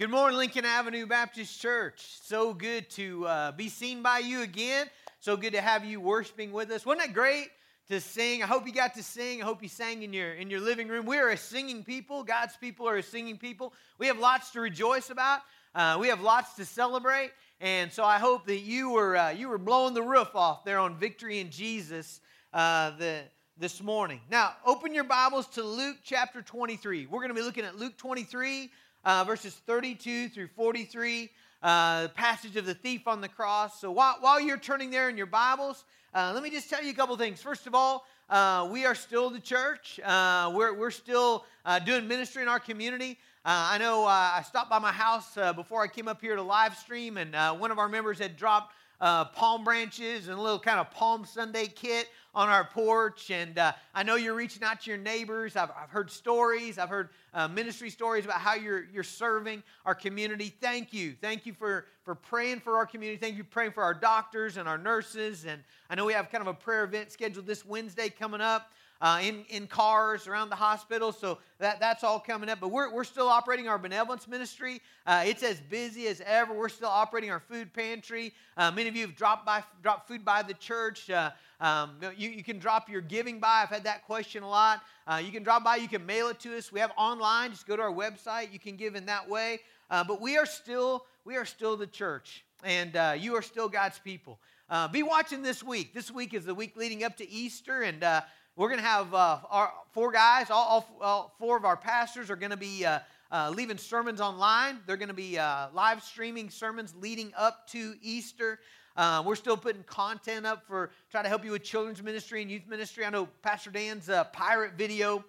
Good 0.00 0.08
morning, 0.08 0.38
Lincoln 0.38 0.64
Avenue 0.64 1.04
Baptist 1.04 1.60
Church. 1.60 2.00
So 2.22 2.54
good 2.54 2.88
to 2.92 3.26
uh, 3.26 3.52
be 3.52 3.68
seen 3.68 4.02
by 4.02 4.20
you 4.20 4.40
again. 4.40 4.86
So 5.20 5.36
good 5.36 5.52
to 5.52 5.60
have 5.60 5.84
you 5.84 6.00
worshiping 6.00 6.52
with 6.52 6.70
us. 6.70 6.86
Wasn't 6.86 7.06
that 7.06 7.12
great 7.12 7.48
to 7.90 8.00
sing? 8.00 8.42
I 8.42 8.46
hope 8.46 8.66
you 8.66 8.72
got 8.72 8.94
to 8.94 9.02
sing. 9.02 9.42
I 9.42 9.44
hope 9.44 9.62
you 9.62 9.68
sang 9.68 10.02
in 10.02 10.14
your 10.14 10.32
in 10.32 10.48
your 10.48 10.60
living 10.60 10.88
room. 10.88 11.04
We 11.04 11.18
are 11.18 11.28
a 11.28 11.36
singing 11.36 11.84
people. 11.84 12.24
God's 12.24 12.56
people 12.56 12.88
are 12.88 12.96
a 12.96 13.02
singing 13.02 13.36
people. 13.36 13.74
We 13.98 14.06
have 14.06 14.18
lots 14.18 14.52
to 14.52 14.62
rejoice 14.62 15.10
about. 15.10 15.40
Uh, 15.74 15.98
we 16.00 16.08
have 16.08 16.22
lots 16.22 16.54
to 16.54 16.64
celebrate, 16.64 17.32
and 17.60 17.92
so 17.92 18.02
I 18.02 18.18
hope 18.18 18.46
that 18.46 18.60
you 18.60 18.88
were 18.88 19.18
uh, 19.18 19.30
you 19.32 19.50
were 19.50 19.58
blowing 19.58 19.92
the 19.92 20.02
roof 20.02 20.34
off 20.34 20.64
there 20.64 20.78
on 20.78 20.96
Victory 20.96 21.40
in 21.40 21.50
Jesus 21.50 22.22
uh, 22.54 22.92
the 22.96 23.20
this 23.58 23.82
morning. 23.82 24.22
Now, 24.30 24.54
open 24.64 24.94
your 24.94 25.04
Bibles 25.04 25.46
to 25.48 25.62
Luke 25.62 25.98
chapter 26.02 26.40
23. 26.40 27.04
We're 27.04 27.18
going 27.18 27.28
to 27.28 27.34
be 27.34 27.42
looking 27.42 27.66
at 27.66 27.76
Luke 27.76 27.98
23 27.98 28.70
uh, 29.04 29.24
verses 29.24 29.54
32 29.66 30.28
through 30.28 30.48
43, 30.48 31.30
uh, 31.62 32.08
passage 32.08 32.56
of 32.56 32.66
the 32.66 32.74
thief 32.74 33.06
on 33.06 33.20
the 33.20 33.28
cross. 33.28 33.80
So 33.80 33.90
while, 33.90 34.16
while 34.20 34.40
you're 34.40 34.58
turning 34.58 34.90
there 34.90 35.08
in 35.08 35.16
your 35.16 35.26
Bibles, 35.26 35.84
uh, 36.14 36.32
let 36.34 36.42
me 36.42 36.50
just 36.50 36.68
tell 36.68 36.82
you 36.82 36.90
a 36.90 36.94
couple 36.94 37.16
things. 37.16 37.40
First 37.40 37.66
of 37.66 37.74
all, 37.74 38.04
uh, 38.28 38.68
we 38.70 38.84
are 38.84 38.94
still 38.94 39.30
the 39.30 39.40
church. 39.40 40.00
Uh, 40.04 40.52
we're, 40.54 40.74
we're 40.74 40.90
still 40.90 41.44
uh, 41.64 41.78
doing 41.78 42.06
ministry 42.06 42.42
in 42.42 42.48
our 42.48 42.60
community. 42.60 43.18
I 43.42 43.78
know 43.78 44.04
I 44.04 44.44
stopped 44.46 44.68
by 44.68 44.78
my 44.78 44.92
house 44.92 45.34
before 45.56 45.82
I 45.82 45.86
came 45.86 46.08
up 46.08 46.20
here 46.20 46.36
to 46.36 46.42
live 46.42 46.76
stream, 46.76 47.16
and 47.16 47.34
one 47.58 47.70
of 47.70 47.78
our 47.78 47.88
members 47.88 48.18
had 48.18 48.36
dropped 48.36 48.74
palm 49.00 49.64
branches 49.64 50.28
and 50.28 50.38
a 50.38 50.40
little 50.40 50.58
kind 50.58 50.78
of 50.78 50.90
Palm 50.90 51.24
Sunday 51.24 51.66
kit 51.66 52.08
on 52.34 52.48
our 52.48 52.64
porch. 52.64 53.30
And 53.30 53.58
uh, 53.58 53.72
I 53.94 54.02
know 54.02 54.16
you're 54.16 54.34
reaching 54.34 54.62
out 54.62 54.82
to 54.82 54.90
your 54.90 54.98
neighbors. 54.98 55.56
I've, 55.56 55.70
I've 55.70 55.90
heard 55.90 56.10
stories, 56.10 56.78
I've 56.78 56.88
heard 56.88 57.08
uh, 57.34 57.48
ministry 57.48 57.90
stories 57.90 58.24
about 58.24 58.38
how 58.38 58.54
you're, 58.54 58.84
you're 58.92 59.02
serving 59.02 59.62
our 59.84 59.94
community. 59.94 60.54
Thank 60.60 60.92
you. 60.92 61.14
Thank 61.20 61.46
you 61.46 61.52
for, 61.52 61.86
for 62.04 62.14
praying 62.14 62.60
for 62.60 62.76
our 62.76 62.86
community. 62.86 63.18
Thank 63.18 63.36
you 63.36 63.44
for 63.44 63.50
praying 63.50 63.72
for 63.72 63.82
our 63.82 63.94
doctors 63.94 64.56
and 64.56 64.68
our 64.68 64.78
nurses. 64.78 65.44
And 65.44 65.62
I 65.88 65.94
know 65.94 66.04
we 66.04 66.12
have 66.12 66.30
kind 66.30 66.42
of 66.42 66.48
a 66.48 66.54
prayer 66.54 66.84
event 66.84 67.12
scheduled 67.12 67.46
this 67.46 67.64
Wednesday 67.64 68.08
coming 68.08 68.40
up 68.40 68.70
uh, 69.00 69.20
in, 69.22 69.44
in 69.48 69.66
cars 69.66 70.26
around 70.26 70.50
the 70.50 70.56
hospital. 70.56 71.12
So 71.12 71.38
that, 71.58 71.80
that's 71.80 72.04
all 72.04 72.20
coming 72.20 72.48
up. 72.48 72.60
But 72.60 72.68
we're, 72.68 72.92
we're 72.92 73.04
still 73.04 73.28
operating 73.28 73.68
our 73.68 73.78
benevolence 73.78 74.28
ministry. 74.28 74.80
Uh, 75.06 75.24
it's 75.26 75.42
as 75.42 75.60
busy 75.60 76.06
as 76.08 76.20
ever. 76.26 76.52
We're 76.52 76.68
still 76.68 76.88
operating 76.88 77.30
our 77.30 77.40
food 77.40 77.72
pantry. 77.72 78.32
Uh, 78.56 78.70
many 78.70 78.88
of 78.88 78.96
you 78.96 79.02
have 79.06 79.16
dropped, 79.16 79.46
by, 79.46 79.62
dropped 79.82 80.06
food 80.06 80.24
by 80.24 80.42
the 80.42 80.54
church. 80.54 81.08
Uh, 81.08 81.30
um, 81.60 81.96
you, 82.16 82.30
you 82.30 82.42
can 82.42 82.58
drop 82.58 82.88
your 82.88 83.00
giving 83.00 83.38
by. 83.38 83.62
I've 83.62 83.68
had 83.70 83.84
that 83.84 84.06
question 84.06 84.42
a 84.42 84.48
lot. 84.48 84.82
Uh, 85.06 85.22
you 85.24 85.32
can 85.32 85.42
drop 85.42 85.64
by. 85.64 85.76
You 85.76 85.88
can 85.88 86.04
mail 86.04 86.28
it 86.28 86.38
to 86.40 86.56
us. 86.56 86.70
We 86.70 86.80
have 86.80 86.92
online. 86.96 87.50
Just 87.50 87.66
go 87.66 87.76
to 87.76 87.82
our 87.82 87.92
website. 87.92 88.52
You 88.52 88.58
can 88.58 88.76
give 88.76 88.94
in 88.96 89.06
that 89.06 89.28
way. 89.28 89.60
Uh, 89.90 90.04
but 90.04 90.20
we 90.20 90.36
are 90.36 90.46
still 90.46 91.04
we 91.24 91.36
are 91.36 91.44
still 91.44 91.76
the 91.76 91.86
church, 91.86 92.44
and 92.64 93.20
you 93.20 93.34
are 93.34 93.42
still 93.42 93.68
God's 93.68 93.98
people. 93.98 94.38
Uh, 94.70 94.86
be 94.86 95.02
watching 95.02 95.42
this 95.42 95.64
week. 95.64 95.92
This 95.92 96.12
week 96.12 96.32
is 96.32 96.44
the 96.44 96.54
week 96.54 96.76
leading 96.76 97.02
up 97.02 97.16
to 97.16 97.28
Easter, 97.28 97.82
and 97.82 98.04
uh, 98.04 98.20
we're 98.56 98.68
going 98.68 98.80
to 98.80 98.86
have 98.86 99.14
uh, 99.14 99.38
our 99.48 99.72
four 99.92 100.12
guys, 100.12 100.50
all, 100.50 100.66
all, 100.66 100.96
all, 101.00 101.34
four 101.38 101.56
of 101.56 101.64
our 101.64 101.76
pastors 101.76 102.30
are 102.30 102.36
going 102.36 102.50
to 102.50 102.56
be 102.56 102.84
uh, 102.84 102.98
uh, 103.30 103.52
leaving 103.54 103.78
sermons 103.78 104.20
online. 104.20 104.80
They're 104.86 104.96
going 104.96 105.08
to 105.08 105.14
be 105.14 105.38
uh, 105.38 105.68
live 105.72 106.02
streaming 106.02 106.50
sermons 106.50 106.94
leading 107.00 107.32
up 107.36 107.68
to 107.68 107.94
Easter. 108.02 108.58
Uh, 108.96 109.22
we're 109.24 109.36
still 109.36 109.56
putting 109.56 109.82
content 109.84 110.44
up 110.44 110.66
for 110.66 110.90
try 111.10 111.22
to 111.22 111.28
help 111.28 111.44
you 111.44 111.52
with 111.52 111.62
children's 111.62 112.02
ministry 112.02 112.42
and 112.42 112.50
youth 112.50 112.66
ministry. 112.68 113.04
I 113.04 113.10
know 113.10 113.28
Pastor 113.40 113.70
Dan's 113.70 114.10
uh, 114.10 114.24
pirate 114.24 114.74
video 114.76 115.24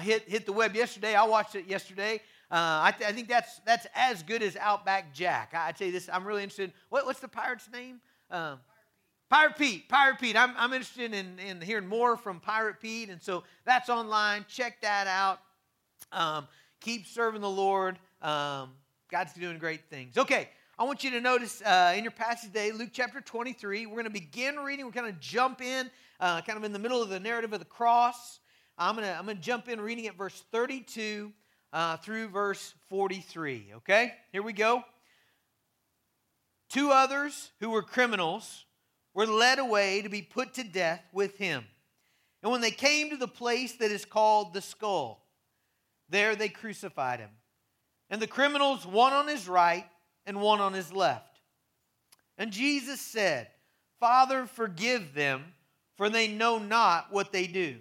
hit 0.00 0.28
hit 0.28 0.46
the 0.46 0.52
web 0.52 0.74
yesterday. 0.74 1.14
I 1.14 1.24
watched 1.24 1.54
it 1.54 1.66
yesterday. 1.66 2.20
I, 2.50 2.94
th- 2.96 3.08
I, 3.08 3.12
think 3.12 3.28
that's 3.28 3.60
that's 3.66 3.86
as 3.94 4.22
good 4.22 4.42
as 4.42 4.56
Outback 4.56 5.12
Jack. 5.12 5.52
I, 5.54 5.68
I 5.68 5.72
tell 5.72 5.86
you 5.86 5.92
this, 5.92 6.08
I'm 6.12 6.24
really 6.24 6.42
interested. 6.42 6.72
What, 6.88 7.04
what's 7.04 7.20
the 7.20 7.28
pirate's 7.28 7.68
name? 7.70 8.00
Pirate 9.30 9.56
Pete, 9.56 9.88
Pirate 9.88 10.18
Pete. 10.20 10.36
I'm, 10.36 10.54
I'm 10.56 10.72
interested 10.72 11.14
in, 11.14 11.38
in 11.38 11.60
hearing 11.60 11.86
more 11.86 12.16
from 12.16 12.40
Pirate 12.40 12.80
Pete. 12.80 13.08
And 13.08 13.22
so 13.22 13.44
that's 13.64 13.88
online. 13.88 14.44
Check 14.48 14.80
that 14.82 15.06
out. 15.06 15.40
Um, 16.12 16.46
keep 16.80 17.06
serving 17.06 17.40
the 17.40 17.50
Lord. 17.50 17.98
Um, 18.20 18.70
God's 19.10 19.32
doing 19.32 19.58
great 19.58 19.88
things. 19.88 20.18
Okay, 20.18 20.48
I 20.78 20.84
want 20.84 21.04
you 21.04 21.10
to 21.12 21.20
notice 21.20 21.62
uh, 21.62 21.94
in 21.96 22.04
your 22.04 22.10
passage 22.10 22.48
today, 22.48 22.72
Luke 22.72 22.90
chapter 22.92 23.20
23. 23.20 23.86
We're 23.86 23.92
going 23.92 24.04
to 24.04 24.10
begin 24.10 24.56
reading. 24.56 24.84
We're 24.84 24.92
going 24.92 25.12
to 25.12 25.20
jump 25.20 25.62
in, 25.62 25.90
uh, 26.20 26.40
kind 26.42 26.58
of 26.58 26.64
in 26.64 26.72
the 26.72 26.78
middle 26.78 27.02
of 27.02 27.08
the 27.08 27.20
narrative 27.20 27.52
of 27.52 27.60
the 27.60 27.64
cross. 27.64 28.40
I'm 28.76 28.96
going 28.96 29.06
to 29.06 29.16
I'm 29.16 29.24
going 29.24 29.36
to 29.36 29.42
jump 29.42 29.68
in 29.68 29.80
reading 29.80 30.08
at 30.08 30.16
verse 30.16 30.42
32 30.50 31.32
uh, 31.72 31.96
through 31.98 32.28
verse 32.28 32.74
43. 32.88 33.72
Okay, 33.76 34.14
here 34.32 34.42
we 34.42 34.52
go. 34.52 34.82
Two 36.68 36.90
others 36.90 37.52
who 37.60 37.70
were 37.70 37.82
criminals 37.82 38.64
were 39.14 39.26
led 39.26 39.58
away 39.58 40.02
to 40.02 40.08
be 40.08 40.22
put 40.22 40.54
to 40.54 40.64
death 40.64 41.02
with 41.12 41.38
him. 41.38 41.64
And 42.42 42.52
when 42.52 42.60
they 42.60 42.70
came 42.70 43.10
to 43.10 43.16
the 43.16 43.28
place 43.28 43.72
that 43.76 43.90
is 43.90 44.04
called 44.04 44.52
the 44.52 44.60
skull, 44.60 45.24
there 46.10 46.36
they 46.36 46.48
crucified 46.48 47.20
him. 47.20 47.30
And 48.10 48.20
the 48.20 48.26
criminals, 48.26 48.86
one 48.86 49.12
on 49.12 49.26
his 49.26 49.48
right 49.48 49.86
and 50.26 50.40
one 50.40 50.60
on 50.60 50.74
his 50.74 50.92
left. 50.92 51.40
And 52.36 52.50
Jesus 52.50 53.00
said, 53.00 53.48
Father, 54.00 54.46
forgive 54.46 55.14
them, 55.14 55.44
for 55.96 56.10
they 56.10 56.28
know 56.28 56.58
not 56.58 57.06
what 57.10 57.32
they 57.32 57.46
do. 57.46 57.76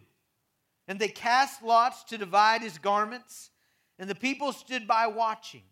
And 0.88 1.00
they 1.00 1.08
cast 1.08 1.64
lots 1.64 2.04
to 2.06 2.18
divide 2.18 2.62
his 2.62 2.78
garments, 2.78 3.50
and 3.98 4.10
the 4.10 4.16
people 4.16 4.54
stood 4.54 4.88
by 4.88 5.08
watching. 5.08 5.64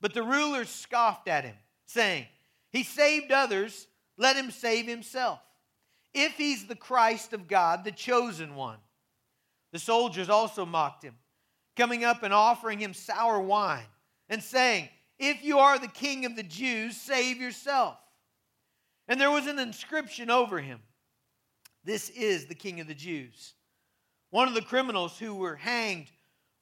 But 0.00 0.14
the 0.14 0.22
rulers 0.22 0.68
scoffed 0.68 1.28
at 1.28 1.44
him, 1.44 1.54
saying, 1.86 2.26
He 2.70 2.82
saved 2.82 3.32
others 3.32 3.86
let 4.16 4.36
him 4.36 4.50
save 4.50 4.86
himself. 4.86 5.40
If 6.14 6.32
he's 6.36 6.66
the 6.66 6.76
Christ 6.76 7.32
of 7.32 7.48
God, 7.48 7.84
the 7.84 7.92
chosen 7.92 8.54
one. 8.54 8.78
The 9.72 9.78
soldiers 9.78 10.28
also 10.28 10.66
mocked 10.66 11.02
him, 11.02 11.14
coming 11.76 12.04
up 12.04 12.22
and 12.22 12.34
offering 12.34 12.78
him 12.78 12.92
sour 12.92 13.40
wine, 13.40 13.86
and 14.28 14.42
saying, 14.42 14.88
If 15.18 15.42
you 15.42 15.58
are 15.58 15.78
the 15.78 15.88
king 15.88 16.26
of 16.26 16.36
the 16.36 16.42
Jews, 16.42 16.96
save 16.96 17.38
yourself. 17.38 17.96
And 19.08 19.20
there 19.20 19.30
was 19.30 19.46
an 19.46 19.58
inscription 19.58 20.30
over 20.30 20.60
him 20.60 20.80
This 21.84 22.10
is 22.10 22.46
the 22.46 22.54
king 22.54 22.80
of 22.80 22.86
the 22.86 22.94
Jews. 22.94 23.54
One 24.30 24.48
of 24.48 24.54
the 24.54 24.62
criminals 24.62 25.18
who 25.18 25.34
were 25.34 25.56
hanged 25.56 26.10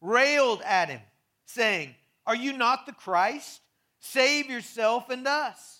railed 0.01 0.63
at 0.63 0.89
him, 0.89 1.01
saying, 1.47 1.95
Are 2.27 2.35
you 2.35 2.53
not 2.53 2.87
the 2.87 2.93
Christ? 2.93 3.61
Save 4.01 4.49
yourself 4.49 5.11
and 5.11 5.27
us. 5.27 5.80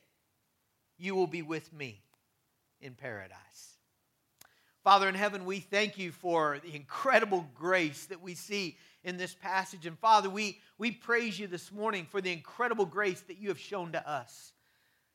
you 1.01 1.15
will 1.15 1.27
be 1.27 1.41
with 1.41 1.73
me 1.73 1.99
in 2.79 2.93
paradise. 2.93 3.77
Father 4.83 5.09
in 5.09 5.15
heaven, 5.15 5.45
we 5.45 5.59
thank 5.59 5.97
you 5.97 6.11
for 6.11 6.59
the 6.63 6.75
incredible 6.75 7.47
grace 7.55 8.05
that 8.05 8.21
we 8.21 8.35
see 8.35 8.77
in 9.03 9.17
this 9.17 9.33
passage. 9.33 9.87
And 9.87 9.97
Father, 9.97 10.29
we, 10.29 10.59
we 10.77 10.91
praise 10.91 11.39
you 11.39 11.47
this 11.47 11.71
morning 11.71 12.05
for 12.09 12.21
the 12.21 12.31
incredible 12.31 12.85
grace 12.85 13.21
that 13.21 13.39
you 13.39 13.49
have 13.49 13.59
shown 13.59 13.91
to 13.93 14.09
us. 14.09 14.53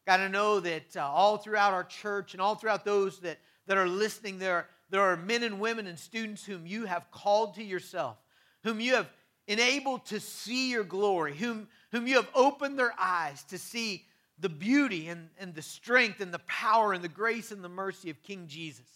God, 0.07 0.21
I 0.21 0.29
know 0.29 0.61
that 0.61 0.97
uh, 0.97 1.01
all 1.01 1.37
throughout 1.37 1.73
our 1.73 1.85
church 1.85 2.33
and 2.33 2.41
all 2.41 2.57
throughout 2.57 2.85
those 2.85 3.21
that, 3.21 3.39
that 3.67 3.77
are 3.77 3.89
listening, 3.89 4.39
there, 4.39 4.67
there 4.91 5.03
are 5.03 5.17
men 5.17 5.45
and 5.45 5.61
women 5.61 5.87
and 5.87 5.99
students 5.99 6.45
whom 6.45 6.67
you 6.67 6.85
have 6.85 7.11
called 7.13 7.55
to 7.57 7.63
yourself, 7.63 8.17
whom 8.65 8.81
you 8.81 8.95
have 8.95 9.09
enabled 9.47 10.05
to 10.07 10.19
see 10.19 10.71
your 10.71 10.85
glory, 10.85 11.37
whom, 11.37 11.69
whom 11.93 12.09
you 12.09 12.17
have 12.17 12.31
opened 12.35 12.77
their 12.77 12.95
eyes 12.99 13.45
to 13.45 13.59
see 13.59 14.05
the 14.39 14.49
beauty 14.49 15.09
and, 15.09 15.29
and 15.39 15.55
the 15.55 15.63
strength 15.63 16.21
and 16.21 16.33
the 16.33 16.41
power 16.41 16.93
and 16.93 17.03
the 17.03 17.09
grace 17.09 17.53
and 17.53 17.65
the 17.65 17.69
mercy 17.69 18.11
of 18.11 18.23
King 18.23 18.47
Jesus. 18.47 18.87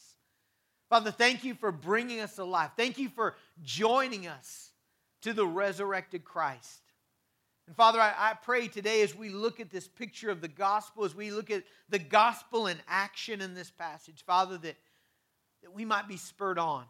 Father, 0.88 1.10
thank 1.10 1.44
you 1.44 1.54
for 1.54 1.72
bringing 1.72 2.20
us 2.20 2.36
to 2.36 2.44
life. 2.44 2.72
Thank 2.76 2.98
you 2.98 3.08
for 3.08 3.36
joining 3.62 4.26
us 4.26 4.70
to 5.22 5.32
the 5.32 5.46
resurrected 5.46 6.24
Christ. 6.24 6.80
And 7.66 7.76
Father, 7.76 8.00
I, 8.00 8.12
I, 8.18 8.34
pray 8.34 8.66
today 8.66 9.02
as 9.02 9.14
we 9.14 9.28
look 9.28 9.60
at 9.60 9.70
this 9.70 9.86
picture 9.86 10.30
of 10.30 10.40
the 10.40 10.48
gospel, 10.48 11.04
as 11.04 11.14
we 11.14 11.30
look 11.30 11.50
at 11.50 11.62
the 11.88 12.00
gospel 12.00 12.66
in 12.66 12.76
action 12.88 13.40
in 13.40 13.54
this 13.54 13.70
passage, 13.70 14.24
Father, 14.26 14.58
that, 14.58 14.76
that 15.62 15.72
we 15.72 15.84
might 15.84 16.08
be 16.08 16.16
spurred 16.16 16.58
on. 16.58 16.84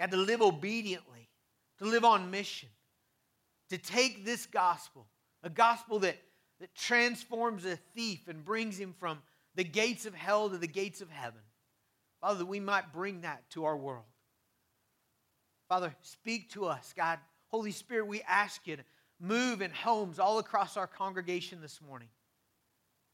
God, 0.00 0.10
to 0.10 0.16
live 0.16 0.42
obediently, 0.42 1.28
to 1.78 1.84
live 1.84 2.04
on 2.04 2.32
mission, 2.32 2.68
to 3.70 3.78
take 3.78 4.24
this 4.24 4.46
gospel, 4.46 5.06
a 5.44 5.50
gospel 5.50 6.00
that 6.00 6.16
that 6.60 6.74
transforms 6.74 7.64
a 7.64 7.76
thief 7.94 8.28
and 8.28 8.44
brings 8.44 8.78
him 8.78 8.94
from 8.98 9.18
the 9.54 9.64
gates 9.64 10.06
of 10.06 10.14
hell 10.14 10.50
to 10.50 10.58
the 10.58 10.66
gates 10.66 11.00
of 11.00 11.10
heaven. 11.10 11.40
Father, 12.20 12.38
that 12.38 12.46
we 12.46 12.60
might 12.60 12.92
bring 12.92 13.20
that 13.22 13.48
to 13.50 13.64
our 13.64 13.76
world. 13.76 14.04
Father, 15.68 15.94
speak 16.02 16.50
to 16.50 16.66
us, 16.66 16.92
God. 16.96 17.18
Holy 17.48 17.70
Spirit, 17.70 18.06
we 18.06 18.22
ask 18.22 18.66
you 18.66 18.76
to 18.76 18.82
move 19.20 19.62
in 19.62 19.70
homes 19.70 20.18
all 20.18 20.38
across 20.38 20.76
our 20.76 20.86
congregation 20.86 21.60
this 21.60 21.80
morning. 21.80 22.08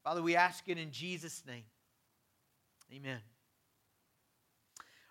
Father, 0.04 0.22
we 0.22 0.36
ask 0.36 0.68
it 0.68 0.78
in 0.78 0.90
Jesus' 0.90 1.42
name. 1.46 1.64
Amen. 2.92 3.18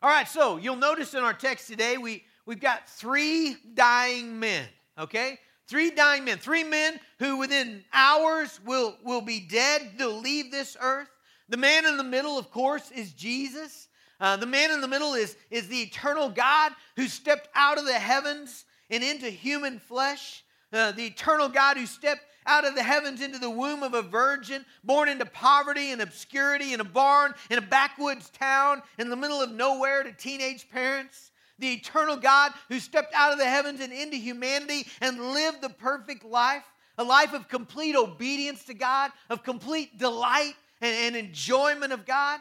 All 0.01 0.09
right, 0.09 0.27
so 0.27 0.57
you'll 0.57 0.75
notice 0.75 1.13
in 1.13 1.23
our 1.23 1.33
text 1.33 1.67
today, 1.67 1.97
we, 1.97 2.23
we've 2.45 2.59
got 2.59 2.89
three 2.89 3.57
dying 3.73 4.39
men, 4.39 4.65
okay? 4.97 5.37
Three 5.69 5.91
dying 5.91 6.25
men, 6.25 6.39
three 6.39 6.63
men 6.63 6.99
who 7.19 7.37
within 7.37 7.83
hours 7.93 8.59
will, 8.65 8.97
will 9.03 9.21
be 9.21 9.39
dead. 9.39 9.91
They'll 9.99 10.19
leave 10.19 10.49
this 10.49 10.75
earth. 10.81 11.09
The 11.47 11.57
man 11.57 11.85
in 11.85 11.95
the 11.95 12.03
middle, 12.03 12.39
of 12.39 12.49
course, 12.49 12.89
is 12.89 13.13
Jesus. 13.13 13.87
Uh, 14.19 14.35
the 14.35 14.47
man 14.47 14.71
in 14.71 14.81
the 14.81 14.87
middle 14.87 15.13
is, 15.13 15.37
is 15.51 15.67
the 15.67 15.81
eternal 15.81 16.27
God 16.29 16.71
who 16.95 17.07
stepped 17.07 17.49
out 17.53 17.77
of 17.77 17.85
the 17.85 17.93
heavens 17.93 18.65
and 18.89 19.03
into 19.03 19.27
human 19.27 19.77
flesh. 19.77 20.43
Uh, 20.73 20.91
the 20.91 21.05
eternal 21.05 21.49
God 21.49 21.77
who 21.77 21.85
stepped 21.85 22.23
out 22.47 22.65
of 22.65 22.73
the 22.73 22.81
heavens 22.81 23.21
into 23.21 23.37
the 23.37 23.49
womb 23.49 23.83
of 23.83 23.93
a 23.93 24.01
virgin, 24.01 24.65
born 24.83 25.07
into 25.07 25.25
poverty 25.27 25.91
and 25.91 26.01
obscurity 26.01 26.73
in 26.73 26.81
a 26.81 26.83
barn, 26.83 27.31
in 27.51 27.59
a 27.59 27.61
backwoods 27.61 28.31
town, 28.31 28.81
in 28.97 29.07
the 29.11 29.15
middle 29.15 29.39
of 29.39 29.51
nowhere 29.51 30.01
to 30.01 30.11
teenage 30.13 30.67
parents. 30.71 31.29
The 31.59 31.73
eternal 31.73 32.15
God 32.15 32.53
who 32.69 32.79
stepped 32.79 33.13
out 33.13 33.33
of 33.33 33.39
the 33.39 33.45
heavens 33.45 33.81
and 33.81 33.93
into 33.93 34.17
humanity 34.17 34.87
and 35.01 35.33
lived 35.33 35.61
the 35.61 35.69
perfect 35.69 36.23
life, 36.23 36.63
a 36.97 37.03
life 37.03 37.33
of 37.33 37.47
complete 37.47 37.95
obedience 37.95 38.65
to 38.65 38.73
God, 38.73 39.11
of 39.29 39.43
complete 39.43 39.97
delight 39.97 40.55
and, 40.81 41.15
and 41.15 41.27
enjoyment 41.27 41.93
of 41.93 42.05
God. 42.05 42.39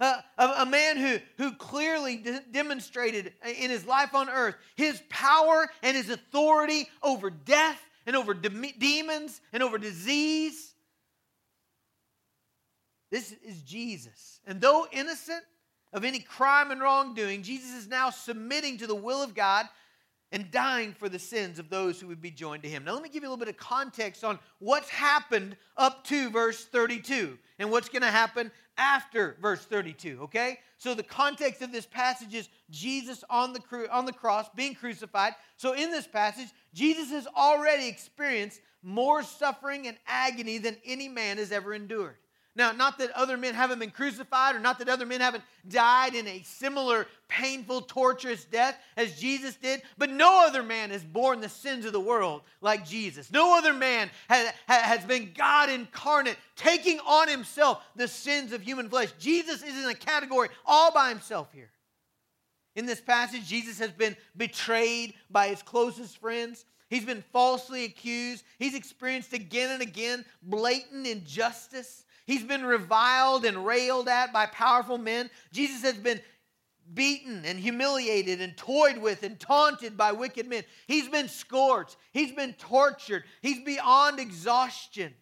Uh, 0.00 0.20
a, 0.38 0.46
a, 0.58 0.66
man 0.66 0.96
who, 0.96 1.18
who 1.38 1.52
clearly 1.56 2.18
de- 2.18 2.40
demonstrated 2.52 3.32
in 3.44 3.68
his 3.68 3.84
life 3.84 4.14
on 4.14 4.28
earth 4.28 4.54
his 4.76 5.02
power 5.08 5.68
and 5.82 5.96
his 5.96 6.08
authority 6.08 6.86
over 7.02 7.30
death 7.30 7.80
and 8.06 8.14
over 8.14 8.32
de- 8.32 8.72
demons 8.78 9.40
and 9.52 9.60
over 9.60 9.76
disease. 9.76 10.72
This 13.10 13.34
is 13.44 13.62
Jesus. 13.62 14.40
And 14.46 14.60
though 14.60 14.86
innocent 14.92 15.42
of 15.92 16.04
any 16.04 16.20
crime 16.20 16.70
and 16.70 16.80
wrongdoing, 16.80 17.42
Jesus 17.42 17.70
is 17.72 17.88
now 17.88 18.10
submitting 18.10 18.78
to 18.78 18.86
the 18.86 18.94
will 18.94 19.22
of 19.22 19.34
God 19.34 19.66
and 20.30 20.50
dying 20.50 20.92
for 20.92 21.08
the 21.08 21.18
sins 21.18 21.58
of 21.58 21.70
those 21.70 22.00
who 22.00 22.06
would 22.06 22.20
be 22.20 22.30
joined 22.30 22.62
to 22.62 22.68
him. 22.68 22.84
Now, 22.84 22.92
let 22.92 23.02
me 23.02 23.08
give 23.08 23.22
you 23.22 23.28
a 23.28 23.30
little 23.30 23.44
bit 23.44 23.48
of 23.48 23.56
context 23.56 24.24
on 24.24 24.38
what's 24.58 24.90
happened 24.90 25.56
up 25.76 26.04
to 26.04 26.28
verse 26.30 26.64
32 26.66 27.38
and 27.58 27.70
what's 27.70 27.88
going 27.88 28.02
to 28.02 28.08
happen 28.08 28.50
after 28.76 29.36
verse 29.40 29.64
32, 29.64 30.18
okay? 30.22 30.58
So, 30.76 30.94
the 30.94 31.02
context 31.02 31.62
of 31.62 31.72
this 31.72 31.86
passage 31.86 32.34
is 32.34 32.48
Jesus 32.70 33.24
on 33.30 33.52
the, 33.52 33.60
cru- 33.60 33.88
on 33.90 34.04
the 34.04 34.12
cross 34.12 34.48
being 34.54 34.74
crucified. 34.74 35.34
So, 35.56 35.72
in 35.72 35.90
this 35.90 36.06
passage, 36.06 36.48
Jesus 36.74 37.10
has 37.10 37.26
already 37.26 37.88
experienced 37.88 38.60
more 38.82 39.22
suffering 39.22 39.88
and 39.88 39.96
agony 40.06 40.58
than 40.58 40.76
any 40.84 41.08
man 41.08 41.38
has 41.38 41.50
ever 41.50 41.74
endured. 41.74 42.16
Now, 42.58 42.72
not 42.72 42.98
that 42.98 43.12
other 43.12 43.36
men 43.36 43.54
haven't 43.54 43.78
been 43.78 43.92
crucified 43.92 44.56
or 44.56 44.58
not 44.58 44.80
that 44.80 44.88
other 44.88 45.06
men 45.06 45.20
haven't 45.20 45.44
died 45.68 46.16
in 46.16 46.26
a 46.26 46.42
similar 46.42 47.06
painful, 47.28 47.82
torturous 47.82 48.44
death 48.44 48.76
as 48.96 49.16
Jesus 49.20 49.54
did, 49.54 49.80
but 49.96 50.10
no 50.10 50.44
other 50.44 50.64
man 50.64 50.90
has 50.90 51.04
borne 51.04 51.40
the 51.40 51.48
sins 51.48 51.86
of 51.86 51.92
the 51.92 52.00
world 52.00 52.42
like 52.60 52.84
Jesus. 52.84 53.30
No 53.30 53.56
other 53.56 53.72
man 53.72 54.10
has, 54.28 55.04
been 55.04 55.30
God 55.36 55.70
incarnate, 55.70 56.36
taking 56.56 56.98
on 57.06 57.28
himself 57.28 57.84
the 57.94 58.08
sins 58.08 58.52
of 58.52 58.60
human 58.60 58.90
flesh. 58.90 59.12
Jesus 59.20 59.62
is 59.62 59.84
in 59.84 59.88
a 59.88 59.94
category 59.94 60.48
all 60.66 60.92
by 60.92 61.10
himself 61.10 61.52
here. 61.52 61.70
In 62.74 62.86
this 62.86 63.00
passage, 63.00 63.46
Jesus 63.46 63.78
has 63.78 63.92
been 63.92 64.16
betrayed 64.36 65.14
by 65.30 65.46
his 65.46 65.62
closest 65.62 66.18
friends. 66.18 66.64
He's 66.90 67.04
been 67.04 67.22
falsely 67.32 67.84
accused. 67.84 68.42
He's 68.58 68.74
experienced 68.74 69.32
again 69.32 69.70
and 69.70 69.82
again 69.82 70.24
blatant 70.42 71.06
injustice. 71.06 72.04
He's 72.28 72.44
been 72.44 72.66
reviled 72.66 73.46
and 73.46 73.64
railed 73.64 74.06
at 74.06 74.34
by 74.34 74.44
powerful 74.44 74.98
men. 74.98 75.30
Jesus 75.50 75.80
has 75.80 75.94
been 75.94 76.20
beaten 76.92 77.46
and 77.46 77.58
humiliated 77.58 78.42
and 78.42 78.54
toyed 78.54 78.98
with 78.98 79.22
and 79.22 79.40
taunted 79.40 79.96
by 79.96 80.12
wicked 80.12 80.46
men. 80.46 80.62
He's 80.86 81.08
been 81.08 81.26
scorched. 81.26 81.96
He's 82.12 82.32
been 82.32 82.52
tortured. 82.52 83.24
He's 83.40 83.64
beyond 83.64 84.20
exhaustion. 84.20 85.14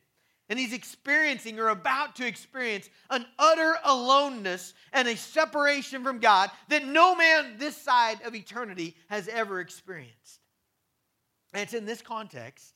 And 0.48 0.58
he's 0.58 0.72
experiencing 0.72 1.60
or 1.60 1.68
about 1.68 2.16
to 2.16 2.26
experience 2.26 2.90
an 3.08 3.24
utter 3.38 3.76
aloneness 3.84 4.74
and 4.92 5.06
a 5.06 5.16
separation 5.16 6.02
from 6.02 6.18
God 6.18 6.50
that 6.70 6.88
no 6.88 7.14
man 7.14 7.54
this 7.56 7.76
side 7.76 8.20
of 8.24 8.34
eternity 8.34 8.96
has 9.08 9.28
ever 9.28 9.60
experienced. 9.60 10.40
And 11.54 11.62
it's 11.62 11.74
in 11.74 11.86
this 11.86 12.02
context 12.02 12.75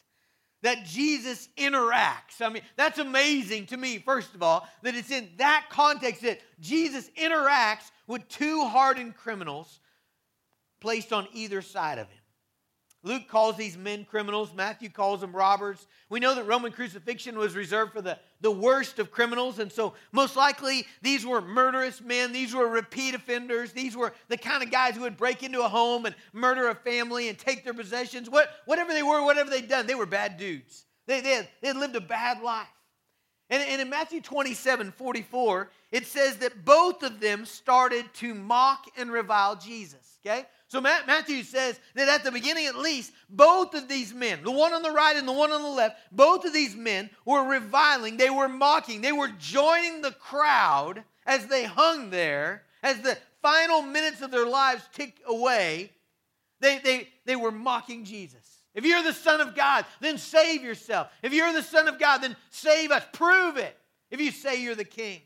that 0.63 0.85
Jesus 0.85 1.49
interacts. 1.57 2.41
I 2.41 2.49
mean, 2.51 2.63
that's 2.77 2.99
amazing 2.99 3.67
to 3.67 3.77
me, 3.77 3.99
first 3.99 4.35
of 4.35 4.43
all, 4.43 4.69
that 4.83 4.95
it's 4.95 5.11
in 5.11 5.29
that 5.39 5.67
context 5.71 6.23
that 6.23 6.41
Jesus 6.61 7.11
interacts 7.17 7.91
with 8.07 8.29
two 8.29 8.65
hardened 8.67 9.17
criminals 9.17 9.81
placed 10.81 11.13
on 11.13 11.27
either 11.33 11.63
side 11.63 11.99
of 11.99 12.09
him. 12.09 12.20
Luke 13.03 13.29
calls 13.29 13.57
these 13.57 13.79
men 13.79 14.05
criminals. 14.05 14.53
Matthew 14.55 14.91
calls 14.91 15.23
them 15.23 15.35
robbers. 15.35 15.87
We 16.11 16.21
know 16.21 16.35
that 16.35 16.45
Roman 16.45 16.71
crucifixion 16.71 17.39
was 17.39 17.55
reserved 17.55 17.93
for 17.93 18.03
the, 18.03 18.19
the 18.43 18.51
worst 18.51 18.99
of 18.99 19.11
criminals. 19.11 19.59
And 19.59 19.73
so, 19.73 19.95
most 20.13 20.37
likely, 20.37 20.87
these 21.01 21.25
were 21.25 21.41
murderous 21.41 22.03
men. 22.03 22.33
These 22.33 22.55
were 22.55 22.69
repeat 22.69 23.15
offenders. 23.15 23.73
These 23.73 23.97
were 23.97 24.13
the 24.29 24.37
kind 24.37 24.63
of 24.63 24.71
guys 24.71 24.97
who 24.97 25.03
would 25.03 25.17
break 25.17 25.43
into 25.43 25.63
a 25.63 25.69
home 25.69 26.05
and 26.05 26.15
murder 26.35 26.69
a 26.69 26.75
family 26.75 27.29
and 27.29 27.39
take 27.39 27.65
their 27.65 27.73
possessions. 27.73 28.29
What, 28.29 28.51
whatever 28.67 28.93
they 28.93 29.03
were, 29.03 29.25
whatever 29.25 29.49
they'd 29.49 29.69
done, 29.69 29.87
they 29.87 29.95
were 29.95 30.07
bad 30.07 30.37
dudes. 30.37 30.85
They, 31.07 31.23
they, 31.23 31.31
had, 31.31 31.49
they 31.63 31.69
had 31.69 31.77
lived 31.79 31.97
a 31.97 32.03
bad 32.03 32.43
life. 32.43 32.69
And, 33.49 33.63
and 33.63 33.81
in 33.81 33.89
Matthew 33.89 34.21
27 34.21 34.93
44, 34.93 35.71
it 35.91 36.07
says 36.07 36.37
that 36.37 36.67
both 36.67 37.03
of 37.03 37.19
them 37.19 37.47
started 37.47 38.13
to 38.15 38.35
mock 38.35 38.85
and 38.97 39.11
revile 39.11 39.57
Jesus. 39.57 40.19
Okay? 40.25 40.45
So 40.71 40.81
Matthew 40.81 41.43
says 41.43 41.81
that 41.97 42.09
at 42.09 42.23
the 42.23 42.31
beginning, 42.31 42.67
at 42.67 42.77
least, 42.77 43.13
both 43.29 43.75
of 43.75 43.89
these 43.89 44.15
men, 44.15 44.45
the 44.45 44.53
one 44.53 44.73
on 44.73 44.83
the 44.83 44.93
right 44.93 45.17
and 45.17 45.27
the 45.27 45.33
one 45.33 45.51
on 45.51 45.63
the 45.63 45.69
left, 45.69 45.99
both 46.13 46.45
of 46.45 46.53
these 46.53 46.77
men 46.77 47.11
were 47.25 47.43
reviling, 47.43 48.17
they 48.17 48.31
were 48.31 48.49
mocking, 48.49 49.01
they 49.01 49.11
were 49.11 49.33
joining 49.37 50.01
the 50.01 50.13
crowd 50.13 51.03
as 51.27 51.49
they 51.49 51.65
hung 51.65 52.11
there, 52.11 52.63
as 52.85 53.01
the 53.01 53.19
final 53.43 53.83
minutes 53.83 54.23
of 54.23 54.31
their 54.31 54.47
lives 54.47 54.85
ticked 54.93 55.21
away. 55.27 55.91
They, 56.61 56.79
they, 56.79 57.09
they 57.25 57.35
were 57.35 57.51
mocking 57.51 58.05
Jesus. 58.05 58.63
If 58.73 58.85
you're 58.85 59.03
the 59.03 59.13
Son 59.13 59.41
of 59.41 59.57
God, 59.57 59.87
then 59.99 60.19
save 60.19 60.63
yourself. 60.63 61.09
If 61.21 61.33
you're 61.33 61.53
the 61.53 61.65
Son 61.65 61.89
of 61.89 61.99
God, 61.99 62.19
then 62.19 62.37
save 62.51 62.93
us. 62.93 63.03
Prove 63.13 63.57
it 63.57 63.77
if 64.09 64.21
you 64.21 64.31
say 64.31 64.63
you're 64.63 64.77
the 64.77 64.85
King. 64.85 65.21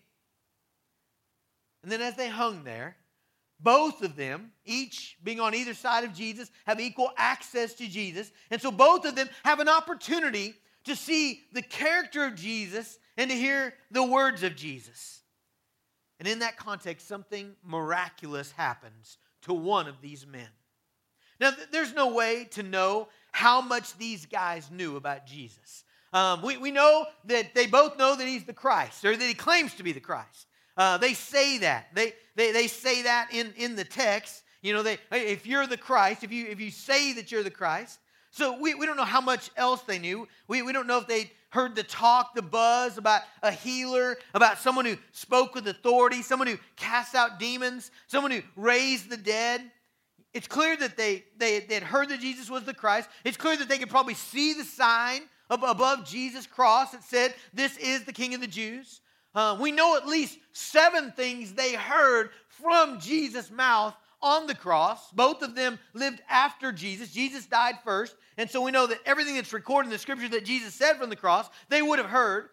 And 1.82 1.92
then 1.92 2.00
as 2.00 2.16
they 2.16 2.30
hung 2.30 2.64
there, 2.64 2.96
both 3.64 4.02
of 4.02 4.14
them, 4.14 4.52
each 4.64 5.16
being 5.24 5.40
on 5.40 5.54
either 5.54 5.74
side 5.74 6.04
of 6.04 6.12
Jesus, 6.12 6.50
have 6.66 6.80
equal 6.80 7.10
access 7.16 7.74
to 7.74 7.88
Jesus. 7.88 8.30
And 8.50 8.60
so 8.60 8.70
both 8.70 9.04
of 9.04 9.16
them 9.16 9.28
have 9.44 9.58
an 9.58 9.68
opportunity 9.68 10.54
to 10.84 10.94
see 10.94 11.42
the 11.52 11.62
character 11.62 12.24
of 12.24 12.34
Jesus 12.34 12.98
and 13.16 13.30
to 13.30 13.36
hear 13.36 13.74
the 13.90 14.04
words 14.04 14.42
of 14.42 14.54
Jesus. 14.54 15.22
And 16.20 16.28
in 16.28 16.40
that 16.40 16.56
context, 16.56 17.08
something 17.08 17.56
miraculous 17.64 18.52
happens 18.52 19.18
to 19.42 19.54
one 19.54 19.88
of 19.88 20.00
these 20.00 20.26
men. 20.26 20.48
Now, 21.40 21.50
there's 21.72 21.92
no 21.92 22.14
way 22.14 22.44
to 22.52 22.62
know 22.62 23.08
how 23.32 23.60
much 23.60 23.96
these 23.98 24.26
guys 24.26 24.70
knew 24.70 24.96
about 24.96 25.26
Jesus. 25.26 25.84
Um, 26.12 26.42
we, 26.42 26.56
we 26.56 26.70
know 26.70 27.06
that 27.24 27.54
they 27.54 27.66
both 27.66 27.98
know 27.98 28.14
that 28.14 28.26
he's 28.26 28.44
the 28.44 28.52
Christ, 28.52 29.04
or 29.04 29.16
that 29.16 29.26
he 29.26 29.34
claims 29.34 29.74
to 29.74 29.82
be 29.82 29.90
the 29.90 30.00
Christ. 30.00 30.46
Uh, 30.76 30.98
they 30.98 31.14
say 31.14 31.58
that. 31.58 31.88
They, 31.94 32.12
they, 32.34 32.52
they 32.52 32.66
say 32.66 33.02
that 33.02 33.28
in, 33.32 33.52
in 33.56 33.76
the 33.76 33.84
text. 33.84 34.42
You 34.62 34.72
know, 34.72 34.82
they, 34.82 34.98
if 35.12 35.46
you're 35.46 35.66
the 35.66 35.76
Christ, 35.76 36.24
if 36.24 36.32
you, 36.32 36.46
if 36.46 36.60
you 36.60 36.70
say 36.70 37.12
that 37.14 37.30
you're 37.30 37.42
the 37.42 37.50
Christ. 37.50 37.98
So 38.30 38.58
we, 38.58 38.74
we 38.74 38.86
don't 38.86 38.96
know 38.96 39.04
how 39.04 39.20
much 39.20 39.50
else 39.56 39.82
they 39.82 39.98
knew. 39.98 40.26
We, 40.48 40.62
we 40.62 40.72
don't 40.72 40.88
know 40.88 40.98
if 40.98 41.06
they 41.06 41.30
heard 41.50 41.76
the 41.76 41.84
talk, 41.84 42.34
the 42.34 42.42
buzz 42.42 42.98
about 42.98 43.22
a 43.42 43.52
healer, 43.52 44.16
about 44.34 44.58
someone 44.58 44.84
who 44.84 44.96
spoke 45.12 45.54
with 45.54 45.68
authority, 45.68 46.20
someone 46.20 46.48
who 46.48 46.58
cast 46.74 47.14
out 47.14 47.38
demons, 47.38 47.92
someone 48.08 48.32
who 48.32 48.42
raised 48.56 49.08
the 49.08 49.16
dead. 49.16 49.60
It's 50.32 50.48
clear 50.48 50.76
that 50.78 50.96
they, 50.96 51.24
they, 51.36 51.60
they 51.60 51.74
had 51.74 51.84
heard 51.84 52.08
that 52.08 52.18
Jesus 52.18 52.50
was 52.50 52.64
the 52.64 52.74
Christ. 52.74 53.08
It's 53.24 53.36
clear 53.36 53.56
that 53.56 53.68
they 53.68 53.78
could 53.78 53.90
probably 53.90 54.14
see 54.14 54.52
the 54.52 54.64
sign 54.64 55.20
above 55.48 56.04
Jesus' 56.04 56.48
cross 56.48 56.90
that 56.90 57.04
said, 57.04 57.34
This 57.52 57.76
is 57.76 58.02
the 58.02 58.12
King 58.12 58.34
of 58.34 58.40
the 58.40 58.48
Jews. 58.48 59.00
Uh, 59.34 59.56
we 59.60 59.72
know 59.72 59.96
at 59.96 60.06
least 60.06 60.38
seven 60.52 61.12
things 61.12 61.52
they 61.52 61.74
heard 61.74 62.30
from 62.48 63.00
Jesus' 63.00 63.50
mouth 63.50 63.94
on 64.22 64.46
the 64.46 64.54
cross. 64.54 65.10
Both 65.12 65.42
of 65.42 65.54
them 65.54 65.78
lived 65.92 66.22
after 66.28 66.72
Jesus. 66.72 67.12
Jesus 67.12 67.46
died 67.46 67.76
first. 67.84 68.16
And 68.36 68.50
so 68.50 68.62
we 68.62 68.70
know 68.70 68.86
that 68.86 69.00
everything 69.04 69.34
that's 69.34 69.52
recorded 69.52 69.88
in 69.88 69.92
the 69.92 69.98
scripture 69.98 70.28
that 70.30 70.44
Jesus 70.44 70.74
said 70.74 70.94
from 70.94 71.10
the 71.10 71.16
cross, 71.16 71.48
they 71.68 71.82
would 71.82 71.98
have 71.98 72.08
heard. 72.08 72.48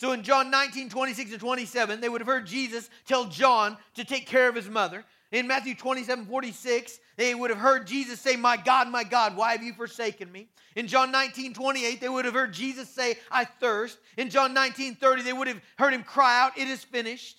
So 0.00 0.12
in 0.12 0.22
John 0.22 0.50
19, 0.50 0.88
26 0.88 1.32
and 1.32 1.40
27, 1.40 2.00
they 2.00 2.08
would 2.08 2.20
have 2.20 2.28
heard 2.28 2.46
Jesus 2.46 2.90
tell 3.06 3.26
John 3.26 3.76
to 3.94 4.04
take 4.04 4.26
care 4.26 4.48
of 4.48 4.54
his 4.54 4.68
mother. 4.68 5.04
In 5.32 5.46
Matthew 5.46 5.74
27, 5.74 6.26
46, 6.26 6.98
they 7.16 7.34
would 7.34 7.50
have 7.50 7.58
heard 7.58 7.86
Jesus 7.86 8.20
say, 8.20 8.36
My 8.36 8.56
God, 8.56 8.88
my 8.88 9.04
God, 9.04 9.36
why 9.36 9.52
have 9.52 9.62
you 9.62 9.72
forsaken 9.72 10.30
me? 10.30 10.48
In 10.76 10.86
John 10.86 11.10
19, 11.10 11.54
28, 11.54 12.00
they 12.00 12.08
would 12.08 12.24
have 12.24 12.34
heard 12.34 12.52
Jesus 12.52 12.88
say, 12.88 13.16
I 13.30 13.44
thirst. 13.44 13.98
In 14.16 14.30
John 14.30 14.54
19, 14.54 14.96
30, 14.96 15.22
they 15.22 15.32
would 15.32 15.48
have 15.48 15.60
heard 15.78 15.94
him 15.94 16.02
cry 16.02 16.40
out, 16.40 16.58
It 16.58 16.68
is 16.68 16.84
finished. 16.84 17.38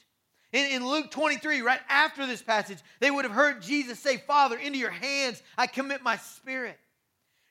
In, 0.52 0.72
in 0.72 0.88
Luke 0.88 1.12
23, 1.12 1.62
right 1.62 1.82
after 1.90 2.26
this 2.26 2.42
passage, 2.42 2.78
they 3.00 3.12
would 3.12 3.26
have 3.26 3.34
heard 3.34 3.62
Jesus 3.62 4.00
say, 4.00 4.18
Father, 4.18 4.58
into 4.58 4.78
your 4.78 4.90
hands 4.90 5.42
I 5.58 5.68
commit 5.68 6.02
my 6.02 6.18
spirit. 6.18 6.80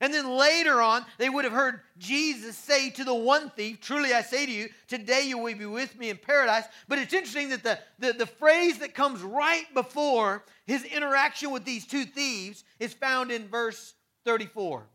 And 0.05 0.13
then 0.13 0.37
later 0.37 0.83
on, 0.83 1.07
they 1.17 1.31
would 1.31 1.45
have 1.47 1.55
heard 1.55 1.81
Jesus 1.97 2.59
say 2.59 2.91
to 2.91 3.05
the 3.05 3.15
one 3.15 3.49
thief, 3.49 3.81
Truly 3.81 4.13
I 4.13 4.21
say 4.21 4.45
to 4.45 4.53
you, 4.53 4.69
today 4.87 5.23
you 5.23 5.39
will 5.39 5.57
be 5.57 5.65
with 5.65 5.99
me 5.99 6.11
in 6.11 6.19
paradise. 6.19 6.65
But 6.89 6.99
it's 6.99 7.15
interesting 7.15 7.49
that 7.49 7.63
the, 7.63 7.79
the, 7.99 8.13
the, 8.13 8.27
phrase 8.27 8.81
that 8.81 8.95
comes 8.95 9.23
right 9.23 9.65
before 9.73 10.45
his 10.67 10.85
interaction 10.85 11.53
with 11.53 11.65
these 11.65 11.87
two 11.87 12.05
thieves 12.05 12.65
is 12.79 12.93
found 12.93 13.31
in 13.31 13.49
verse 13.49 13.95
34. 14.27 14.87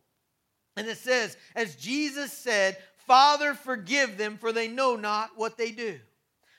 And 0.78 0.86
it 0.86 1.00
says, 1.00 1.38
As 1.56 1.76
Jesus 1.76 2.32
said, 2.32 2.78
Father, 3.08 3.56
forgive 3.56 4.16
them, 4.16 4.38
for 4.38 4.52
they 4.52 4.68
know 4.68 4.96
not 4.96 5.32
what 5.36 5.58
they 5.58 5.72
do. 5.72 6.00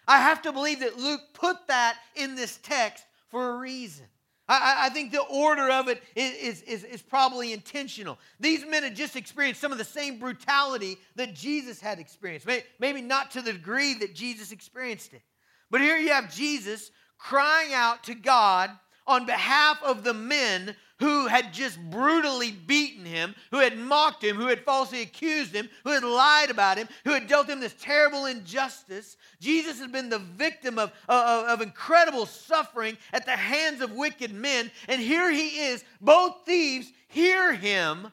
I 0.09 0.19
have 0.19 0.43
to 0.43 0.51
believe 0.51 0.81
that 0.81 0.99
Luke 0.99 1.21
put 1.35 1.69
that 1.69 1.99
in 2.17 2.35
this 2.35 2.59
text 2.65 3.05
for 3.29 3.51
a 3.51 3.59
reason. 3.59 4.07
I, 4.51 4.87
I, 4.87 4.89
think 4.89 5.13
the 5.13 5.23
order 5.23 5.71
of 5.71 5.87
it 5.87 6.03
is, 6.17 6.63
is, 6.63 6.83
is 6.83 7.03
probably 7.03 7.53
intentional. 7.53 8.19
These 8.41 8.67
men 8.67 8.83
had 8.83 8.97
just 8.97 9.15
experienced 9.15 9.61
some 9.61 9.71
of 9.71 9.79
the 9.79 9.85
same 9.85 10.19
brutality 10.19 10.99
that 11.15 11.35
Jesus 11.35 11.81
had 11.81 12.01
experienced. 12.01 12.49
Maybe 12.81 13.01
not 13.01 13.31
to 13.33 13.43
the 13.43 13.53
degree 13.53 13.95
that 13.95 14.13
Jesus 14.13 14.51
experienced 14.51 15.15
it. 15.15 15.23
But 15.71 15.83
here 15.83 15.97
you 15.97 16.09
have 16.09 16.35
Jesus 16.35 16.91
crying 17.17 17.73
out 17.73 18.03
to 18.05 18.15
God 18.15 18.71
on 19.07 19.25
behalf 19.25 19.81
of 19.85 20.03
the 20.03 20.15
men 20.15 20.75
who 21.01 21.27
had 21.27 21.53
just 21.53 21.81
brutally 21.91 22.53
beaten 22.53 23.05
him, 23.05 23.35
who 23.51 23.59
had 23.59 23.77
mocked 23.77 24.23
him, 24.23 24.37
who 24.37 24.47
had 24.47 24.65
falsely 24.65 25.03
accused 25.03 25.55
him, 25.55 25.69
who 25.83 25.91
had 25.91 26.05
lied 26.05 26.51
about 26.51 26.79
him, 26.79 26.89
who 27.05 27.11
had 27.11 27.27
dealt 27.27 27.49
him 27.49 27.59
this 27.59 27.75
terrible 27.81 28.27
injustice. 28.27 29.17
Jesus 29.41 29.81
had 29.81 29.91
been 29.91 30.09
the 30.09 30.19
victim 30.19 30.79
of, 30.79 30.93
of, 31.09 31.47
of 31.47 31.61
incredible 31.61 32.27
suffering 32.27 32.97
at 33.13 33.27
the 33.27 33.37
hands 33.37 33.81
of 33.81 33.93
wicked 33.93 34.33
men. 34.33 34.71
And 34.87 35.01
here 35.01 35.31
he 35.31 35.49
is. 35.61 35.85
Both 36.01 36.45
thieves 36.47 36.93
hear 37.09 37.53
him 37.53 38.13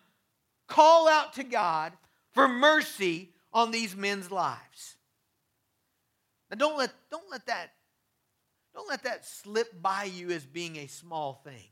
call 0.67 1.07
out 1.07 1.33
to 1.33 1.43
God 1.43 1.93
for 2.31 2.47
mercy 2.47 3.29
on 3.53 3.71
these 3.71 3.95
men's 3.95 4.31
lives. 4.31 4.95
Now 6.49 6.57
don't 6.57 6.77
let, 6.77 6.93
don't 7.11 7.29
let 7.29 7.45
that 7.47 7.71
don't 8.77 8.89
let 8.89 9.05
that 9.05 9.25
slip 9.25 9.81
by 9.81 10.03
you 10.03 10.29
as 10.29 10.45
being 10.45 10.75
a 10.75 10.85
small 10.85 11.41
thing. 11.43 11.65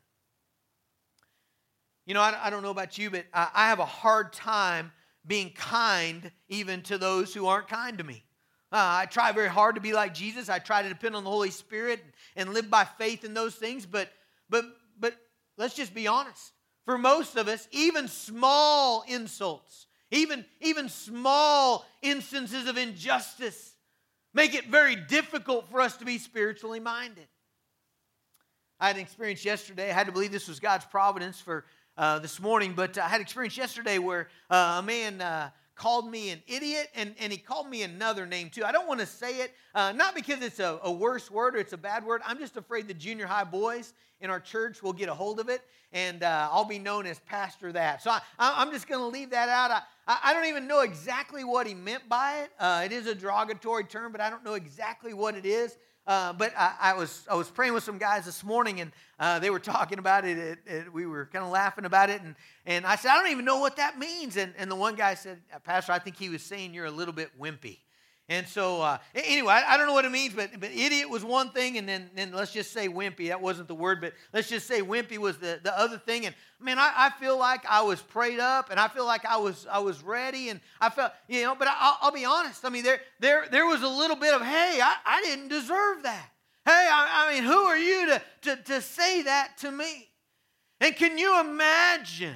You 2.05 2.13
know, 2.13 2.21
I, 2.21 2.49
don't 2.49 2.61
know 2.61 2.69
about 2.69 2.97
you, 2.97 3.09
but 3.09 3.25
I, 3.33 3.49
I, 3.53 3.69
have 3.69 3.79
a 3.79 3.85
hard 3.85 4.31
time 4.31 4.91
being 5.25 5.49
kind 5.51 6.31
even 6.49 6.83
to 6.83 6.99
those 6.99 7.33
who 7.33 7.47
aren't 7.47 7.67
kind 7.67 7.97
to 7.97 8.03
me. 8.03 8.23
Uh, 8.71 9.01
I 9.01 9.05
try 9.07 9.31
very 9.31 9.49
hard 9.49 9.75
to 9.75 9.81
be 9.81 9.91
like 9.93 10.13
Jesus. 10.13 10.47
I 10.47 10.59
try 10.59 10.83
to 10.83 10.89
depend 10.89 11.15
on 11.15 11.23
the 11.23 11.29
Holy 11.29 11.49
Spirit 11.49 11.99
and 12.35 12.53
live 12.53 12.69
by 12.69 12.83
faith 12.83 13.23
in 13.23 13.33
those 13.33 13.55
things. 13.55 13.87
But, 13.87 14.09
but, 14.49 14.65
but 14.99 15.15
let's 15.57 15.73
just 15.73 15.95
be 15.95 16.07
honest. 16.07 16.51
For 16.85 16.97
most 16.97 17.37
of 17.37 17.47
us, 17.47 17.67
even 17.71 18.07
small 18.07 19.03
insults, 19.07 19.87
even, 20.11 20.45
even 20.61 20.89
small 20.89 21.85
instances 22.03 22.67
of 22.67 22.77
injustice, 22.77 23.73
make 24.33 24.53
it 24.53 24.67
very 24.67 24.95
difficult 24.95 25.71
for 25.71 25.81
us 25.81 25.97
to 25.97 26.05
be 26.05 26.19
spiritually 26.19 26.79
minded. 26.79 27.27
I 28.79 28.87
had 28.87 28.97
an 28.97 29.01
experience 29.01 29.43
yesterday. 29.43 29.89
I 29.89 29.93
had 29.93 30.05
to 30.05 30.11
believe 30.11 30.31
this 30.31 30.47
was 30.47 30.59
God's 30.59 30.85
providence 30.85 31.39
for 31.39 31.65
uh, 31.97 32.19
this 32.19 32.39
morning, 32.39 32.73
but 32.75 32.97
I 32.97 33.07
had 33.07 33.21
experience 33.21 33.57
yesterday 33.57 33.99
where 33.99 34.27
uh, 34.49 34.77
a 34.79 34.83
man 34.83 35.21
uh, 35.21 35.49
called 35.75 36.09
me 36.09 36.29
an 36.29 36.41
idiot, 36.47 36.89
and, 36.95 37.13
and 37.19 37.31
he 37.31 37.37
called 37.37 37.69
me 37.69 37.83
another 37.83 38.25
name 38.25 38.49
too. 38.49 38.63
I 38.63 38.71
don't 38.71 38.87
want 38.87 38.99
to 39.01 39.05
say 39.05 39.39
it, 39.41 39.53
uh, 39.73 39.91
not 39.91 40.15
because 40.15 40.41
it's 40.41 40.59
a, 40.59 40.79
a 40.83 40.91
worse 40.91 41.29
word 41.29 41.55
or 41.55 41.59
it's 41.59 41.73
a 41.73 41.77
bad 41.77 42.05
word. 42.05 42.21
I'm 42.25 42.37
just 42.37 42.57
afraid 42.57 42.87
the 42.87 42.93
junior 42.93 43.27
high 43.27 43.43
boys 43.43 43.93
in 44.21 44.29
our 44.29 44.39
church 44.39 44.81
will 44.81 44.93
get 44.93 45.09
a 45.09 45.13
hold 45.13 45.39
of 45.39 45.49
it, 45.49 45.61
and 45.91 46.23
uh, 46.23 46.49
I'll 46.51 46.65
be 46.65 46.79
known 46.79 47.05
as 47.05 47.19
Pastor 47.19 47.71
That. 47.71 48.01
So 48.01 48.11
I, 48.11 48.21
am 48.61 48.71
just 48.71 48.87
going 48.87 49.01
to 49.01 49.07
leave 49.07 49.29
that 49.31 49.49
out. 49.49 49.71
I, 50.07 50.19
I, 50.23 50.33
don't 50.33 50.45
even 50.45 50.67
know 50.67 50.81
exactly 50.81 51.43
what 51.43 51.67
he 51.67 51.73
meant 51.73 52.07
by 52.07 52.39
it. 52.43 52.51
Uh, 52.59 52.83
it 52.85 52.91
is 52.91 53.07
a 53.07 53.15
derogatory 53.15 53.83
term, 53.83 54.11
but 54.11 54.21
I 54.21 54.29
don't 54.29 54.43
know 54.43 54.53
exactly 54.53 55.13
what 55.13 55.35
it 55.35 55.45
is. 55.45 55.77
Uh, 56.07 56.33
but 56.33 56.53
I, 56.55 56.75
I, 56.79 56.93
was 56.93 57.25
I 57.29 57.33
was 57.33 57.49
praying 57.49 57.73
with 57.73 57.83
some 57.83 57.97
guys 57.97 58.25
this 58.25 58.43
morning, 58.43 58.79
and 58.79 58.91
uh, 59.19 59.39
they 59.39 59.49
were 59.49 59.59
talking 59.59 59.97
about 59.97 60.23
it, 60.23 60.37
it, 60.37 60.59
it 60.67 60.93
we 60.93 61.07
were 61.07 61.25
kind 61.25 61.43
of 61.43 61.49
laughing 61.49 61.85
about 61.85 62.11
it, 62.11 62.21
and, 62.21 62.35
and 62.67 62.85
I 62.85 62.95
said, 62.95 63.09
I 63.09 63.17
don't 63.17 63.31
even 63.31 63.45
know 63.45 63.57
what 63.57 63.77
that 63.77 63.97
means. 63.97 64.37
And, 64.37 64.53
and 64.57 64.69
the 64.69 64.75
one 64.75 64.93
guy 64.95 65.15
said, 65.15 65.39
Pastor, 65.63 65.93
I 65.93 65.99
think 65.99 66.15
he 66.15 66.29
was 66.29 66.43
saying 66.43 66.75
you're 66.75 66.85
a 66.85 66.91
little 66.91 67.13
bit 67.13 67.31
wimpy. 67.39 67.79
And 68.27 68.47
so, 68.47 68.81
uh, 68.81 68.97
anyway, 69.13 69.53
I, 69.53 69.75
I, 69.75 69.77
don't 69.77 69.85
know 69.85 69.93
what 69.93 70.05
it 70.05 70.11
means, 70.11 70.33
but, 70.33 70.59
but 70.59 70.71
idiot 70.71 71.07
was 71.07 71.23
one 71.23 71.51
thing, 71.51 71.77
and 71.77 71.87
then, 71.87 72.09
then 72.15 72.31
let's 72.31 72.51
just 72.51 72.73
say 72.73 72.87
wimpy. 72.87 73.27
That 73.27 73.39
wasn't 73.39 73.67
the 73.67 73.75
word, 73.75 74.01
but 74.01 74.13
let's 74.33 74.49
just 74.49 74.65
say 74.65 74.81
wimpy 74.81 75.19
was 75.19 75.37
the, 75.37 75.59
the 75.61 75.77
other 75.79 75.99
thing. 75.99 76.25
And 76.25 76.33
man, 76.59 76.79
I, 76.79 76.91
I 76.95 77.09
feel 77.19 77.37
like 77.37 77.63
I 77.69 77.83
was 77.83 78.01
prayed 78.01 78.39
up, 78.39 78.71
and 78.71 78.79
I 78.79 78.87
feel 78.87 79.05
like 79.05 79.25
I 79.25 79.37
was 79.37 79.67
I 79.71 79.77
was 79.77 80.01
ready, 80.01 80.49
and 80.49 80.59
I 80.81 80.89
felt 80.89 81.11
you 81.27 81.43
know. 81.43 81.53
But 81.53 81.67
I, 81.69 81.97
will 82.01 82.11
be 82.11 82.25
honest. 82.25 82.65
I 82.65 82.69
mean, 82.69 82.83
there 82.83 82.99
there 83.19 83.45
there 83.51 83.67
was 83.67 83.83
a 83.83 83.87
little 83.87 84.15
bit 84.15 84.33
of 84.33 84.41
hey, 84.41 84.79
I, 84.81 84.95
I 85.05 85.21
didn't 85.21 85.49
deserve 85.49 86.01
that. 86.01 86.29
Hey, 86.65 86.89
I, 86.91 87.27
I 87.27 87.33
mean, 87.35 87.43
who 87.43 87.59
are 87.59 87.77
you 87.77 88.07
to, 88.07 88.21
to 88.41 88.55
to 88.55 88.81
say 88.81 89.21
that 89.21 89.59
to 89.59 89.71
me? 89.71 90.09
And 90.81 90.95
can 90.95 91.19
you 91.19 91.39
imagine? 91.41 92.35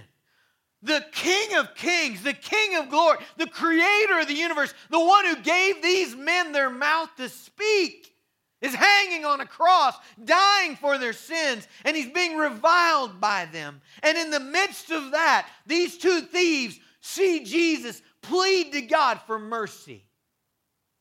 The 0.81 1.03
King 1.11 1.55
of 1.55 1.75
Kings, 1.75 2.23
the 2.23 2.33
King 2.33 2.77
of 2.77 2.89
Glory, 2.89 3.17
the 3.37 3.47
Creator 3.47 4.19
of 4.19 4.27
the 4.27 4.33
universe, 4.33 4.73
the 4.89 4.99
one 4.99 5.25
who 5.25 5.35
gave 5.37 5.81
these 5.81 6.15
men 6.15 6.51
their 6.51 6.69
mouth 6.69 7.09
to 7.17 7.27
speak, 7.29 8.13
is 8.61 8.73
hanging 8.73 9.25
on 9.25 9.39
a 9.39 9.45
cross, 9.45 9.95
dying 10.23 10.75
for 10.75 10.97
their 10.97 11.13
sins, 11.13 11.67
and 11.85 11.95
he's 11.95 12.11
being 12.11 12.35
reviled 12.35 13.21
by 13.21 13.45
them. 13.45 13.81
And 14.03 14.17
in 14.17 14.31
the 14.31 14.39
midst 14.39 14.91
of 14.91 15.11
that, 15.11 15.47
these 15.65 15.97
two 15.97 16.21
thieves 16.21 16.79
see 17.01 17.43
Jesus 17.45 18.01
plead 18.21 18.73
to 18.73 18.81
God 18.81 19.21
for 19.25 19.39
mercy, 19.39 20.05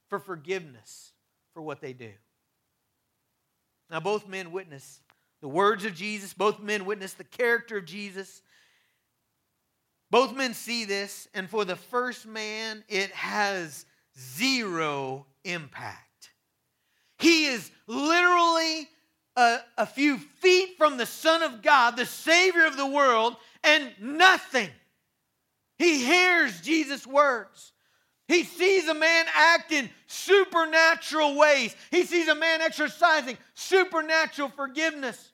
for 0.08 0.20
forgiveness 0.20 1.12
for 1.52 1.62
what 1.62 1.80
they 1.80 1.92
do. 1.92 2.12
Now, 3.90 4.00
both 4.00 4.28
men 4.28 4.52
witness 4.52 5.00
the 5.40 5.49
words 5.49 5.85
of 5.85 5.94
Jesus, 5.94 6.35
both 6.35 6.61
men 6.61 6.85
witness 6.85 7.12
the 7.14 7.25
character 7.25 7.78
of 7.78 7.85
Jesus. 7.85 8.42
Both 10.11 10.35
men 10.35 10.55
see 10.55 10.85
this, 10.85 11.29
and 11.35 11.49
for 11.49 11.65
the 11.65 11.77
first 11.77 12.27
man, 12.27 12.83
it 12.88 13.11
has 13.11 13.85
zero 14.19 15.27
impact. 15.45 16.31
He 17.19 17.47
is 17.47 17.71
literally 17.87 18.88
a, 19.37 19.59
a, 19.77 19.87
few 19.87 20.19
feet 20.19 20.77
from 20.79 20.97
the 20.97 21.07
Son 21.07 21.43
of 21.43 21.62
God, 21.62 21.97
the 21.97 22.07
Savior 22.07 22.65
of 22.65 22.77
the 22.77 22.87
world, 22.87 23.37
and 23.62 23.91
nothing. 24.00 24.71
He 25.79 26.05
hears 26.05 26.61
Jesus' 26.61 27.07
words. 27.07 27.73
He 28.29 28.45
sees 28.45 28.88
a 28.88 28.95
man 28.95 29.27
act 29.35 29.73
in 29.73 29.88
supernatural 30.07 31.37
ways. 31.37 31.75
He 31.91 32.05
sees 32.05 32.29
a 32.29 32.35
man 32.35 32.61
exercising 32.61 33.38
supernatural 33.55 34.50
forgiveness. 34.50 35.33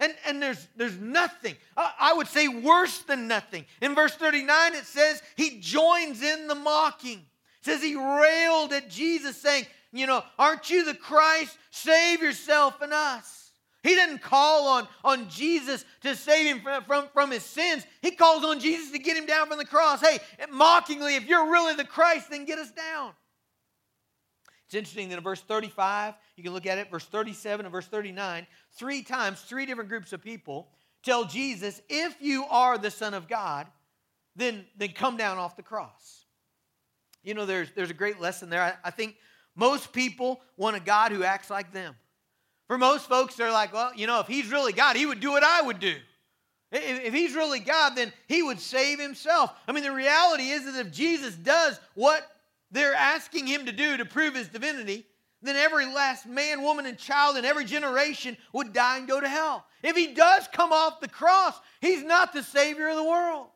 And, 0.00 0.14
and 0.26 0.42
there's, 0.42 0.66
there's 0.76 0.98
nothing. 0.98 1.54
I, 1.76 2.14
would 2.14 2.26
say 2.26 2.48
worse 2.48 3.00
than 3.00 3.28
nothing. 3.28 3.66
In 3.82 3.94
verse 3.94 4.14
39, 4.14 4.74
it 4.74 4.86
says 4.86 5.22
he 5.36 5.60
joins 5.60 6.22
in 6.22 6.48
the 6.48 6.54
mocking. 6.54 7.18
It 7.18 7.64
says 7.64 7.82
he 7.82 7.94
railed 7.94 8.72
at 8.72 8.88
Jesus, 8.88 9.36
saying, 9.36 9.66
You 9.92 10.06
know, 10.06 10.24
aren't 10.38 10.70
you 10.70 10.86
the 10.86 10.94
Christ? 10.94 11.58
Save 11.70 12.22
yourself 12.22 12.80
and 12.80 12.94
us. 12.94 13.52
He 13.82 13.90
didn't 13.90 14.22
call 14.22 14.68
on, 14.68 14.88
on 15.04 15.28
Jesus 15.28 15.84
to 16.02 16.16
save 16.16 16.46
him 16.46 16.60
from, 16.60 16.84
from, 16.84 17.08
from 17.12 17.30
his 17.30 17.42
sins. 17.42 17.84
He 18.00 18.10
calls 18.10 18.44
on 18.44 18.58
Jesus 18.58 18.90
to 18.92 18.98
get 18.98 19.16
him 19.16 19.26
down 19.26 19.48
from 19.48 19.58
the 19.58 19.66
cross. 19.66 20.00
Hey, 20.00 20.18
mockingly, 20.50 21.14
if 21.16 21.26
you're 21.26 21.50
really 21.50 21.74
the 21.74 21.84
Christ, 21.84 22.30
then 22.30 22.46
get 22.46 22.58
us 22.58 22.70
down. 22.70 23.12
It's 24.70 24.76
interesting 24.76 25.08
that 25.08 25.18
in 25.18 25.24
verse 25.24 25.40
35, 25.40 26.14
you 26.36 26.44
can 26.44 26.52
look 26.52 26.64
at 26.64 26.78
it, 26.78 26.92
verse 26.92 27.04
37 27.04 27.66
and 27.66 27.72
verse 27.72 27.86
39, 27.86 28.46
three 28.72 29.02
times, 29.02 29.40
three 29.40 29.66
different 29.66 29.88
groups 29.88 30.12
of 30.12 30.22
people 30.22 30.68
tell 31.02 31.24
Jesus, 31.24 31.80
if 31.88 32.16
you 32.20 32.44
are 32.44 32.78
the 32.78 32.90
Son 32.90 33.14
of 33.14 33.28
God, 33.28 33.66
then, 34.36 34.64
then 34.76 34.90
come 34.90 35.16
down 35.16 35.38
off 35.38 35.56
the 35.56 35.62
cross. 35.62 36.24
You 37.22 37.34
know, 37.34 37.46
there's, 37.46 37.70
there's 37.72 37.90
a 37.90 37.94
great 37.94 38.20
lesson 38.20 38.50
there. 38.50 38.62
I, 38.62 38.74
I 38.84 38.90
think 38.90 39.16
most 39.56 39.92
people 39.92 40.40
want 40.56 40.76
a 40.76 40.80
God 40.80 41.12
who 41.12 41.24
acts 41.24 41.50
like 41.50 41.72
them. 41.72 41.94
For 42.66 42.78
most 42.78 43.08
folks, 43.08 43.34
they're 43.34 43.52
like, 43.52 43.72
well, 43.72 43.92
you 43.94 44.06
know, 44.06 44.20
if 44.20 44.26
he's 44.26 44.50
really 44.50 44.72
God, 44.72 44.96
he 44.96 45.06
would 45.06 45.20
do 45.20 45.30
what 45.30 45.42
I 45.42 45.60
would 45.62 45.80
do. 45.80 45.96
If 46.72 47.12
he's 47.12 47.34
really 47.34 47.58
God, 47.58 47.96
then 47.96 48.12
he 48.28 48.42
would 48.42 48.60
save 48.60 49.00
himself. 49.00 49.52
I 49.66 49.72
mean, 49.72 49.82
the 49.82 49.92
reality 49.92 50.50
is 50.50 50.64
that 50.66 50.78
if 50.78 50.92
Jesus 50.92 51.34
does 51.34 51.80
what 51.94 52.24
they're 52.70 52.94
asking 52.94 53.48
him 53.48 53.66
to 53.66 53.72
do 53.72 53.96
to 53.96 54.04
prove 54.04 54.36
his 54.36 54.46
divinity, 54.46 55.04
then 55.42 55.56
every 55.56 55.86
last 55.86 56.26
man, 56.26 56.62
woman, 56.62 56.86
and 56.86 56.98
child 56.98 57.36
in 57.36 57.44
every 57.44 57.64
generation 57.64 58.36
would 58.52 58.72
die 58.72 58.98
and 58.98 59.08
go 59.08 59.20
to 59.20 59.28
hell. 59.28 59.64
If 59.82 59.96
he 59.96 60.08
does 60.08 60.46
come 60.52 60.72
off 60.72 61.00
the 61.00 61.08
cross, 61.08 61.58
he's 61.80 62.02
not 62.02 62.32
the 62.32 62.42
Savior 62.42 62.88
of 62.88 62.96
the 62.96 63.04
world. 63.04 63.46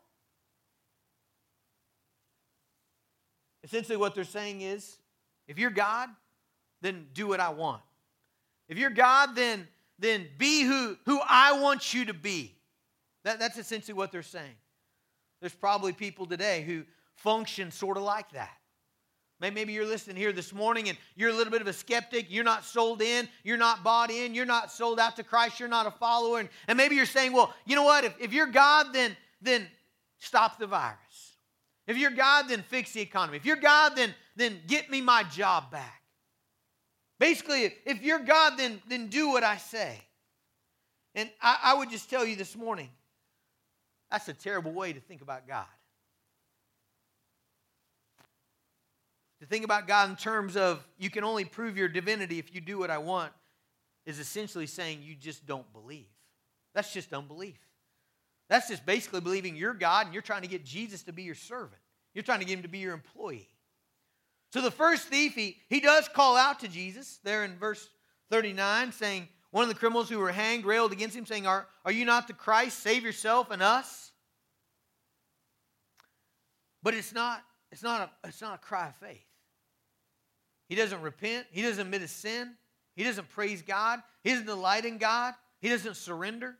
Essentially, 3.62 3.96
what 3.96 4.14
they're 4.14 4.24
saying 4.24 4.62
is 4.62 4.98
if 5.46 5.58
you're 5.58 5.70
God, 5.70 6.08
then 6.80 7.06
do 7.12 7.26
what 7.26 7.40
I 7.40 7.50
want. 7.50 7.82
If 8.68 8.78
you're 8.78 8.90
God, 8.90 9.34
then, 9.34 9.66
then 9.98 10.26
be 10.38 10.62
who, 10.62 10.96
who 11.04 11.20
I 11.26 11.60
want 11.60 11.92
you 11.92 12.06
to 12.06 12.14
be. 12.14 12.54
That, 13.24 13.38
that's 13.38 13.58
essentially 13.58 13.94
what 13.94 14.12
they're 14.12 14.22
saying. 14.22 14.54
There's 15.40 15.54
probably 15.54 15.92
people 15.92 16.26
today 16.26 16.62
who 16.62 16.84
function 17.16 17.70
sort 17.70 17.96
of 17.96 18.02
like 18.02 18.30
that. 18.32 18.56
Maybe 19.40 19.72
you're 19.72 19.86
listening 19.86 20.16
here 20.16 20.32
this 20.32 20.52
morning 20.52 20.88
and 20.88 20.96
you're 21.16 21.28
a 21.28 21.32
little 21.32 21.50
bit 21.50 21.60
of 21.60 21.66
a 21.66 21.72
skeptic. 21.72 22.26
You're 22.30 22.44
not 22.44 22.64
sold 22.64 23.02
in. 23.02 23.28
You're 23.42 23.58
not 23.58 23.82
bought 23.82 24.10
in. 24.10 24.34
You're 24.34 24.46
not 24.46 24.72
sold 24.72 24.98
out 24.98 25.16
to 25.16 25.22
Christ. 25.22 25.60
You're 25.60 25.68
not 25.68 25.86
a 25.86 25.90
follower. 25.90 26.40
And, 26.40 26.48
and 26.66 26.76
maybe 26.76 26.96
you're 26.96 27.04
saying, 27.04 27.32
well, 27.32 27.52
you 27.66 27.76
know 27.76 27.82
what? 27.82 28.04
If, 28.04 28.14
if 28.20 28.32
you're 28.32 28.46
God, 28.46 28.92
then, 28.92 29.16
then 29.42 29.66
stop 30.18 30.58
the 30.58 30.66
virus. 30.66 31.36
If 31.86 31.98
you're 31.98 32.12
God, 32.12 32.48
then 32.48 32.62
fix 32.62 32.92
the 32.92 33.02
economy. 33.02 33.36
If 33.36 33.44
you're 33.44 33.56
God, 33.56 33.94
then, 33.96 34.14
then 34.36 34.60
get 34.66 34.90
me 34.90 35.00
my 35.00 35.24
job 35.24 35.70
back. 35.70 36.02
Basically, 37.18 37.74
if 37.84 38.02
you're 38.02 38.20
God, 38.20 38.56
then, 38.56 38.80
then 38.88 39.08
do 39.08 39.28
what 39.28 39.44
I 39.44 39.58
say. 39.58 40.00
And 41.14 41.28
I, 41.42 41.58
I 41.62 41.74
would 41.74 41.90
just 41.90 42.08
tell 42.08 42.24
you 42.24 42.36
this 42.36 42.56
morning 42.56 42.88
that's 44.10 44.28
a 44.28 44.32
terrible 44.34 44.72
way 44.72 44.92
to 44.92 45.00
think 45.00 45.22
about 45.22 45.48
God. 45.48 45.66
To 49.44 49.50
think 49.50 49.66
about 49.66 49.86
God 49.86 50.08
in 50.08 50.16
terms 50.16 50.56
of 50.56 50.82
you 50.96 51.10
can 51.10 51.22
only 51.22 51.44
prove 51.44 51.76
your 51.76 51.86
divinity 51.86 52.38
if 52.38 52.54
you 52.54 52.62
do 52.62 52.78
what 52.78 52.88
I 52.88 52.96
want 52.96 53.30
is 54.06 54.18
essentially 54.18 54.66
saying 54.66 55.00
you 55.02 55.14
just 55.14 55.44
don't 55.44 55.70
believe. 55.70 56.08
That's 56.74 56.94
just 56.94 57.12
unbelief. 57.12 57.58
That's 58.48 58.68
just 58.68 58.86
basically 58.86 59.20
believing 59.20 59.54
you're 59.54 59.74
God 59.74 60.06
and 60.06 60.14
you're 60.14 60.22
trying 60.22 60.40
to 60.40 60.48
get 60.48 60.64
Jesus 60.64 61.02
to 61.02 61.12
be 61.12 61.24
your 61.24 61.34
servant. 61.34 61.82
You're 62.14 62.24
trying 62.24 62.38
to 62.38 62.46
get 62.46 62.56
him 62.56 62.62
to 62.62 62.70
be 62.70 62.78
your 62.78 62.94
employee. 62.94 63.50
So 64.50 64.62
the 64.62 64.70
first 64.70 65.08
thief, 65.08 65.34
he, 65.34 65.58
he 65.68 65.78
does 65.78 66.08
call 66.08 66.38
out 66.38 66.60
to 66.60 66.68
Jesus 66.68 67.20
there 67.22 67.44
in 67.44 67.58
verse 67.58 67.86
39, 68.30 68.92
saying, 68.92 69.28
One 69.50 69.64
of 69.64 69.68
the 69.68 69.74
criminals 69.74 70.08
who 70.08 70.20
were 70.20 70.32
hanged 70.32 70.64
railed 70.64 70.92
against 70.92 71.14
him, 71.14 71.26
saying, 71.26 71.46
Are, 71.46 71.66
are 71.84 71.92
you 71.92 72.06
not 72.06 72.28
the 72.28 72.32
Christ? 72.32 72.78
Save 72.78 73.02
yourself 73.02 73.50
and 73.50 73.60
us. 73.60 74.10
But 76.82 76.94
it's 76.94 77.12
not, 77.12 77.42
it's 77.70 77.82
not 77.82 78.10
a, 78.24 78.28
it's 78.28 78.40
not 78.40 78.54
a 78.54 78.58
cry 78.58 78.88
of 78.88 78.96
faith. 78.96 79.20
He 80.68 80.74
doesn't 80.74 81.02
repent. 81.02 81.46
He 81.50 81.62
doesn't 81.62 81.80
admit 81.80 82.00
his 82.00 82.10
sin. 82.10 82.54
He 82.96 83.04
doesn't 83.04 83.28
praise 83.30 83.62
God. 83.62 84.00
He 84.22 84.30
doesn't 84.30 84.46
delight 84.46 84.84
in 84.84 84.98
God. 84.98 85.34
He 85.60 85.68
doesn't 85.68 85.96
surrender. 85.96 86.56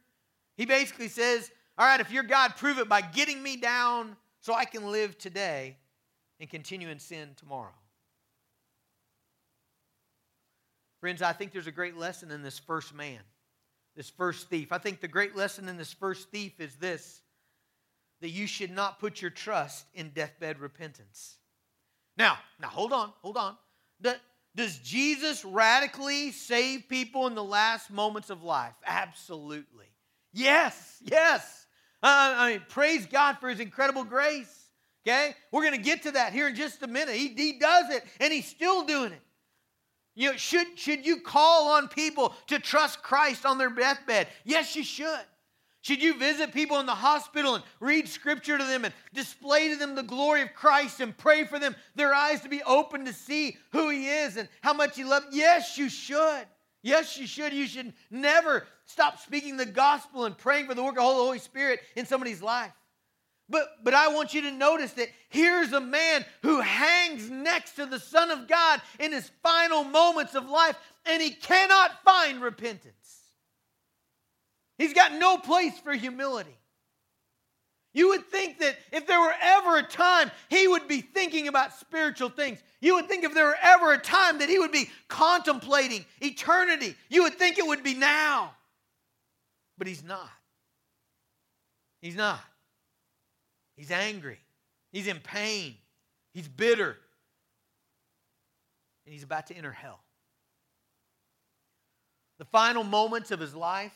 He 0.57 0.67
basically 0.67 1.09
says, 1.09 1.51
All 1.79 1.87
right, 1.87 2.01
if 2.01 2.11
you're 2.11 2.23
God, 2.23 2.57
prove 2.57 2.79
it 2.79 2.89
by 2.89 3.01
getting 3.01 3.43
me 3.43 3.57
down 3.57 4.17
so 4.41 4.55
I 4.55 4.65
can 4.65 4.91
live 4.91 5.17
today 5.19 5.77
and 6.41 6.49
continue 6.49 6.89
in 6.89 6.99
sin 6.99 7.31
tomorrow. 7.37 7.73
Friends, 11.01 11.23
I 11.23 11.33
think 11.33 11.53
there's 11.53 11.67
a 11.67 11.73
great 11.73 11.97
lesson 11.97 12.31
in 12.31 12.43
this 12.43 12.59
first 12.59 12.95
man, 12.95 13.21
this 13.95 14.09
first 14.09 14.49
thief. 14.49 14.73
I 14.73 14.79
think 14.79 15.01
the 15.01 15.09
great 15.09 15.37
lesson 15.37 15.69
in 15.69 15.77
this 15.77 15.93
first 15.93 16.31
thief 16.31 16.61
is 16.61 16.77
this 16.77 17.21
that 18.21 18.31
you 18.31 18.47
should 18.47 18.71
not 18.71 19.01
put 19.01 19.21
your 19.21 19.31
trust 19.31 19.85
in 19.93 20.09
deathbed 20.11 20.59
repentance. 20.59 21.37
Now, 22.17 22.39
now 22.59 22.69
hold 22.69 22.93
on, 22.93 23.13
hold 23.21 23.37
on. 23.37 23.55
Does 24.57 24.79
Jesus 24.79 25.45
radically 25.45 26.31
save 26.31 26.89
people 26.89 27.27
in 27.27 27.35
the 27.35 27.43
last 27.43 27.91
moments 27.91 28.31
of 28.31 28.43
life? 28.43 28.75
Absolutely. 28.87 29.87
Yes, 30.33 30.99
yes. 31.03 31.67
I 32.03 32.53
mean, 32.53 32.63
praise 32.69 33.07
God 33.07 33.39
for 33.39 33.49
his 33.49 33.61
incredible 33.61 34.05
grace. 34.05 34.69
Okay? 35.07 35.35
We're 35.51 35.63
going 35.63 35.77
to 35.77 35.83
get 35.83 36.03
to 36.05 36.13
that 36.13 36.33
here 36.33 36.49
in 36.49 36.55
just 36.55 36.83
a 36.83 36.87
minute. 36.87 37.15
He, 37.15 37.29
he 37.29 37.59
does 37.59 37.91
it, 37.91 38.05
and 38.21 38.33
he's 38.33 38.47
still 38.47 38.85
doing 38.85 39.13
it. 39.13 39.21
You 40.15 40.31
know, 40.31 40.37
should, 40.37 40.79
should 40.79 41.05
you 41.05 41.21
call 41.21 41.71
on 41.73 41.89
people 41.89 42.35
to 42.47 42.59
trust 42.61 43.03
Christ 43.03 43.45
on 43.45 43.59
their 43.59 43.71
deathbed? 43.71 44.29
Yes, 44.45 44.77
you 44.77 44.85
should. 44.85 45.25
Should 45.85 46.03
you 46.03 46.19
visit 46.19 46.55
people 46.55 46.81
in 46.81 46.87
the 46.87 46.95
hospital 46.95 47.57
and 47.57 47.65
read 47.79 48.09
scripture 48.09 48.57
to 48.57 48.65
them 48.65 48.87
and 48.87 48.95
display 49.13 49.69
to 49.69 49.77
them 49.77 49.95
the 49.95 50.03
glory 50.03 50.41
of 50.41 50.55
Christ 50.55 51.01
and 51.01 51.15
pray 51.15 51.45
for 51.45 51.59
them, 51.59 51.77
their 51.95 52.15
eyes 52.15 52.41
to 52.41 52.49
be 52.49 52.63
open 52.63 53.05
to 53.05 53.13
see 53.13 53.59
who 53.71 53.91
He 53.91 54.09
is 54.09 54.39
and 54.39 54.49
how 54.63 54.73
much 54.73 54.97
He 54.97 55.05
loves? 55.05 55.27
Yes, 55.31 55.77
you 55.77 55.91
should. 55.91 56.47
Yes, 56.81 57.19
you 57.19 57.27
should. 57.27 57.53
You 57.53 57.67
should 57.67 57.93
never 58.11 58.67
stop 58.87 59.19
speaking 59.19 59.59
the 59.59 59.67
gospel 59.67 60.25
and 60.25 60.39
praying 60.39 60.69
for 60.69 60.75
the 60.75 60.83
work 60.83 60.93
of 60.93 60.97
the 60.97 61.03
Holy 61.03 61.39
Spirit 61.39 61.81
in 61.97 62.07
somebody's 62.07 62.41
life. 62.41 62.73
But, 63.51 63.69
but 63.83 63.93
I 63.93 64.09
want 64.09 64.33
you 64.33 64.41
to 64.41 64.53
notice 64.53 64.93
that 64.93 65.11
here's 65.29 65.75
a 65.75 65.83
man 65.83 66.25
who 66.41 66.63
hangs 66.63 67.29
next 67.29 67.73
to 67.73 67.85
the 67.85 68.01
Son 68.01 68.31
of 68.31 68.49
God 68.49 68.81
in 68.99 69.13
his 69.13 69.31
final 69.43 69.85
moments 69.85 70.35
of 70.35 70.49
life, 70.49 70.79
and 71.05 71.21
he 71.21 71.33
cannot 71.33 72.03
find 72.07 72.41
repentance. 72.41 73.24
He's 74.79 74.93
got 74.93 75.13
no 75.13 75.39
place 75.39 75.79
for 75.79 75.93
humility. 75.93 76.57
You 77.93 78.09
would 78.09 78.27
think 78.27 78.59
that 78.59 78.77
if 78.91 79.07
there 79.07 79.21
were 79.21 79.35
ever 79.41 79.77
a 79.79 79.83
time 79.85 80.33
he 80.51 80.67
would 80.67 80.89
be 80.89 81.01
thinking 81.01 81.47
about 81.47 81.75
spiritual 81.75 82.29
things, 82.29 82.61
you 82.81 82.97
would 82.97 83.07
think 83.07 83.23
if 83.23 83.33
there 83.35 83.47
were 83.47 83.57
ever 83.63 83.93
a 83.93 83.99
time 83.99 84.41
that 84.41 84.49
he 84.49 84.59
would 84.59 84.73
be 84.73 84.91
contemplating 85.09 86.05
eternity, 86.21 86.97
you 87.09 87.23
would 87.23 87.35
think 87.35 87.57
it 87.57 87.67
would 87.67 87.85
be 87.85 87.95
now. 87.95 88.53
But 89.79 89.87
he's 89.87 90.03
not. 90.03 90.29
He's 92.03 92.17
not. 92.17 92.41
He's 93.77 93.93
angry. 93.93 94.41
He's 94.93 95.07
in 95.07 95.21
pain. 95.21 95.77
He's 96.33 96.49
bitter. 96.49 96.97
And 99.07 99.13
he's 99.13 99.23
about 99.23 99.47
to 99.49 99.55
enter 99.55 99.73
hell. 99.73 100.01
The 102.39 102.45
final 102.45 102.83
moments 102.83 103.31
of 103.31 103.39
his 103.39 103.55
life 103.55 103.93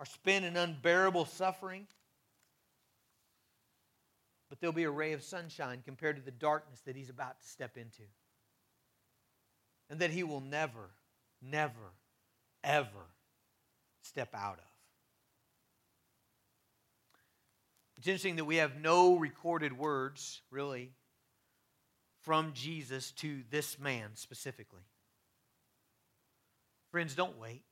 are 0.00 0.06
spent 0.06 0.46
in 0.46 0.56
unbearable 0.56 1.26
suffering. 1.26 1.86
But 4.48 4.58
there'll 4.60 4.72
be 4.72 4.84
a 4.84 4.90
ray 4.90 5.12
of 5.12 5.22
sunshine 5.22 5.82
compared 5.84 6.16
to 6.16 6.22
the 6.22 6.30
darkness 6.30 6.80
that 6.86 6.96
he's 6.96 7.10
about 7.10 7.38
to 7.40 7.46
step 7.46 7.76
into. 7.76 8.02
And 9.90 10.00
that 10.00 10.10
he 10.10 10.24
will 10.24 10.40
never, 10.40 10.88
never, 11.42 11.92
ever 12.64 13.06
step 14.02 14.34
out 14.34 14.58
of. 14.58 14.64
It's 17.98 18.08
interesting 18.08 18.36
that 18.36 18.46
we 18.46 18.56
have 18.56 18.80
no 18.80 19.16
recorded 19.16 19.76
words, 19.76 20.40
really, 20.50 20.92
from 22.22 22.52
Jesus 22.54 23.12
to 23.12 23.42
this 23.50 23.78
man 23.78 24.12
specifically. 24.14 24.80
Friends, 26.90 27.14
don't 27.14 27.38
wait. 27.38 27.62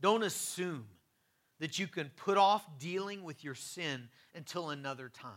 Don't 0.00 0.22
assume 0.22 0.86
that 1.60 1.78
you 1.78 1.86
can 1.86 2.10
put 2.16 2.38
off 2.38 2.64
dealing 2.78 3.22
with 3.22 3.44
your 3.44 3.54
sin 3.54 4.08
until 4.34 4.70
another 4.70 5.08
time. 5.08 5.32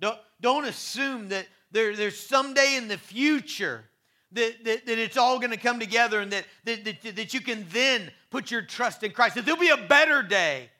Don't, 0.00 0.18
don't 0.40 0.64
assume 0.64 1.28
that 1.28 1.46
there, 1.70 1.94
there's 1.94 2.18
someday 2.18 2.76
in 2.76 2.88
the 2.88 2.98
future 2.98 3.84
that, 4.32 4.64
that, 4.64 4.86
that 4.86 4.98
it's 4.98 5.16
all 5.16 5.38
going 5.38 5.50
to 5.50 5.56
come 5.56 5.80
together 5.80 6.20
and 6.20 6.32
that, 6.32 6.44
that, 6.64 6.84
that, 6.84 7.16
that 7.16 7.34
you 7.34 7.40
can 7.40 7.66
then 7.70 8.10
put 8.30 8.50
your 8.50 8.62
trust 8.62 9.02
in 9.02 9.12
Christ, 9.12 9.36
that 9.36 9.44
there'll 9.44 9.60
be 9.60 9.68
a 9.68 9.76
better 9.76 10.22
day 10.22 10.70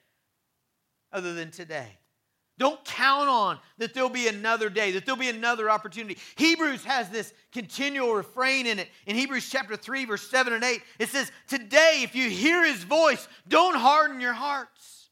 other 1.12 1.34
than 1.34 1.50
today. 1.50 1.98
Don't 2.58 2.84
count 2.84 3.28
on 3.28 3.58
that 3.78 3.94
there'll 3.94 4.08
be 4.08 4.26
another 4.26 4.68
day, 4.68 4.90
that 4.92 5.06
there'll 5.06 5.18
be 5.18 5.28
another 5.28 5.70
opportunity. 5.70 6.18
Hebrews 6.36 6.84
has 6.84 7.08
this 7.08 7.32
continual 7.52 8.14
refrain 8.14 8.66
in 8.66 8.80
it. 8.80 8.88
In 9.06 9.14
Hebrews 9.14 9.48
chapter 9.48 9.76
3, 9.76 10.04
verse 10.04 10.28
7 10.28 10.52
and 10.52 10.64
8, 10.64 10.82
it 10.98 11.08
says, 11.08 11.30
Today, 11.46 12.00
if 12.02 12.16
you 12.16 12.28
hear 12.28 12.64
his 12.64 12.82
voice, 12.82 13.28
don't 13.46 13.76
harden 13.76 14.20
your 14.20 14.32
hearts. 14.32 15.08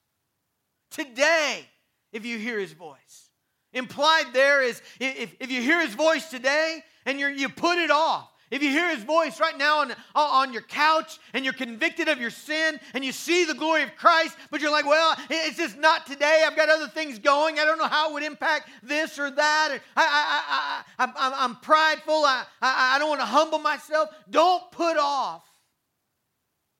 Today, 0.90 1.64
if 2.12 2.24
you 2.24 2.38
hear 2.38 2.58
his 2.58 2.72
voice. 2.72 3.30
Implied 3.72 4.26
there 4.32 4.62
is 4.62 4.80
if, 4.98 5.36
if 5.38 5.50
you 5.50 5.60
hear 5.60 5.80
his 5.80 5.94
voice 5.94 6.30
today 6.30 6.82
and 7.04 7.20
you 7.20 7.26
you 7.28 7.50
put 7.50 7.76
it 7.76 7.90
off, 7.90 8.32
if 8.50 8.62
you 8.62 8.70
hear 8.70 8.94
his 8.94 9.02
voice 9.02 9.40
right 9.40 9.58
now 9.58 9.80
on, 9.80 9.92
on 10.14 10.52
your 10.52 10.62
couch 10.62 11.18
and 11.34 11.44
you're 11.44 11.54
convicted 11.54 12.08
of 12.08 12.20
your 12.20 12.30
sin 12.30 12.78
and 12.94 13.04
you 13.04 13.10
see 13.10 13.44
the 13.44 13.54
glory 13.54 13.82
of 13.82 13.96
Christ, 13.96 14.36
but 14.50 14.60
you're 14.60 14.70
like, 14.70 14.86
well, 14.86 15.16
it's 15.28 15.56
just 15.56 15.78
not 15.78 16.06
today. 16.06 16.44
I've 16.46 16.54
got 16.54 16.68
other 16.68 16.86
things 16.86 17.18
going. 17.18 17.58
I 17.58 17.64
don't 17.64 17.78
know 17.78 17.88
how 17.88 18.10
it 18.10 18.14
would 18.14 18.22
impact 18.22 18.70
this 18.84 19.18
or 19.18 19.30
that. 19.30 19.80
I, 19.96 20.84
I, 20.98 21.06
I, 21.06 21.40
I, 21.40 21.44
am 21.44 21.56
prideful. 21.56 22.24
I, 22.24 22.44
I, 22.62 22.94
I 22.94 22.98
don't 22.98 23.08
want 23.08 23.20
to 23.20 23.26
humble 23.26 23.58
myself. 23.58 24.10
Don't 24.30 24.70
put 24.70 24.96
off 24.96 25.44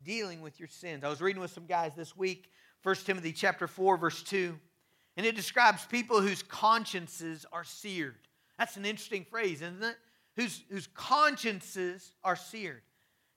dealing 0.05 0.41
with 0.41 0.61
your 0.61 0.69
sins. 0.69 1.03
I 1.03 1.09
was 1.09 1.21
reading 1.21 1.43
with 1.43 1.51
some 1.51 1.67
guys 1.67 1.97
this 1.97 2.17
week, 2.17 2.49
1 2.85 2.95
Timothy 3.05 3.33
chapter 3.33 3.67
4, 3.67 3.97
verse 3.97 4.23
2, 4.23 4.57
and 5.17 5.27
it 5.27 5.35
describes 5.35 5.85
people 5.85 6.21
whose 6.21 6.45
consciences 6.45 7.45
are 7.53 7.65
seared. 7.65 8.15
That's 8.57 8.77
an 8.77 8.85
interesting 8.85 9.27
phrase, 9.29 9.63
isn't 9.63 9.83
it? 9.83 9.97
Whose, 10.37 10.63
whose 10.71 10.89
consciences 10.95 12.13
are 12.23 12.37
seared. 12.37 12.83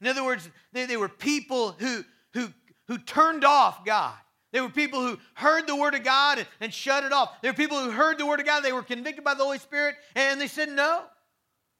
In 0.01 0.07
other 0.07 0.23
words, 0.23 0.49
they, 0.73 0.85
they 0.85 0.97
were 0.97 1.09
people 1.09 1.71
who, 1.73 2.03
who, 2.33 2.49
who 2.87 2.97
turned 2.97 3.45
off 3.45 3.85
God. 3.85 4.15
They 4.51 4.61
were 4.61 4.69
people 4.69 5.01
who 5.01 5.17
heard 5.33 5.67
the 5.67 5.75
Word 5.75 5.95
of 5.95 6.03
God 6.03 6.39
and, 6.39 6.47
and 6.59 6.73
shut 6.73 7.03
it 7.03 7.13
off. 7.13 7.41
They 7.41 7.49
were 7.49 7.55
people 7.55 7.79
who 7.79 7.91
heard 7.91 8.17
the 8.17 8.25
Word 8.25 8.39
of 8.39 8.45
God, 8.45 8.63
they 8.63 8.73
were 8.73 8.83
convicted 8.83 9.23
by 9.23 9.33
the 9.33 9.43
Holy 9.43 9.59
Spirit, 9.59 9.95
and 10.15 10.41
they 10.41 10.47
said 10.47 10.69
no. 10.69 11.03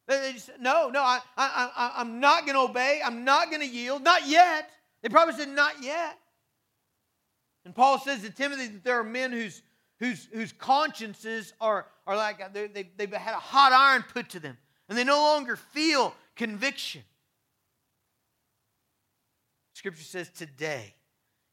They 0.10 0.34
just 0.34 0.48
said, 0.48 0.56
no, 0.60 0.90
no, 0.90 1.02
I, 1.02 1.20
I, 1.38 1.72
I, 1.76 1.94
I'm 1.98 2.20
not 2.20 2.46
going 2.46 2.56
to 2.56 2.62
obey. 2.62 3.00
I'm 3.06 3.24
not 3.24 3.52
going 3.52 3.62
to 3.62 3.68
yield. 3.68 4.04
Not 4.04 4.28
yet. 4.28 4.70
They 5.04 5.10
probably 5.10 5.36
said, 5.36 5.50
not 5.50 5.84
yet. 5.84 6.18
And 7.64 7.76
Paul 7.76 8.00
says 8.00 8.24
to 8.24 8.32
Timothy 8.32 8.68
that 8.68 8.84
there 8.84 9.00
are 9.00 9.04
men 9.04 9.32
whose, 9.32 9.62
whose, 10.00 10.28
whose 10.34 10.52
consciences 10.52 11.54
are, 11.62 11.86
are 12.08 12.18
like 12.18 12.54
they, 12.54 12.90
they've 12.98 13.14
had 13.14 13.36
a 13.36 13.40
hot 13.40 13.72
iron 13.72 14.04
put 14.12 14.30
to 14.30 14.40
them, 14.40 14.58
and 14.90 14.98
they 14.98 15.04
no 15.04 15.18
longer 15.18 15.56
feel 15.56 16.14
conviction. 16.36 17.04
Scripture 19.74 20.04
says, 20.04 20.30
today, 20.30 20.94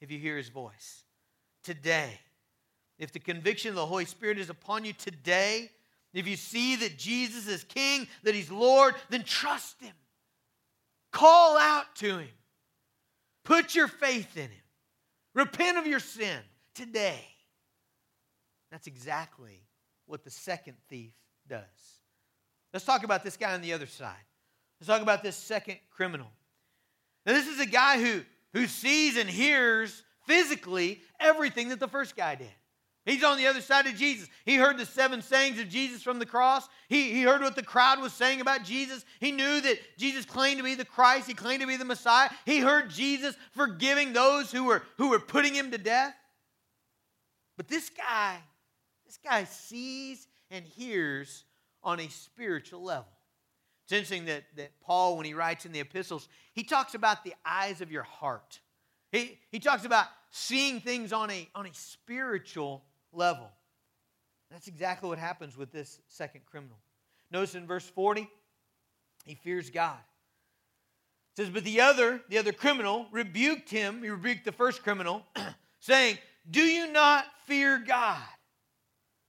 if 0.00 0.10
you 0.10 0.18
hear 0.18 0.36
his 0.36 0.48
voice, 0.48 1.04
today, 1.62 2.18
if 2.98 3.12
the 3.12 3.20
conviction 3.20 3.68
of 3.68 3.76
the 3.76 3.86
Holy 3.86 4.06
Spirit 4.06 4.38
is 4.38 4.50
upon 4.50 4.84
you 4.84 4.94
today, 4.94 5.70
if 6.14 6.26
you 6.26 6.36
see 6.36 6.76
that 6.76 6.96
Jesus 6.96 7.46
is 7.46 7.62
King, 7.64 8.08
that 8.22 8.34
He's 8.34 8.50
Lord, 8.50 8.94
then 9.10 9.22
trust 9.22 9.80
Him. 9.82 9.92
Call 11.12 11.58
out 11.58 11.94
to 11.96 12.18
Him. 12.18 12.28
Put 13.44 13.74
your 13.74 13.86
faith 13.86 14.34
in 14.36 14.44
Him. 14.44 14.62
Repent 15.34 15.76
of 15.76 15.86
your 15.86 16.00
sin 16.00 16.38
today. 16.74 17.20
That's 18.70 18.86
exactly 18.86 19.60
what 20.06 20.24
the 20.24 20.30
second 20.30 20.76
thief 20.88 21.12
does. 21.46 21.95
Let's 22.76 22.84
talk 22.84 23.04
about 23.04 23.24
this 23.24 23.38
guy 23.38 23.54
on 23.54 23.62
the 23.62 23.72
other 23.72 23.86
side. 23.86 24.12
Let's 24.78 24.88
talk 24.88 25.00
about 25.00 25.22
this 25.22 25.34
second 25.34 25.78
criminal. 25.88 26.26
Now, 27.24 27.32
this 27.32 27.46
is 27.46 27.58
a 27.58 27.64
guy 27.64 27.98
who, 27.98 28.20
who 28.52 28.66
sees 28.66 29.16
and 29.16 29.30
hears 29.30 30.02
physically 30.26 31.00
everything 31.18 31.70
that 31.70 31.80
the 31.80 31.88
first 31.88 32.14
guy 32.14 32.34
did. 32.34 32.52
He's 33.06 33.24
on 33.24 33.38
the 33.38 33.46
other 33.46 33.62
side 33.62 33.86
of 33.86 33.94
Jesus. 33.94 34.28
He 34.44 34.56
heard 34.56 34.76
the 34.76 34.84
seven 34.84 35.22
sayings 35.22 35.58
of 35.58 35.70
Jesus 35.70 36.02
from 36.02 36.18
the 36.18 36.26
cross. 36.26 36.68
He, 36.90 37.14
he 37.14 37.22
heard 37.22 37.40
what 37.40 37.56
the 37.56 37.62
crowd 37.62 37.98
was 37.98 38.12
saying 38.12 38.42
about 38.42 38.62
Jesus. 38.62 39.06
He 39.20 39.32
knew 39.32 39.62
that 39.62 39.78
Jesus 39.96 40.26
claimed 40.26 40.58
to 40.58 40.62
be 40.62 40.74
the 40.74 40.84
Christ. 40.84 41.26
He 41.26 41.32
claimed 41.32 41.62
to 41.62 41.66
be 41.66 41.78
the 41.78 41.84
Messiah. 41.86 42.28
He 42.44 42.58
heard 42.58 42.90
Jesus 42.90 43.36
forgiving 43.52 44.12
those 44.12 44.52
who 44.52 44.64
were, 44.64 44.82
who 44.98 45.08
were 45.08 45.18
putting 45.18 45.54
him 45.54 45.70
to 45.70 45.78
death. 45.78 46.14
But 47.56 47.68
this 47.68 47.88
guy, 47.88 48.36
this 49.06 49.18
guy 49.24 49.44
sees 49.44 50.28
and 50.50 50.66
hears 50.66 51.46
on 51.86 52.00
a 52.00 52.08
spiritual 52.08 52.82
level. 52.82 53.06
It's 53.84 53.92
interesting 53.92 54.24
that, 54.24 54.42
that 54.56 54.72
Paul, 54.80 55.16
when 55.16 55.24
he 55.24 55.32
writes 55.32 55.64
in 55.64 55.70
the 55.70 55.78
epistles, 55.78 56.28
he 56.52 56.64
talks 56.64 56.96
about 56.96 57.22
the 57.22 57.32
eyes 57.46 57.80
of 57.80 57.92
your 57.92 58.02
heart. 58.02 58.60
He, 59.12 59.38
he 59.52 59.60
talks 59.60 59.84
about 59.84 60.06
seeing 60.30 60.80
things 60.80 61.12
on 61.12 61.30
a, 61.30 61.48
on 61.54 61.66
a 61.66 61.72
spiritual 61.72 62.82
level. 63.12 63.48
That's 64.50 64.66
exactly 64.66 65.08
what 65.08 65.18
happens 65.18 65.56
with 65.56 65.70
this 65.70 66.00
second 66.08 66.42
criminal. 66.46 66.76
Notice 67.30 67.54
in 67.54 67.66
verse 67.66 67.88
40, 67.88 68.28
he 69.24 69.36
fears 69.36 69.70
God. 69.70 69.98
It 71.36 71.42
says, 71.42 71.50
But 71.50 71.62
the 71.62 71.80
other, 71.80 72.20
the 72.28 72.38
other 72.38 72.52
criminal, 72.52 73.06
rebuked 73.12 73.70
him, 73.70 74.02
he 74.02 74.10
rebuked 74.10 74.44
the 74.44 74.52
first 74.52 74.82
criminal, 74.82 75.24
saying, 75.78 76.18
Do 76.50 76.62
you 76.62 76.90
not 76.90 77.26
fear 77.46 77.78
God? 77.78 78.22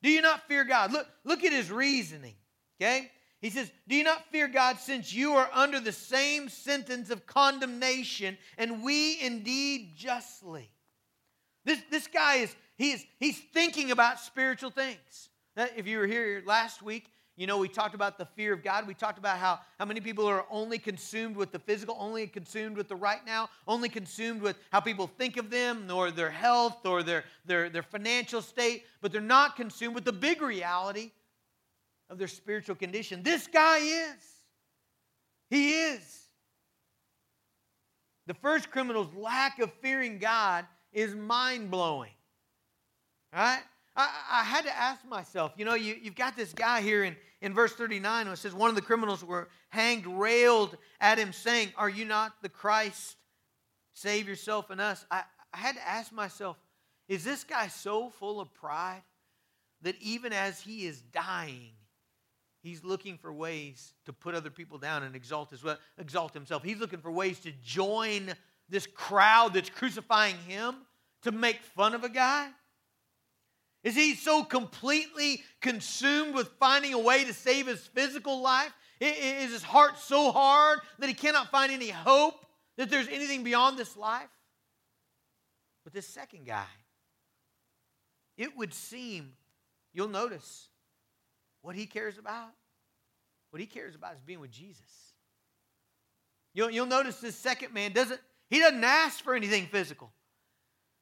Do 0.02 0.10
you 0.10 0.22
not 0.22 0.48
fear 0.48 0.64
God? 0.64 0.92
Look, 0.92 1.08
look 1.24 1.44
at 1.44 1.52
his 1.52 1.72
reasoning. 1.72 2.36
Okay? 2.80 3.12
He 3.42 3.50
says, 3.50 3.72
Do 3.88 3.96
you 3.96 4.04
not 4.04 4.26
fear 4.32 4.48
God 4.48 4.80
since 4.80 5.14
you 5.14 5.34
are 5.34 5.50
under 5.54 5.80
the 5.80 5.92
same 5.92 6.50
sentence 6.50 7.10
of 7.10 7.26
condemnation, 7.26 8.38
and 8.58 8.84
we 8.84 9.20
indeed 9.22 9.94
justly? 9.96 10.70
This, 11.66 11.80
this 11.92 12.08
guy 12.08 12.36
is 12.36 12.56
he 12.78 12.92
is, 12.92 13.06
he's 13.20 13.40
thinking 13.54 13.92
about 13.92 14.20
spiritual 14.20 14.70
things. 14.70 15.30
Uh, 15.56 15.66
if 15.76 15.88
you 15.88 15.98
were 15.98 16.06
here 16.06 16.44
last 16.46 16.84
week, 16.84 17.12
you 17.36 17.46
know, 17.46 17.58
we 17.58 17.68
talked 17.68 17.96
about 17.96 18.18
the 18.18 18.26
fear 18.26 18.54
of 18.54 18.64
God. 18.64 18.88
We 18.88 18.94
talked 18.94 19.18
about 19.18 19.38
how, 19.38 19.60
how 19.80 19.86
many 19.86 20.00
people 20.00 20.28
are 20.28 20.46
only 20.50 20.80
consumed 20.80 21.36
with 21.36 21.52
the 21.52 21.60
physical, 21.60 21.96
only 22.00 22.26
consumed 22.28 22.78
with 22.78 22.88
the 22.88 22.96
right 22.96 23.24
now, 23.26 23.50
only 23.68 23.90
consumed 23.90 24.42
with 24.42 24.58
how 24.72 24.80
people 24.80 25.08
think 25.18 25.38
of 25.38 25.50
them, 25.50 25.90
or 25.92 26.10
their 26.10 26.32
health, 26.32 26.86
or 26.86 27.04
their, 27.04 27.26
their, 27.46 27.70
their 27.70 27.84
financial 27.84 28.42
state, 28.42 28.86
but 29.02 29.12
they're 29.12 29.22
not 29.22 29.56
consumed 29.56 29.94
with 29.94 30.06
the 30.06 30.14
big 30.14 30.42
reality 30.42 31.12
of 32.10 32.18
their 32.18 32.28
spiritual 32.28 32.76
condition. 32.76 33.24
This 33.24 33.48
guy 33.48 33.78
is. 33.78 34.24
He 35.50 35.74
is. 35.74 36.28
The 38.28 38.34
first 38.34 38.70
criminal's 38.70 39.14
lack 39.16 39.60
of 39.60 39.72
fearing 39.82 40.20
God 40.20 40.66
is 40.92 41.16
mind 41.16 41.72
blowing. 41.72 42.12
Right? 43.34 43.62
I, 43.96 44.10
I 44.32 44.44
had 44.44 44.66
to 44.66 44.78
ask 44.78 45.06
myself, 45.08 45.54
you 45.58 45.66
know, 45.66 45.74
you, 45.74 45.96
you've 46.02 46.16
got 46.16 46.36
this 46.36 46.54
guy 46.54 46.82
here 46.82 47.04
in, 47.04 47.16
in 47.42 47.54
verse 47.54 47.74
39 47.74 48.28
who 48.28 48.36
says, 48.36 48.54
One 48.54 48.70
of 48.70 48.76
the 48.76 48.82
criminals 48.82 49.24
were 49.24 49.50
hanged, 49.70 50.06
railed 50.06 50.78
at 51.02 51.18
him, 51.18 51.34
saying, 51.34 51.72
Are 51.78 51.90
you 51.90 52.06
not 52.06 52.34
the 52.42 52.50
Christ? 52.50 53.16
Save 53.94 54.28
yourself 54.28 54.70
and 54.70 54.80
us. 54.80 55.06
I, 55.10 55.24
I 55.54 55.58
had 55.58 55.76
to 55.76 55.88
ask 55.88 56.12
myself, 56.12 56.58
is 57.08 57.24
this 57.24 57.44
guy 57.44 57.68
so 57.68 58.10
full 58.10 58.40
of 58.40 58.54
pride 58.54 59.02
that 59.82 59.96
even 60.02 60.34
as 60.34 60.60
he 60.60 60.86
is 60.86 61.02
dying, 61.02 61.72
he's 62.68 62.84
looking 62.84 63.18
for 63.18 63.32
ways 63.32 63.94
to 64.06 64.14
put 64.14 64.36
other 64.36 64.50
people 64.50 64.78
down 64.78 65.04
and 65.04 65.16
exalt 65.16 65.54
well, 65.64 65.78
exalt 65.98 66.34
himself. 66.34 66.64
He's 66.64 66.80
looking 66.80 67.00
for 67.00 67.12
ways 67.12 67.40
to 67.40 67.52
join 67.64 68.34
this 68.70 68.86
crowd 68.86 69.54
that's 69.54 69.70
crucifying 69.70 70.36
him 70.48 70.76
to 71.22 71.32
make 71.32 71.62
fun 71.62 71.94
of 71.94 72.04
a 72.04 72.10
guy. 72.10 72.50
Is 73.84 73.96
he 73.96 74.16
so 74.16 74.44
completely 74.44 75.42
consumed 75.62 76.36
with 76.36 76.50
finding 76.60 76.94
a 76.94 77.00
way 77.00 77.24
to 77.24 77.34
save 77.34 77.68
his 77.68 77.80
physical 77.88 78.42
life? 78.42 78.74
Is 79.00 79.52
his 79.52 79.64
heart 79.64 79.98
so 79.98 80.32
hard 80.32 80.80
that 81.00 81.08
he 81.08 81.14
cannot 81.14 81.50
find 81.50 81.72
any 81.72 81.90
hope 81.90 82.46
that 82.76 82.90
there's 82.90 83.08
anything 83.08 83.44
beyond 83.44 83.78
this 83.78 83.96
life? 83.96 84.28
But 85.86 85.94
this 85.94 86.08
second 86.08 86.46
guy, 86.46 86.66
it 88.38 88.58
would 88.58 88.74
seem, 88.74 89.32
you'll 89.94 90.10
notice, 90.10 90.68
what 91.62 91.76
he 91.76 91.86
cares 91.86 92.18
about. 92.18 92.57
What 93.50 93.60
he 93.60 93.66
cares 93.66 93.96
about 93.96 94.16
is 94.16 94.22
being 94.22 94.40
with 94.40 94.52
Jesus. 94.52 95.14
You'll, 96.54 96.72
you'll 96.72 96.86
notice 96.86 97.20
this 97.20 97.36
second 97.36 97.74
man 97.74 97.92
doesn't, 97.92 98.20
he 98.50 98.60
doesn't 98.60 98.84
ask 98.84 99.24
for 99.24 99.36
anything 99.36 99.68
physical. 99.68 100.12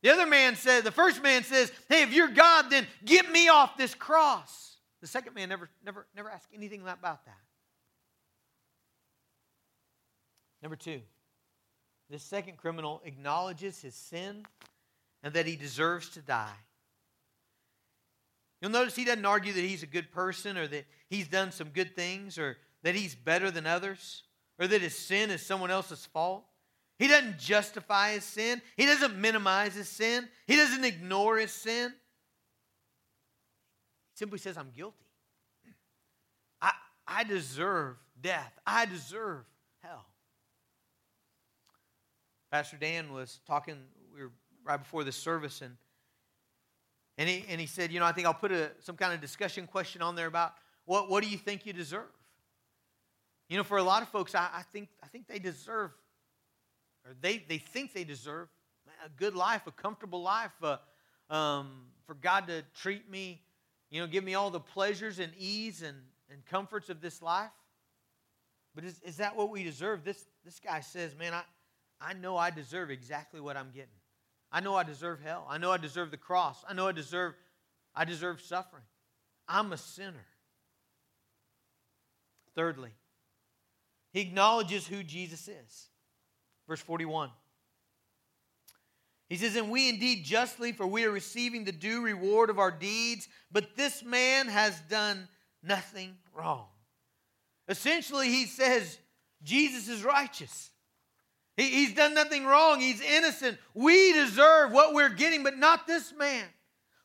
The 0.04 0.12
other 0.12 0.28
man 0.28 0.56
said, 0.56 0.84
the 0.84 0.92
first 0.92 1.24
man 1.24 1.44
says, 1.44 1.72
Hey, 1.90 2.04
if 2.04 2.14
you're 2.14 2.28
God, 2.28 2.70
then 2.70 2.86
get 3.04 3.32
me 3.32 3.48
off 3.48 3.78
this 3.78 3.96
cross. 3.96 4.78
The 5.02 5.08
second 5.08 5.34
man 5.34 5.50
never, 5.50 5.70
never, 5.84 6.06
never 6.16 6.30
asked 6.30 6.50
anything 6.54 6.82
about 6.82 7.26
that. 7.26 7.38
Number 10.62 10.76
two, 10.76 11.02
this 12.10 12.24
second 12.24 12.58
criminal 12.58 13.02
acknowledges 13.06 13.82
his 13.82 13.96
sin 13.96 14.46
and 15.24 15.34
that 15.34 15.46
he 15.46 15.56
deserves 15.56 16.10
to 16.10 16.22
die. 16.22 16.56
You'll 18.66 18.72
notice 18.72 18.96
he 18.96 19.06
doesn't 19.06 19.28
argue 19.28 19.54
that 19.54 19.64
he's 19.64 19.84
a 19.84 19.86
good 19.86 20.12
person 20.12 20.58
or 20.58 20.66
that 20.66 20.88
he's 21.08 21.28
done 21.28 21.52
some 21.52 21.70
good 21.70 21.96
things 21.96 22.40
or 22.40 22.58
that 22.82 22.96
he's 22.96 23.14
better 23.14 23.52
than 23.52 23.68
others 23.68 24.24
or 24.58 24.66
that 24.66 24.82
his 24.82 24.98
sin 24.98 25.30
is 25.30 25.46
someone 25.46 25.70
else's 25.70 26.08
fault. 26.08 26.46
He 26.98 27.08
doesn't 27.08 27.38
justify 27.38 28.14
his 28.14 28.24
sin. 28.24 28.64
He 28.76 28.88
doesn't 28.88 29.22
minimize 29.22 29.76
his 29.76 29.88
sin. 29.88 30.28
He 30.48 30.56
doesn't 30.56 30.84
ignore 30.84 31.38
his 31.38 31.52
sin. 31.52 31.94
He 34.14 34.18
simply 34.18 34.40
says, 34.40 34.58
I'm 34.58 34.72
guilty. 34.76 35.06
I, 36.60 36.72
I 37.08 37.24
deserve 37.24 37.98
death. 38.20 38.52
I 38.66 38.88
deserve 38.88 39.46
hell. 39.84 40.08
Pastor 42.52 42.78
Dan 42.78 43.14
was 43.14 43.42
talking, 43.46 43.78
we 44.12 44.24
were 44.24 44.32
right 44.64 44.78
before 44.78 45.04
the 45.04 45.12
service, 45.12 45.62
and, 45.62 45.78
and, 47.18 47.30
he, 47.30 47.46
and 47.50 47.60
he 47.62 47.68
said, 47.68 47.92
You 47.92 48.00
know, 48.00 48.06
I 48.06 48.12
think 48.12 48.28
I'll 48.28 48.34
put 48.34 48.52
a, 48.52 48.72
some 48.80 48.96
kind 48.96 49.14
of 49.14 49.22
discussion 49.22 49.68
question 49.68 50.02
on 50.02 50.16
there 50.16 50.28
about 50.28 50.54
what, 50.86 51.10
what 51.10 51.24
do 51.24 51.30
you 51.30 51.38
think 51.38 51.66
you 51.66 51.74
deserve? 51.74 52.08
You 53.50 53.58
know, 53.58 53.64
for 53.64 53.78
a 53.78 53.84
lot 53.84 54.02
of 54.02 54.10
folks, 54.10 54.34
I, 54.34 54.50
I, 54.54 54.64
think, 54.72 54.90
I 55.04 55.08
think 55.08 55.28
they 55.28 55.40
deserve 55.40 55.92
or 57.06 57.14
they, 57.22 57.38
they 57.48 57.60
think 57.60 57.94
they 57.94 58.04
deserve 58.04 58.50
a 59.06 59.10
good 59.10 59.36
life, 59.36 59.68
a 59.68 59.72
comfortable 59.72 60.22
life, 60.22 60.52
uh, 60.64 60.78
um, 61.30 61.84
for 62.06 62.16
God 62.16 62.48
to 62.48 62.64
treat 62.76 63.10
me, 63.10 63.42
you 63.90 64.02
know, 64.02 64.08
give 64.08 64.24
me 64.24 64.34
all 64.34 64.50
the 64.50 64.60
pleasures 64.60 65.20
and 65.20 65.32
ease 65.38 65.82
and, 65.84 65.98
and 66.32 66.44
comforts 66.46 66.90
of 66.90 67.02
this 67.02 67.22
life. 67.22 67.52
But 68.74 68.84
is, 68.84 69.00
is 69.04 69.18
that 69.18 69.36
what 69.36 69.50
we 69.52 69.64
deserve? 69.64 70.04
This, 70.04 70.26
this 70.44 70.60
guy 70.60 70.82
says, 70.82 71.16
man, 71.16 71.34
I, 71.34 71.44
I 72.02 72.14
know 72.14 72.36
I 72.36 72.50
deserve 72.50 72.90
exactly 72.90 73.40
what 73.40 73.56
I'm 73.56 73.70
getting. 73.70 73.90
I 74.56 74.62
know 74.62 74.74
I 74.74 74.84
deserve 74.84 75.20
hell. 75.22 75.46
I 75.50 75.58
know 75.58 75.70
I 75.70 75.76
deserve 75.76 76.12
the 76.12 76.18
cross. 76.18 76.64
I 76.66 76.74
know 76.74 76.88
I 76.88 76.94
deserve 76.94 77.34
I 77.94 78.06
deserve 78.06 78.40
suffering. 78.40 78.84
I'm 79.50 79.74
a 79.74 79.78
sinner. 79.78 80.26
Thirdly, 82.56 82.92
he 84.14 84.22
acknowledges 84.22 84.88
who 84.88 85.04
Jesus 85.04 85.50
is. 85.50 85.90
Verse 86.70 86.80
41. 86.80 87.32
He 89.28 89.36
says, 89.36 89.58
And 89.58 89.70
we 89.70 89.90
indeed 89.90 90.24
justly, 90.24 90.72
for 90.72 90.88
we 90.88 91.04
are 91.04 91.12
receiving 91.12 91.66
the 91.66 91.74
due 91.74 92.02
reward 92.02 92.50
of 92.50 92.58
our 92.58 92.72
deeds, 92.72 93.28
but 93.52 93.76
this 93.76 94.04
man 94.04 94.48
has 94.48 94.80
done 94.90 95.28
nothing 95.64 96.16
wrong. 96.34 96.68
Essentially, 97.68 98.30
he 98.30 98.46
says, 98.46 99.00
Jesus 99.44 99.90
is 99.90 100.04
righteous. 100.04 100.70
He, 101.58 101.70
he's 101.70 101.94
done 101.94 102.14
nothing 102.14 102.46
wrong. 102.46 102.80
He's 102.80 103.02
innocent. 103.02 103.58
We 103.74 104.14
deserve 104.14 104.72
what 104.72 104.94
we're 104.94 105.10
getting, 105.10 105.44
but 105.44 105.58
not 105.58 105.88
this 105.88 106.14
man. 106.18 106.46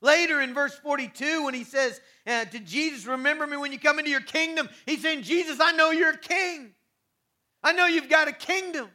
Later 0.03 0.41
in 0.41 0.55
verse 0.55 0.79
42, 0.79 1.45
when 1.45 1.55
he 1.55 1.65
says 1.65 2.01
uh, 2.27 2.47
to 2.47 2.59
Jesus, 2.59 3.07
Remember 3.07 3.47
me 3.47 3.57
when 3.57 3.73
you 3.73 3.79
come 3.79 3.99
into 3.99 4.11
your 4.11 4.23
kingdom, 4.23 4.69
he's 4.87 5.03
saying, 5.03 5.23
Jesus, 5.23 5.61
I 5.61 5.73
know 5.73 5.91
you're 5.91 6.11
a 6.11 6.19
king. 6.19 6.73
I 7.63 7.73
know 7.73 7.87
you've 7.87 8.09
got 8.09 8.29
a 8.29 8.33
kingdom. 8.33 8.89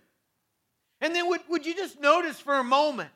And 1.01 1.13
then 1.15 1.27
would, 1.29 1.41
would 1.49 1.65
you 1.65 1.75
just 1.75 2.01
notice 2.01 2.39
for 2.39 2.55
a 2.55 2.63
moment? 2.63 3.11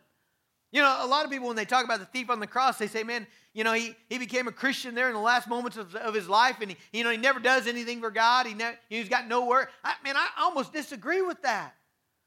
You 0.71 0.81
know, 0.81 0.99
a 1.01 1.07
lot 1.07 1.25
of 1.25 1.31
people, 1.31 1.47
when 1.47 1.55
they 1.55 1.65
talk 1.65 1.83
about 1.83 1.99
the 1.99 2.05
thief 2.05 2.29
on 2.29 2.39
the 2.39 2.45
cross, 2.45 2.77
they 2.77 2.85
say, 2.85 3.03
man, 3.03 3.25
you 3.53 3.63
know, 3.63 3.73
he, 3.73 3.95
he 4.07 4.19
became 4.19 4.47
a 4.47 4.51
Christian 4.51 4.93
there 4.93 5.07
in 5.07 5.15
the 5.15 5.19
last 5.19 5.47
moments 5.47 5.77
of, 5.77 5.95
of 5.95 6.13
his 6.13 6.29
life, 6.29 6.57
and 6.61 6.71
he, 6.71 6.77
you 6.93 7.03
know, 7.03 7.09
he 7.09 7.17
never 7.17 7.39
does 7.39 7.65
anything 7.65 7.99
for 7.99 8.11
God. 8.11 8.45
He 8.45 8.53
never, 8.53 8.77
he's 8.87 9.09
got 9.09 9.27
no 9.27 9.45
work. 9.47 9.71
I 9.83 9.95
mean, 10.03 10.15
I 10.15 10.27
almost 10.39 10.71
disagree 10.71 11.23
with 11.23 11.41
that. 11.41 11.73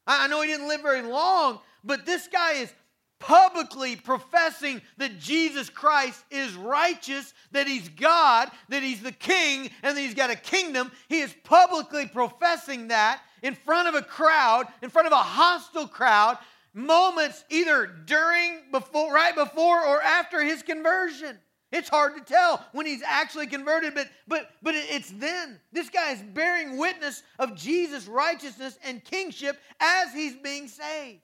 I, 0.05 0.27
know 0.27 0.41
he 0.41 0.49
didn't 0.49 0.67
live 0.67 0.81
very 0.81 1.01
long, 1.01 1.59
but 1.83 2.05
this 2.05 2.27
guy 2.27 2.53
is 2.53 2.73
publicly 3.19 3.95
professing 3.95 4.81
that 4.97 5.17
Jesus 5.17 5.69
Christ 5.69 6.23
is 6.29 6.55
righteous, 6.55 7.33
that 7.51 7.67
he's 7.67 7.87
God, 7.87 8.49
that 8.67 8.83
he's 8.83 9.01
the 9.01 9.13
king, 9.13 9.69
and 9.81 9.95
that 9.95 10.01
he's 10.01 10.13
got 10.13 10.29
a 10.29 10.35
kingdom. 10.35 10.91
He 11.07 11.19
is 11.19 11.33
publicly 11.43 12.05
professing 12.05 12.89
that 12.89 13.21
in 13.41 13.55
front 13.55 13.87
of 13.87 13.95
a 13.95 14.01
crowd, 14.01 14.67
in 14.81 14.89
front 14.89 15.07
of 15.07 15.13
a 15.13 15.17
hostile 15.17 15.87
crowd, 15.87 16.37
moments 16.73 17.43
either 17.49 17.87
during, 17.87 18.63
before, 18.71 19.13
right 19.13 19.35
before, 19.35 19.85
or 19.85 20.01
after 20.01 20.43
his 20.43 20.63
conversion. 20.63 21.37
It's 21.73 21.89
hard 21.89 22.15
to 22.15 22.21
tell 22.21 22.63
when 22.71 22.85
he's 22.85 23.01
actually 23.01 23.47
converted, 23.47 23.95
but 23.95 24.07
but 24.27 24.51
but 24.61 24.75
it's 24.75 25.09
then. 25.09 25.59
This 25.71 25.89
guy 25.89 26.11
is 26.11 26.21
bearing 26.21 26.77
witness 26.77 27.23
of 27.39 27.55
Jesus' 27.55 28.07
righteousness 28.07 28.77
and 28.83 29.03
kingship 29.03 29.57
as 29.79 30.13
he's 30.13 30.35
being 30.35 30.67
saved. 30.67 31.21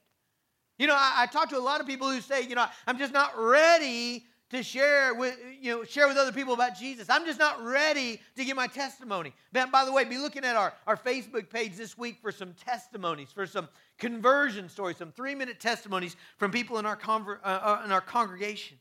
You 0.79 0.87
know, 0.87 0.95
I, 0.95 1.13
I 1.19 1.25
talk 1.27 1.49
to 1.49 1.57
a 1.57 1.59
lot 1.59 1.81
of 1.81 1.87
people 1.87 2.09
who 2.09 2.19
say, 2.19 2.41
you 2.41 2.55
know, 2.55 2.65
I'm 2.87 2.97
just 2.97 3.13
not 3.13 3.33
ready 3.37 4.25
to 4.49 4.63
share 4.63 5.13
with 5.13 5.37
you 5.61 5.71
know 5.71 5.83
share 5.83 6.07
with 6.07 6.17
other 6.17 6.31
people 6.31 6.55
about 6.55 6.75
jesus 6.75 7.07
i'm 7.07 7.23
just 7.23 7.37
not 7.37 7.63
ready 7.63 8.19
to 8.35 8.43
give 8.43 8.55
my 8.57 8.65
testimony 8.65 9.31
but 9.53 9.71
by 9.71 9.85
the 9.85 9.91
way 9.91 10.03
be 10.03 10.17
looking 10.17 10.43
at 10.43 10.55
our, 10.55 10.73
our 10.87 10.97
facebook 10.97 11.51
page 11.51 11.75
this 11.75 11.95
week 11.99 12.17
for 12.19 12.31
some 12.31 12.53
testimonies 12.53 13.31
for 13.31 13.45
some 13.45 13.67
conversion 13.99 14.67
stories 14.67 14.97
some 14.97 15.11
three 15.11 15.35
minute 15.35 15.59
testimonies 15.59 16.15
from 16.37 16.49
people 16.49 16.79
in 16.79 16.85
our, 16.87 16.97
conver- 16.97 17.37
uh, 17.43 17.59
uh, 17.61 17.81
in 17.85 17.91
our 17.91 18.01
congregation 18.01 18.79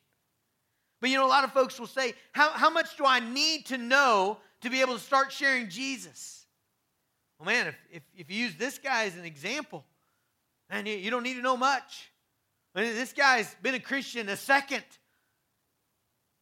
but 1.01 1.11
you 1.11 1.17
know 1.17 1.27
a 1.27 1.29
lot 1.29 1.45
of 1.45 1.53
folks 1.53 1.79
will 1.79 1.87
say 1.87 2.15
how, 2.33 2.51
how 2.51 2.71
much 2.71 2.97
do 2.97 3.05
i 3.05 3.21
need 3.21 3.67
to 3.67 3.79
know 3.79 4.39
to 4.61 4.71
be 4.71 4.81
able 4.81 4.95
to 4.95 5.01
start 5.01 5.33
sharing 5.33 5.69
jesus 5.69 6.47
well 7.39 7.47
man 7.47 7.69
if, 7.69 7.77
if, 7.91 8.03
if 8.17 8.31
you 8.31 8.45
use 8.45 8.55
this 8.57 8.79
guy 8.79 9.05
as 9.05 9.17
an 9.17 9.25
example 9.25 9.85
and 10.71 10.87
you 10.87 11.11
don't 11.11 11.23
need 11.23 11.35
to 11.35 11.43
know 11.43 11.57
much. 11.57 12.11
This 12.75 13.13
guy's 13.13 13.55
been 13.63 13.75
a 13.75 13.81
Christian 13.81 14.29
a 14.29 14.37
second. 14.37 14.85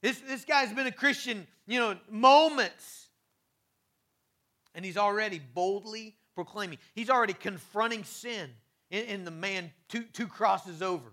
This, 0.02 0.20
this 0.20 0.44
guy's 0.44 0.72
been 0.72 0.86
a 0.86 0.92
Christian, 0.92 1.46
you 1.66 1.78
know, 1.78 1.96
moments. 2.10 3.08
And 4.74 4.84
he's 4.84 4.96
already 4.96 5.40
boldly 5.54 6.16
proclaiming. 6.34 6.78
He's 6.94 7.08
already 7.08 7.32
confronting 7.32 8.04
sin 8.04 8.50
in, 8.90 9.04
in 9.04 9.24
the 9.24 9.30
man 9.30 9.70
two, 9.88 10.02
two 10.12 10.26
crosses 10.26 10.82
over. 10.82 11.12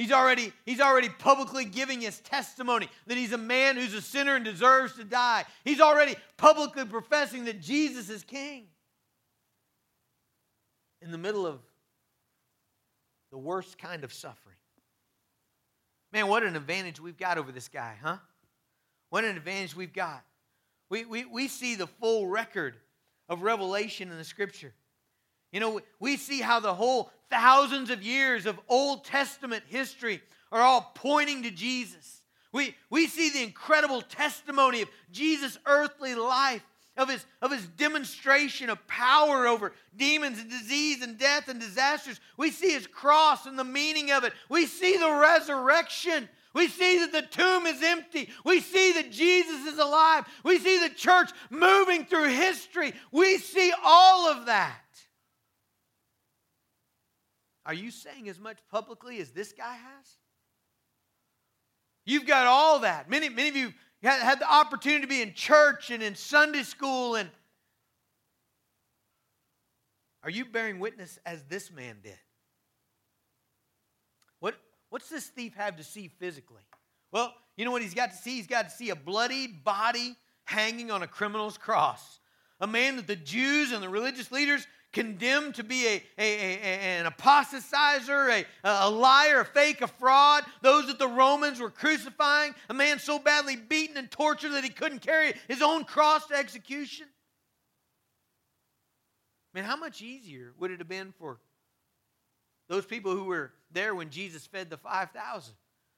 He's 0.00 0.12
already, 0.12 0.50
he's 0.64 0.80
already 0.80 1.10
publicly 1.10 1.66
giving 1.66 2.00
his 2.00 2.20
testimony 2.20 2.88
that 3.06 3.18
he's 3.18 3.32
a 3.32 3.38
man 3.38 3.76
who's 3.76 3.92
a 3.92 4.00
sinner 4.00 4.34
and 4.34 4.42
deserves 4.42 4.94
to 4.94 5.04
die. 5.04 5.44
He's 5.62 5.78
already 5.78 6.16
publicly 6.38 6.86
professing 6.86 7.44
that 7.44 7.60
Jesus 7.60 8.08
is 8.08 8.24
king. 8.24 8.68
In 11.02 11.12
the 11.12 11.18
middle 11.18 11.46
of 11.46 11.58
the 13.30 13.36
worst 13.36 13.76
kind 13.76 14.02
of 14.02 14.10
suffering. 14.10 14.56
Man, 16.14 16.28
what 16.28 16.44
an 16.44 16.56
advantage 16.56 16.98
we've 16.98 17.18
got 17.18 17.36
over 17.36 17.52
this 17.52 17.68
guy, 17.68 17.94
huh? 18.02 18.16
What 19.10 19.24
an 19.24 19.36
advantage 19.36 19.76
we've 19.76 19.92
got. 19.92 20.24
We, 20.88 21.04
we, 21.04 21.26
we 21.26 21.46
see 21.46 21.74
the 21.74 21.86
full 21.86 22.26
record 22.26 22.74
of 23.28 23.42
revelation 23.42 24.10
in 24.10 24.16
the 24.16 24.24
scripture. 24.24 24.72
You 25.52 25.60
know, 25.60 25.80
we 25.98 26.16
see 26.16 26.40
how 26.40 26.60
the 26.60 26.74
whole 26.74 27.10
thousands 27.30 27.90
of 27.90 28.02
years 28.02 28.46
of 28.46 28.58
Old 28.68 29.04
Testament 29.04 29.64
history 29.66 30.20
are 30.52 30.60
all 30.60 30.92
pointing 30.94 31.42
to 31.44 31.50
Jesus. 31.50 32.22
We, 32.52 32.74
we 32.88 33.06
see 33.06 33.30
the 33.30 33.42
incredible 33.42 34.02
testimony 34.02 34.82
of 34.82 34.88
Jesus' 35.12 35.58
earthly 35.66 36.14
life 36.14 36.62
of 36.96 37.08
his, 37.08 37.24
of 37.40 37.50
his 37.50 37.66
demonstration 37.66 38.68
of 38.68 38.86
power 38.86 39.46
over 39.46 39.72
demons 39.96 40.38
and 40.38 40.50
disease 40.50 41.02
and 41.02 41.18
death 41.18 41.48
and 41.48 41.60
disasters. 41.60 42.20
We 42.36 42.50
see 42.50 42.72
his 42.72 42.86
cross 42.86 43.46
and 43.46 43.58
the 43.58 43.64
meaning 43.64 44.10
of 44.10 44.24
it. 44.24 44.32
We 44.48 44.66
see 44.66 44.96
the 44.96 45.12
resurrection. 45.12 46.28
We 46.52 46.66
see 46.66 46.98
that 46.98 47.12
the 47.12 47.22
tomb 47.22 47.66
is 47.66 47.82
empty. 47.82 48.28
We 48.44 48.60
see 48.60 48.92
that 48.92 49.12
Jesus 49.12 49.66
is 49.66 49.78
alive. 49.78 50.24
We 50.44 50.58
see 50.58 50.80
the 50.80 50.94
church 50.94 51.30
moving 51.48 52.04
through 52.04 52.30
history. 52.30 52.92
We 53.12 53.38
see 53.38 53.72
all 53.84 54.26
of 54.26 54.46
that. 54.46 54.76
Are 57.70 57.74
you 57.74 57.92
saying 57.92 58.28
as 58.28 58.40
much 58.40 58.58
publicly 58.68 59.20
as 59.20 59.30
this 59.30 59.52
guy 59.52 59.74
has? 59.74 60.06
You've 62.04 62.26
got 62.26 62.48
all 62.48 62.80
that. 62.80 63.08
Many, 63.08 63.28
many 63.28 63.48
of 63.48 63.54
you 63.54 63.72
had, 64.02 64.40
the 64.40 64.52
opportunity 64.52 65.02
to 65.02 65.06
be 65.06 65.22
in 65.22 65.34
church 65.34 65.92
and 65.92 66.02
in 66.02 66.16
Sunday 66.16 66.64
school 66.64 67.14
and 67.14 67.30
are 70.24 70.30
you 70.30 70.46
bearing 70.46 70.80
witness 70.80 71.20
as 71.24 71.44
this 71.44 71.70
man 71.70 71.98
did? 72.02 72.18
What, 74.40 74.56
what's 74.88 75.08
this 75.08 75.26
thief 75.26 75.54
have 75.54 75.76
to 75.76 75.84
see 75.84 76.08
physically? 76.18 76.64
Well, 77.12 77.32
you 77.56 77.64
know 77.64 77.70
what 77.70 77.82
he's 77.82 77.94
got 77.94 78.10
to 78.10 78.16
see? 78.16 78.34
He's 78.34 78.48
got 78.48 78.68
to 78.68 78.74
see 78.74 78.90
a 78.90 78.96
bloody 78.96 79.46
body 79.46 80.16
hanging 80.42 80.90
on 80.90 81.04
a 81.04 81.06
criminal's 81.06 81.56
cross. 81.56 82.18
A 82.58 82.66
man 82.66 82.96
that 82.96 83.06
the 83.06 83.14
Jews 83.14 83.70
and 83.70 83.80
the 83.80 83.88
religious 83.88 84.32
leaders 84.32 84.66
condemned 84.92 85.54
to 85.56 85.64
be 85.64 85.86
a, 85.86 86.02
a, 86.18 86.22
a, 86.22 86.58
an 86.98 87.06
apostatizer, 87.06 88.42
a, 88.42 88.46
a 88.64 88.90
liar, 88.90 89.40
a 89.40 89.44
fake, 89.44 89.82
a 89.82 89.86
fraud, 89.86 90.44
those 90.62 90.86
that 90.88 90.98
the 90.98 91.08
Romans 91.08 91.60
were 91.60 91.70
crucifying, 91.70 92.54
a 92.68 92.74
man 92.74 92.98
so 92.98 93.18
badly 93.18 93.56
beaten 93.56 93.96
and 93.96 94.10
tortured 94.10 94.50
that 94.50 94.64
he 94.64 94.70
couldn't 94.70 95.00
carry 95.00 95.34
his 95.48 95.62
own 95.62 95.84
cross 95.84 96.26
to 96.26 96.34
execution. 96.34 97.06
I 99.52 99.58
mean, 99.58 99.64
how 99.64 99.76
much 99.76 100.02
easier 100.02 100.52
would 100.58 100.70
it 100.70 100.78
have 100.78 100.88
been 100.88 101.12
for 101.18 101.38
those 102.68 102.86
people 102.86 103.12
who 103.12 103.24
were 103.24 103.52
there 103.72 103.94
when 103.94 104.10
Jesus 104.10 104.46
fed 104.46 104.70
the 104.70 104.76
5,000? 104.76 105.54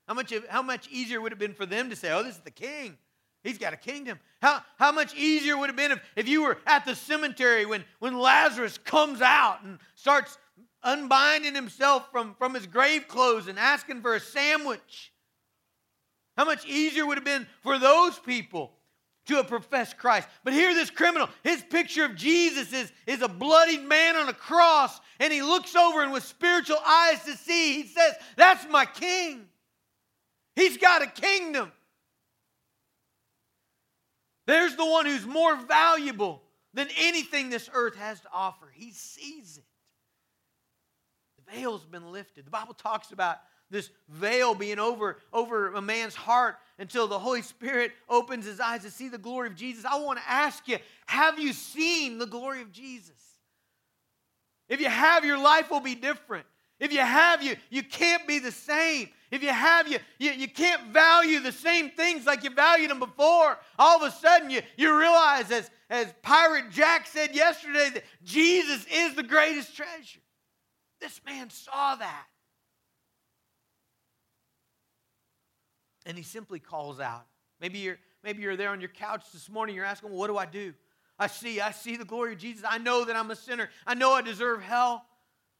How 0.08 0.14
much, 0.14 0.32
how 0.48 0.62
much 0.62 0.88
easier 0.90 1.20
would 1.20 1.32
it 1.32 1.34
have 1.34 1.38
been 1.38 1.54
for 1.54 1.66
them 1.66 1.90
to 1.90 1.96
say, 1.96 2.10
oh, 2.12 2.22
this 2.22 2.36
is 2.36 2.42
the 2.42 2.50
king? 2.50 2.96
He's 3.42 3.58
got 3.58 3.72
a 3.72 3.76
kingdom. 3.76 4.20
How, 4.40 4.62
how 4.78 4.92
much 4.92 5.14
easier 5.14 5.56
would 5.56 5.64
it 5.64 5.68
have 5.70 5.76
been 5.76 5.92
if, 5.92 6.00
if 6.14 6.28
you 6.28 6.42
were 6.42 6.58
at 6.66 6.84
the 6.84 6.94
cemetery 6.94 7.66
when, 7.66 7.84
when 7.98 8.18
Lazarus 8.18 8.78
comes 8.78 9.20
out 9.20 9.64
and 9.64 9.78
starts 9.96 10.38
unbinding 10.84 11.54
himself 11.54 12.10
from, 12.12 12.34
from 12.38 12.54
his 12.54 12.66
grave 12.66 13.08
clothes 13.08 13.48
and 13.48 13.58
asking 13.58 14.00
for 14.00 14.14
a 14.14 14.20
sandwich? 14.20 15.12
How 16.36 16.44
much 16.44 16.64
easier 16.66 17.04
would 17.04 17.18
it 17.18 17.26
have 17.26 17.40
been 17.40 17.46
for 17.62 17.78
those 17.78 18.18
people 18.18 18.72
to 19.26 19.34
have 19.36 19.48
professed 19.48 19.98
Christ? 19.98 20.28
But 20.44 20.52
here, 20.52 20.72
this 20.72 20.90
criminal, 20.90 21.28
his 21.42 21.62
picture 21.62 22.04
of 22.04 22.14
Jesus 22.14 22.72
is, 22.72 22.92
is 23.06 23.22
a 23.22 23.28
bloodied 23.28 23.82
man 23.82 24.14
on 24.14 24.28
a 24.28 24.32
cross, 24.32 25.00
and 25.18 25.32
he 25.32 25.42
looks 25.42 25.74
over 25.74 26.02
and 26.02 26.12
with 26.12 26.24
spiritual 26.24 26.78
eyes 26.86 27.24
to 27.24 27.36
see, 27.36 27.82
he 27.82 27.88
says, 27.88 28.14
That's 28.36 28.66
my 28.70 28.86
king. 28.86 29.46
He's 30.54 30.76
got 30.76 31.02
a 31.02 31.06
kingdom. 31.06 31.72
There's 34.46 34.76
the 34.76 34.86
one 34.86 35.06
who's 35.06 35.26
more 35.26 35.56
valuable 35.56 36.42
than 36.74 36.88
anything 36.98 37.50
this 37.50 37.70
earth 37.72 37.96
has 37.96 38.20
to 38.20 38.28
offer. 38.32 38.70
He 38.72 38.92
sees 38.92 39.58
it. 39.58 39.64
The 41.36 41.52
veil's 41.52 41.84
been 41.84 42.10
lifted. 42.10 42.46
The 42.46 42.50
Bible 42.50 42.74
talks 42.74 43.12
about 43.12 43.38
this 43.70 43.90
veil 44.08 44.54
being 44.54 44.78
over, 44.78 45.18
over 45.32 45.72
a 45.72 45.80
man's 45.80 46.14
heart 46.14 46.56
until 46.78 47.08
the 47.08 47.18
Holy 47.18 47.42
Spirit 47.42 47.92
opens 48.08 48.44
his 48.44 48.60
eyes 48.60 48.82
to 48.82 48.90
see 48.90 49.08
the 49.08 49.18
glory 49.18 49.48
of 49.48 49.56
Jesus. 49.56 49.84
I 49.84 49.98
want 50.00 50.18
to 50.18 50.30
ask 50.30 50.68
you 50.68 50.78
have 51.06 51.38
you 51.38 51.52
seen 51.52 52.18
the 52.18 52.26
glory 52.26 52.60
of 52.60 52.70
Jesus? 52.70 53.10
If 54.68 54.80
you 54.80 54.88
have, 54.88 55.24
your 55.24 55.38
life 55.38 55.70
will 55.70 55.80
be 55.80 55.94
different. 55.94 56.46
If 56.82 56.92
you 56.92 56.98
have, 56.98 57.44
you, 57.44 57.54
you 57.70 57.84
can't 57.84 58.26
be 58.26 58.40
the 58.40 58.50
same. 58.50 59.08
If 59.30 59.40
you 59.40 59.50
have, 59.50 59.86
you, 59.86 59.98
you, 60.18 60.32
you 60.32 60.48
can't 60.48 60.92
value 60.92 61.38
the 61.38 61.52
same 61.52 61.90
things 61.90 62.26
like 62.26 62.42
you 62.42 62.50
valued 62.50 62.90
them 62.90 62.98
before. 62.98 63.56
All 63.78 64.02
of 64.02 64.02
a 64.02 64.10
sudden, 64.10 64.50
you, 64.50 64.62
you 64.76 64.98
realize, 64.98 65.48
as, 65.52 65.70
as 65.88 66.12
Pirate 66.22 66.70
Jack 66.70 67.06
said 67.06 67.36
yesterday, 67.36 67.90
that 67.94 68.02
Jesus 68.24 68.84
is 68.92 69.14
the 69.14 69.22
greatest 69.22 69.76
treasure. 69.76 70.18
This 71.00 71.20
man 71.24 71.50
saw 71.50 71.94
that. 71.94 72.26
And 76.04 76.16
he 76.16 76.24
simply 76.24 76.58
calls 76.58 76.98
out. 76.98 77.26
Maybe 77.60 77.78
you're, 77.78 77.98
maybe 78.24 78.42
you're 78.42 78.56
there 78.56 78.70
on 78.70 78.80
your 78.80 78.90
couch 78.90 79.22
this 79.32 79.48
morning, 79.48 79.76
you're 79.76 79.84
asking, 79.84 80.10
well, 80.10 80.18
what 80.18 80.26
do 80.26 80.36
I 80.36 80.46
do? 80.46 80.74
I 81.16 81.28
see, 81.28 81.60
I 81.60 81.70
see 81.70 81.96
the 81.96 82.04
glory 82.04 82.32
of 82.32 82.40
Jesus. 82.40 82.64
I 82.68 82.78
know 82.78 83.04
that 83.04 83.14
I'm 83.14 83.30
a 83.30 83.36
sinner. 83.36 83.70
I 83.86 83.94
know 83.94 84.14
I 84.14 84.22
deserve 84.22 84.62
hell. 84.62 85.06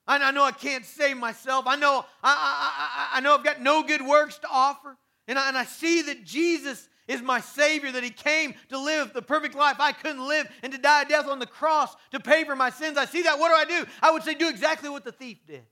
I 0.06 0.30
know 0.32 0.44
I 0.44 0.52
can't 0.52 0.84
save 0.84 1.16
myself. 1.16 1.66
I 1.66 1.76
know 1.76 2.04
I, 2.22 3.10
I, 3.12 3.18
I, 3.18 3.20
know 3.20 3.34
I've 3.34 3.44
got 3.44 3.60
no 3.60 3.82
good 3.82 4.02
works 4.02 4.38
to 4.38 4.48
offer. 4.50 4.96
And 5.28 5.38
I, 5.38 5.48
and 5.48 5.56
I 5.56 5.64
see 5.64 6.02
that 6.02 6.24
Jesus 6.24 6.88
is 7.06 7.22
my 7.22 7.40
Savior, 7.40 7.92
that 7.92 8.02
He 8.02 8.10
came 8.10 8.54
to 8.70 8.78
live 8.78 9.12
the 9.12 9.22
perfect 9.22 9.54
life 9.54 9.76
I 9.78 9.92
couldn't 9.92 10.26
live 10.26 10.48
and 10.62 10.72
to 10.72 10.78
die 10.78 11.02
a 11.02 11.08
death 11.08 11.28
on 11.28 11.38
the 11.38 11.46
cross 11.46 11.94
to 12.10 12.18
pay 12.18 12.42
for 12.44 12.56
my 12.56 12.70
sins. 12.70 12.98
I 12.98 13.04
see 13.04 13.22
that. 13.22 13.38
What 13.38 13.48
do 13.48 13.74
I 13.74 13.80
do? 13.80 13.86
I 14.02 14.10
would 14.10 14.24
say, 14.24 14.34
do 14.34 14.48
exactly 14.48 14.90
what 14.90 15.04
the 15.04 15.12
thief 15.12 15.38
did. 15.46 15.62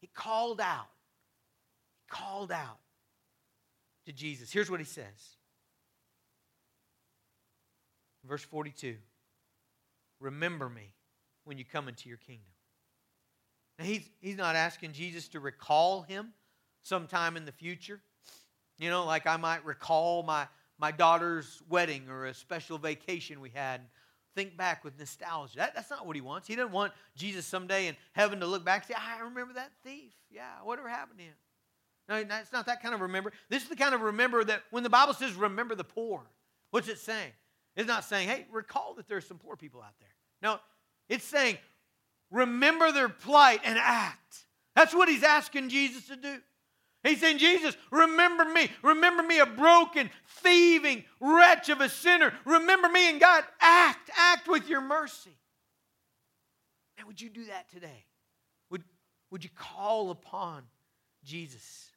He 0.00 0.06
called 0.06 0.60
out. 0.60 0.88
He 1.98 2.16
called 2.16 2.52
out 2.52 2.78
to 4.06 4.12
Jesus. 4.12 4.50
Here's 4.50 4.70
what 4.70 4.80
he 4.80 4.86
says 4.86 5.36
Verse 8.24 8.42
42 8.42 8.96
Remember 10.20 10.68
me 10.68 10.92
when 11.44 11.58
you 11.58 11.64
come 11.64 11.88
into 11.88 12.08
your 12.08 12.18
kingdom. 12.18 12.49
Now, 13.80 13.86
he's, 13.86 14.10
he's 14.20 14.36
not 14.36 14.56
asking 14.56 14.92
Jesus 14.92 15.28
to 15.28 15.40
recall 15.40 16.02
him 16.02 16.34
sometime 16.82 17.38
in 17.38 17.46
the 17.46 17.52
future. 17.52 18.02
You 18.78 18.90
know, 18.90 19.06
like 19.06 19.26
I 19.26 19.38
might 19.38 19.64
recall 19.64 20.22
my, 20.22 20.46
my 20.78 20.90
daughter's 20.90 21.62
wedding 21.66 22.10
or 22.10 22.26
a 22.26 22.34
special 22.34 22.76
vacation 22.76 23.40
we 23.40 23.48
had. 23.48 23.80
Think 24.36 24.54
back 24.54 24.84
with 24.84 24.98
nostalgia. 24.98 25.56
That, 25.56 25.74
that's 25.74 25.88
not 25.88 26.06
what 26.06 26.14
he 26.14 26.20
wants. 26.20 26.46
He 26.46 26.56
doesn't 26.56 26.72
want 26.72 26.92
Jesus 27.16 27.46
someday 27.46 27.86
in 27.86 27.96
heaven 28.12 28.38
to 28.40 28.46
look 28.46 28.66
back 28.66 28.82
and 28.82 28.88
say, 28.88 28.94
ah, 28.98 29.16
I 29.18 29.24
remember 29.24 29.54
that 29.54 29.72
thief. 29.82 30.12
Yeah, 30.30 30.42
whatever 30.62 30.88
happened 30.90 31.18
to 31.18 31.24
him? 31.24 31.34
No, 32.06 32.36
it's 32.38 32.52
not 32.52 32.66
that 32.66 32.82
kind 32.82 32.94
of 32.94 33.00
remember. 33.00 33.32
This 33.48 33.62
is 33.62 33.70
the 33.70 33.76
kind 33.76 33.94
of 33.94 34.02
remember 34.02 34.44
that 34.44 34.62
when 34.70 34.82
the 34.82 34.90
Bible 34.90 35.14
says 35.14 35.32
remember 35.34 35.74
the 35.74 35.84
poor, 35.84 36.20
what's 36.70 36.88
it 36.88 36.98
saying? 36.98 37.32
It's 37.76 37.88
not 37.88 38.04
saying, 38.04 38.28
hey, 38.28 38.46
recall 38.52 38.92
that 38.98 39.08
there's 39.08 39.26
some 39.26 39.38
poor 39.38 39.56
people 39.56 39.80
out 39.80 39.94
there. 40.00 40.08
No, 40.42 40.58
it's 41.08 41.24
saying, 41.24 41.56
remember 42.30 42.92
their 42.92 43.08
plight 43.08 43.60
and 43.64 43.78
act. 43.78 44.44
That's 44.76 44.94
what 44.94 45.08
he's 45.08 45.22
asking 45.22 45.68
Jesus 45.68 46.06
to 46.06 46.16
do. 46.16 46.38
He's 47.02 47.20
saying, 47.20 47.38
Jesus, 47.38 47.76
remember 47.90 48.44
me. 48.44 48.70
Remember 48.82 49.22
me, 49.22 49.38
a 49.38 49.46
broken, 49.46 50.10
thieving 50.42 51.04
wretch 51.18 51.70
of 51.70 51.80
a 51.80 51.88
sinner. 51.88 52.34
Remember 52.44 52.88
me, 52.88 53.08
and 53.08 53.18
God, 53.18 53.42
act, 53.60 54.10
act 54.16 54.48
with 54.48 54.68
your 54.68 54.82
mercy. 54.82 55.36
And 56.98 57.06
would 57.06 57.20
you 57.20 57.30
do 57.30 57.46
that 57.46 57.70
today? 57.70 58.04
Would, 58.70 58.84
would 59.30 59.42
you 59.42 59.50
call 59.56 60.10
upon 60.10 60.64
Jesus 61.24 61.88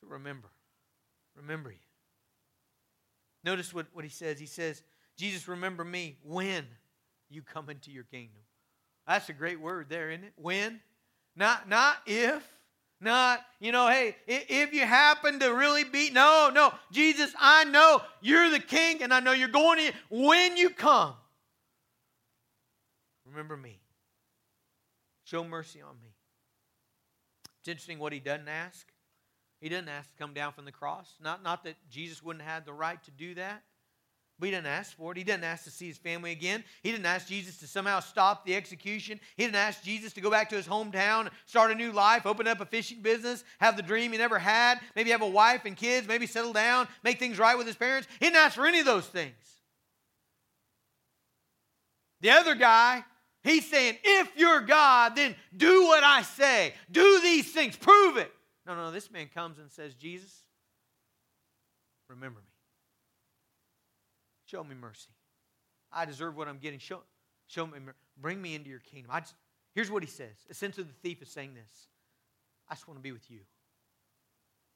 to 0.00 0.06
remember? 0.06 0.48
Remember 1.34 1.70
you. 1.70 1.78
Notice 3.44 3.74
what, 3.74 3.86
what 3.92 4.04
he 4.04 4.10
says. 4.10 4.38
He 4.38 4.46
says, 4.46 4.84
Jesus, 5.16 5.48
remember 5.48 5.84
me 5.84 6.16
when 6.22 6.64
you 7.28 7.42
come 7.42 7.68
into 7.70 7.90
your 7.90 8.04
kingdom. 8.04 8.42
That's 9.06 9.28
a 9.28 9.32
great 9.32 9.60
word 9.60 9.88
there, 9.88 10.10
isn't 10.10 10.24
it? 10.24 10.32
When? 10.36 10.80
Not, 11.36 11.68
not 11.68 11.96
if. 12.06 12.42
Not, 13.00 13.44
you 13.58 13.72
know, 13.72 13.88
hey, 13.88 14.14
if 14.28 14.72
you 14.72 14.82
happen 14.82 15.40
to 15.40 15.48
really 15.48 15.82
be, 15.82 16.10
no, 16.10 16.52
no. 16.54 16.72
Jesus, 16.92 17.34
I 17.36 17.64
know 17.64 18.00
you're 18.20 18.48
the 18.48 18.60
king 18.60 19.02
and 19.02 19.12
I 19.12 19.18
know 19.18 19.32
you're 19.32 19.48
going 19.48 19.78
to, 19.78 19.92
when 20.08 20.56
you 20.56 20.70
come, 20.70 21.14
remember 23.26 23.56
me. 23.56 23.80
Show 25.24 25.42
mercy 25.42 25.82
on 25.82 25.96
me. 26.00 26.14
It's 27.58 27.68
interesting 27.68 27.98
what 27.98 28.12
he 28.12 28.20
doesn't 28.20 28.48
ask. 28.48 28.86
He 29.60 29.68
doesn't 29.68 29.88
ask 29.88 30.08
to 30.10 30.16
come 30.16 30.32
down 30.32 30.52
from 30.52 30.64
the 30.64 30.72
cross. 30.72 31.12
Not, 31.20 31.42
not 31.42 31.64
that 31.64 31.74
Jesus 31.90 32.22
wouldn't 32.22 32.44
have 32.44 32.64
the 32.64 32.72
right 32.72 33.02
to 33.02 33.10
do 33.10 33.34
that, 33.34 33.64
but 34.42 34.48
he 34.48 34.56
didn't 34.56 34.66
ask 34.66 34.96
for 34.96 35.12
it. 35.12 35.18
He 35.18 35.22
didn't 35.22 35.44
ask 35.44 35.62
to 35.62 35.70
see 35.70 35.86
his 35.86 35.98
family 35.98 36.32
again. 36.32 36.64
He 36.82 36.90
didn't 36.90 37.06
ask 37.06 37.28
Jesus 37.28 37.58
to 37.58 37.68
somehow 37.68 38.00
stop 38.00 38.44
the 38.44 38.56
execution. 38.56 39.20
He 39.36 39.44
didn't 39.44 39.54
ask 39.54 39.84
Jesus 39.84 40.12
to 40.14 40.20
go 40.20 40.32
back 40.32 40.48
to 40.48 40.56
his 40.56 40.66
hometown, 40.66 41.30
start 41.46 41.70
a 41.70 41.76
new 41.76 41.92
life, 41.92 42.26
open 42.26 42.48
up 42.48 42.60
a 42.60 42.66
fishing 42.66 43.02
business, 43.02 43.44
have 43.60 43.76
the 43.76 43.84
dream 43.84 44.10
he 44.10 44.18
never 44.18 44.40
had, 44.40 44.80
maybe 44.96 45.10
have 45.10 45.22
a 45.22 45.28
wife 45.28 45.64
and 45.64 45.76
kids, 45.76 46.08
maybe 46.08 46.26
settle 46.26 46.52
down, 46.52 46.88
make 47.04 47.20
things 47.20 47.38
right 47.38 47.56
with 47.56 47.68
his 47.68 47.76
parents. 47.76 48.08
He 48.18 48.26
didn't 48.26 48.38
ask 48.38 48.56
for 48.56 48.66
any 48.66 48.80
of 48.80 48.84
those 48.84 49.06
things. 49.06 49.32
The 52.20 52.30
other 52.30 52.56
guy, 52.56 53.04
he's 53.44 53.70
saying, 53.70 53.96
if 54.02 54.28
you're 54.36 54.62
God, 54.62 55.14
then 55.14 55.36
do 55.56 55.84
what 55.84 56.02
I 56.02 56.22
say. 56.22 56.74
Do 56.90 57.20
these 57.22 57.52
things. 57.52 57.76
Prove 57.76 58.16
it. 58.16 58.32
No, 58.66 58.74
no, 58.74 58.90
this 58.90 59.08
man 59.08 59.28
comes 59.32 59.60
and 59.60 59.70
says, 59.70 59.94
Jesus, 59.94 60.32
remember 62.08 62.40
me. 62.40 62.51
Show 64.52 64.62
me 64.62 64.74
mercy. 64.78 65.08
I 65.90 66.04
deserve 66.04 66.36
what 66.36 66.46
I'm 66.46 66.58
getting. 66.58 66.78
Show, 66.78 67.00
show 67.46 67.66
me, 67.66 67.78
bring 68.20 68.42
me 68.42 68.54
into 68.54 68.68
your 68.68 68.80
kingdom. 68.80 69.10
I 69.10 69.20
just, 69.20 69.34
here's 69.74 69.90
what 69.90 70.02
he 70.02 70.08
says. 70.10 70.36
Essentially, 70.50 70.84
the 70.84 71.08
thief 71.08 71.22
is 71.22 71.30
saying 71.30 71.54
this 71.54 71.86
I 72.68 72.74
just 72.74 72.86
want 72.86 72.98
to 72.98 73.02
be 73.02 73.12
with 73.12 73.30
you. 73.30 73.38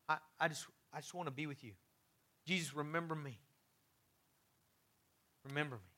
I, 0.08 0.16
I, 0.40 0.48
just, 0.48 0.64
I 0.94 1.00
just 1.00 1.12
want 1.12 1.26
to 1.26 1.30
be 1.30 1.46
with 1.46 1.62
you. 1.62 1.72
Jesus, 2.46 2.74
remember 2.74 3.14
me. 3.14 3.38
Remember 5.46 5.76
me. 5.76 5.92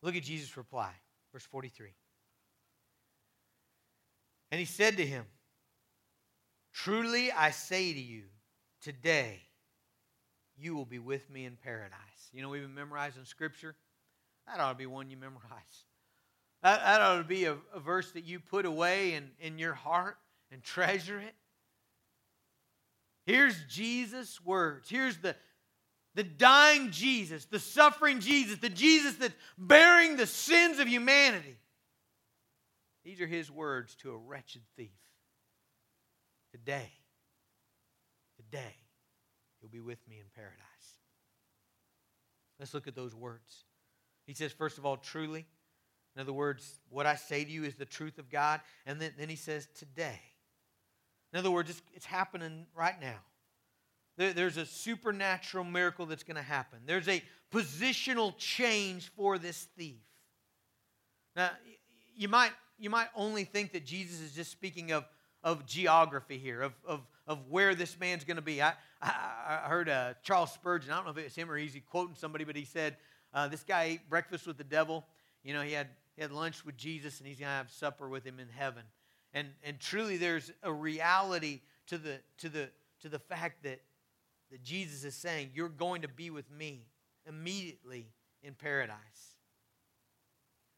Look 0.00 0.16
at 0.16 0.22
Jesus' 0.22 0.56
reply, 0.56 0.92
verse 1.30 1.44
43. 1.44 1.88
And 4.50 4.58
he 4.58 4.64
said 4.64 4.96
to 4.96 5.04
him, 5.04 5.26
Truly 6.72 7.30
I 7.30 7.50
say 7.50 7.92
to 7.92 8.00
you, 8.00 8.22
today 8.82 9.40
you 10.58 10.74
will 10.74 10.84
be 10.84 10.98
with 10.98 11.28
me 11.30 11.46
in 11.46 11.56
paradise. 11.56 12.30
You 12.32 12.42
know, 12.42 12.48
we've 12.48 12.62
been 12.62 12.74
memorizing 12.74 13.24
scripture. 13.24 13.74
That 14.46 14.60
ought 14.60 14.72
to 14.72 14.78
be 14.78 14.86
one 14.86 15.10
you 15.10 15.16
memorize. 15.16 15.84
That, 16.62 16.80
that 16.80 17.00
ought 17.00 17.18
to 17.18 17.24
be 17.24 17.44
a, 17.44 17.56
a 17.74 17.80
verse 17.80 18.12
that 18.12 18.24
you 18.24 18.38
put 18.38 18.66
away 18.66 19.14
in, 19.14 19.30
in 19.40 19.58
your 19.58 19.74
heart 19.74 20.16
and 20.50 20.62
treasure 20.62 21.18
it. 21.18 21.34
Here's 23.24 23.56
Jesus' 23.68 24.40
words. 24.44 24.88
Here's 24.88 25.16
the, 25.18 25.36
the 26.14 26.24
dying 26.24 26.90
Jesus, 26.90 27.44
the 27.46 27.58
suffering 27.58 28.20
Jesus, 28.20 28.58
the 28.58 28.68
Jesus 28.68 29.14
that's 29.16 29.34
bearing 29.56 30.16
the 30.16 30.26
sins 30.26 30.78
of 30.78 30.88
humanity. 30.88 31.56
These 33.04 33.20
are 33.20 33.26
his 33.26 33.50
words 33.50 33.94
to 33.96 34.12
a 34.12 34.16
wretched 34.16 34.62
thief. 34.76 34.90
Today, 36.52 36.90
today, 38.52 38.74
you'll 39.60 39.70
be 39.70 39.80
with 39.80 39.98
me 40.08 40.16
in 40.18 40.26
paradise. 40.34 40.58
Let's 42.58 42.74
look 42.74 42.86
at 42.86 42.94
those 42.94 43.14
words. 43.14 43.64
He 44.26 44.34
says, 44.34 44.52
first 44.52 44.78
of 44.78 44.86
all, 44.86 44.96
truly. 44.96 45.46
In 46.14 46.20
other 46.20 46.32
words, 46.32 46.80
what 46.90 47.06
I 47.06 47.14
say 47.14 47.44
to 47.44 47.50
you 47.50 47.64
is 47.64 47.74
the 47.76 47.86
truth 47.86 48.18
of 48.18 48.28
God. 48.30 48.60
And 48.86 49.00
then, 49.00 49.12
then 49.18 49.28
he 49.28 49.36
says, 49.36 49.66
today. 49.74 50.20
In 51.32 51.38
other 51.38 51.50
words, 51.50 51.70
it's, 51.70 51.82
it's 51.94 52.06
happening 52.06 52.66
right 52.76 53.00
now. 53.00 53.18
There, 54.18 54.34
there's 54.34 54.58
a 54.58 54.66
supernatural 54.66 55.64
miracle 55.64 56.04
that's 56.04 56.22
going 56.22 56.36
to 56.36 56.42
happen. 56.42 56.80
There's 56.84 57.08
a 57.08 57.22
positional 57.50 58.36
change 58.36 59.10
for 59.16 59.38
this 59.38 59.66
thief. 59.76 60.02
Now, 61.34 61.50
you 62.14 62.28
might 62.28 62.52
you 62.78 62.90
might 62.90 63.08
only 63.14 63.44
think 63.44 63.72
that 63.72 63.86
Jesus 63.86 64.20
is 64.20 64.32
just 64.34 64.50
speaking 64.50 64.90
of, 64.90 65.04
of 65.42 65.66
geography 65.66 66.38
here, 66.38 66.62
of, 66.62 66.72
of, 66.86 67.00
of 67.26 67.38
where 67.48 67.74
this 67.74 67.98
man's 67.98 68.24
going 68.24 68.36
to 68.36 68.42
be. 68.42 68.62
I, 68.62 68.74
I, 69.00 69.60
I 69.64 69.68
heard 69.68 69.88
uh, 69.88 70.14
Charles 70.22 70.52
Spurgeon, 70.52 70.90
I 70.90 70.96
don't 70.96 71.04
know 71.04 71.10
if 71.10 71.18
it 71.18 71.24
was 71.24 71.34
him 71.34 71.50
or 71.50 71.56
he's 71.56 71.76
quoting 71.90 72.14
somebody, 72.14 72.44
but 72.44 72.56
he 72.56 72.64
said, 72.64 72.96
uh, 73.34 73.48
This 73.48 73.62
guy 73.62 73.84
ate 73.84 74.08
breakfast 74.08 74.46
with 74.46 74.58
the 74.58 74.64
devil. 74.64 75.04
You 75.42 75.54
know, 75.54 75.62
he 75.62 75.72
had, 75.72 75.88
he 76.14 76.22
had 76.22 76.30
lunch 76.30 76.64
with 76.64 76.76
Jesus 76.76 77.18
and 77.18 77.26
he's 77.26 77.38
going 77.38 77.48
to 77.48 77.54
have 77.56 77.70
supper 77.70 78.08
with 78.08 78.24
him 78.24 78.38
in 78.38 78.48
heaven. 78.48 78.82
And, 79.34 79.48
and 79.64 79.80
truly, 79.80 80.16
there's 80.16 80.52
a 80.62 80.72
reality 80.72 81.60
to 81.86 81.98
the, 81.98 82.18
to, 82.38 82.48
the, 82.48 82.68
to 83.00 83.08
the 83.08 83.18
fact 83.18 83.64
that, 83.64 83.80
that 84.50 84.62
Jesus 84.62 85.04
is 85.04 85.14
saying, 85.14 85.50
You're 85.54 85.68
going 85.68 86.02
to 86.02 86.08
be 86.08 86.30
with 86.30 86.50
me 86.50 86.86
immediately 87.26 88.06
in 88.42 88.54
paradise. 88.54 88.96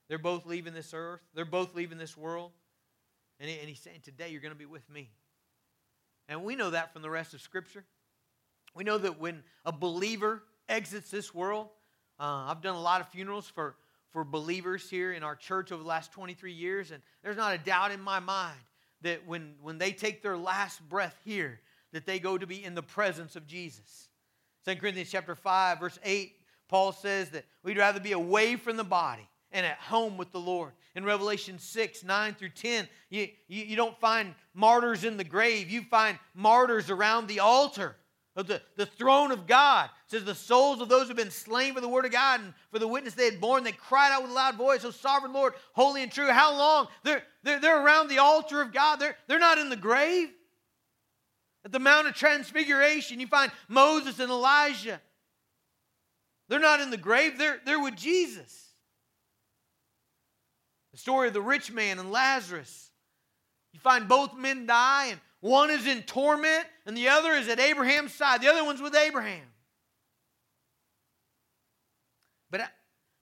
They're 0.08 0.18
both 0.18 0.46
leaving 0.46 0.74
this 0.74 0.92
earth, 0.94 1.20
they're 1.34 1.44
both 1.44 1.74
leaving 1.74 1.98
this 1.98 2.16
world. 2.16 2.52
And, 3.41 3.49
he, 3.49 3.59
and 3.59 3.68
he's 3.68 3.80
saying, 3.80 4.01
Today 4.03 4.30
you're 4.30 4.41
going 4.41 4.53
to 4.55 4.59
be 4.59 4.66
with 4.66 4.89
me. 4.91 5.11
And 6.28 6.45
we 6.45 6.57
know 6.57 6.70
that 6.70 6.93
from 6.93 7.03
the 7.03 7.11
rest 7.11 7.35
of 7.35 7.41
Scripture. 7.41 7.85
We 8.74 8.85
know 8.85 8.99
that 8.99 9.20
when 9.20 9.43
a 9.64 9.72
believer 9.72 10.43
exits 10.68 11.11
this 11.11 11.35
world, 11.35 11.68
Uh, 12.18 12.47
I've 12.49 12.62
done 12.62 12.76
a 12.76 12.80
lot 12.80 13.01
of 13.01 13.09
funerals 13.09 13.49
for, 13.49 13.74
for 14.11 14.24
believers 14.24 14.89
here 14.89 15.12
in 15.12 15.24
our 15.24 15.37
church 15.37 15.72
over 15.72 15.82
the 15.82 15.89
last 15.89 16.12
23 16.12 16.53
years, 16.53 16.93
and 16.93 17.03
there's 17.22 17.37
not 17.37 17.55
a 17.55 17.59
doubt 17.59 17.91
in 17.91 18.01
my 18.01 18.20
mind 18.20 18.61
that 19.03 19.26
when, 19.26 19.57
when 19.61 19.78
they 19.78 19.93
take 19.93 20.22
their 20.22 20.37
last 20.37 20.80
breath 20.89 21.16
here, 21.24 21.61
that 21.93 22.07
they 22.07 22.20
go 22.20 22.39
to 22.39 22.47
be 22.47 22.62
in 22.64 22.74
the 22.74 22.82
presence 22.82 23.37
of 23.37 23.47
Jesus. 23.47 24.09
2 24.64 24.76
Corinthians 24.76 25.11
chapter 25.11 25.35
5, 25.35 25.80
verse 25.80 25.99
8, 26.05 26.32
Paul 26.68 26.93
says 26.93 27.30
that 27.30 27.45
we'd 27.62 27.78
rather 27.78 28.01
be 28.01 28.12
away 28.12 28.57
from 28.57 28.76
the 28.76 28.85
body 28.85 29.28
and 29.55 29.64
at 29.64 29.78
home 29.78 30.18
with 30.18 30.32
the 30.32 30.40
Lord. 30.40 30.72
In 30.96 31.05
Revelation 31.05 31.59
6, 31.59 32.05
9 32.05 32.34
through 32.34 32.50
10, 32.50 32.88
you, 33.09 33.28
you, 33.46 33.76
don't 33.76 33.98
find 34.00 34.34
martyrs 34.52 35.05
in 35.05 35.16
the 35.16 35.24
grave, 35.24 35.70
you 35.70 35.82
find 35.82 36.18
martyrs 36.34 36.90
around 36.90 37.28
the 37.28 37.38
altar 37.38 37.96
of 38.36 38.48
the, 38.48 38.61
the 38.76 38.84
throne 38.84 39.30
of 39.30 39.46
God. 39.46 39.90
It 40.07 40.11
says, 40.11 40.24
The 40.24 40.34
souls 40.34 40.80
of 40.80 40.88
those 40.88 41.02
who 41.02 41.09
have 41.09 41.16
been 41.16 41.30
slain 41.30 41.72
for 41.72 41.80
the 41.80 41.88
word 41.88 42.05
of 42.05 42.11
God 42.11 42.40
and 42.40 42.52
for 42.72 42.80
the 42.80 42.88
witness 42.88 43.14
they 43.14 43.26
had 43.26 43.40
borne, 43.40 43.62
they 43.62 43.72
cried 43.72 44.12
out 44.12 44.22
with 44.22 44.32
a 44.32 44.34
loud 44.34 44.57
voice, 44.57 44.84
O 44.84 44.90
sovereign 44.90 45.32
Lord, 45.32 45.55
holy 45.72 46.02
and 46.02 46.11
true. 46.11 46.30
How 46.30 46.52
long? 46.57 46.88
They're, 47.05 47.22
they're, 47.44 47.61
they're 47.61 47.84
around 47.84 48.09
the 48.09 48.18
altar 48.18 48.61
of 48.61 48.72
God, 48.72 48.96
they're, 48.96 49.16
they're 49.28 49.38
not 49.38 49.59
in 49.59 49.70
the 49.70 49.76
grave. 49.76 50.30
At 51.64 51.72
the 51.72 51.78
Mount 51.78 52.09
of 52.09 52.14
Transfiguration, 52.14 53.20
you 53.20 53.26
find 53.26 53.50
Moses 53.68 54.18
and 54.18 54.30
Elijah. 54.30 55.00
They're 56.48 56.61
not 56.61 56.80
in 56.80 56.90
the 56.90 56.98
grave, 56.98 57.38
they're, 57.38 57.61
they're 57.64 57.80
with 57.80 57.96
Jesus. 57.96 58.74
The 60.95 61.01
story 61.01 61.26
of 61.26 61.34
the 61.34 61.42
rich 61.42 61.72
man 61.72 61.99
and 61.99 62.12
Lazarus. 62.12 62.92
You 63.72 63.80
find 63.80 64.07
both 64.07 64.36
men 64.36 64.64
die, 64.64 65.07
and 65.07 65.20
one 65.40 65.68
is 65.70 65.88
in 65.88 66.05
torment, 66.05 66.66
and 66.86 66.97
the 66.97 67.09
other 67.09 67.32
is 67.32 67.49
at 67.49 67.59
Abraham's 67.59 68.14
side. 68.14 68.40
The 68.40 68.47
other 68.47 68.62
one's 68.62 68.80
with 68.80 68.95
Abraham. 68.95 69.42
But 72.49 72.61
I, 72.61 72.66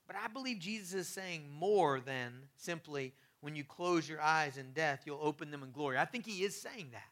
but 0.06 0.16
I 0.22 0.28
believe 0.28 0.58
Jesus 0.58 0.92
is 0.92 1.08
saying 1.08 1.48
more 1.50 1.98
than 1.98 2.34
simply 2.56 3.14
when 3.40 3.56
you 3.56 3.64
close 3.64 4.06
your 4.06 4.20
eyes 4.20 4.58
in 4.58 4.72
death, 4.74 5.04
you'll 5.06 5.18
open 5.22 5.50
them 5.50 5.62
in 5.62 5.70
glory. 5.70 5.96
I 5.96 6.04
think 6.04 6.26
he 6.26 6.44
is 6.44 6.54
saying 6.54 6.88
that. 6.92 7.08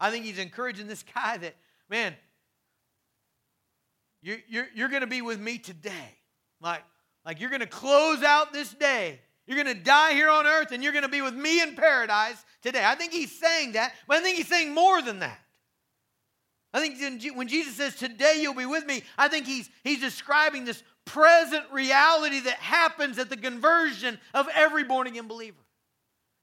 I 0.00 0.10
think 0.10 0.24
he's 0.24 0.38
encouraging 0.38 0.86
this 0.86 1.02
guy 1.14 1.36
that, 1.36 1.56
man, 1.90 2.14
you're, 4.22 4.38
you're, 4.48 4.66
you're 4.74 4.88
going 4.88 5.02
to 5.02 5.06
be 5.06 5.20
with 5.20 5.38
me 5.38 5.58
today. 5.58 6.16
Like, 6.58 6.84
like 7.26 7.38
you're 7.38 7.50
going 7.50 7.60
to 7.60 7.66
close 7.66 8.22
out 8.22 8.54
this 8.54 8.72
day 8.72 9.20
you're 9.46 9.62
going 9.62 9.76
to 9.76 9.82
die 9.82 10.12
here 10.12 10.30
on 10.30 10.46
earth 10.46 10.72
and 10.72 10.82
you're 10.82 10.92
going 10.92 11.04
to 11.04 11.10
be 11.10 11.22
with 11.22 11.34
me 11.34 11.60
in 11.60 11.74
paradise 11.74 12.44
today. 12.62 12.82
I 12.84 12.94
think 12.94 13.12
he's 13.12 13.32
saying 13.32 13.72
that, 13.72 13.94
but 14.06 14.18
I 14.18 14.22
think 14.22 14.36
he's 14.36 14.48
saying 14.48 14.72
more 14.72 15.02
than 15.02 15.20
that. 15.20 15.38
I 16.72 16.80
think 16.80 17.36
when 17.36 17.48
Jesus 17.48 17.74
says, 17.74 17.96
Today 17.96 18.38
you'll 18.40 18.54
be 18.54 18.66
with 18.66 18.86
me, 18.86 19.02
I 19.18 19.28
think 19.28 19.46
he's, 19.46 19.68
he's 19.82 20.00
describing 20.00 20.64
this 20.64 20.82
present 21.04 21.64
reality 21.72 22.40
that 22.40 22.54
happens 22.54 23.18
at 23.18 23.28
the 23.28 23.36
conversion 23.36 24.18
of 24.34 24.46
every 24.54 24.84
born 24.84 25.06
again 25.06 25.26
believer. 25.26 25.56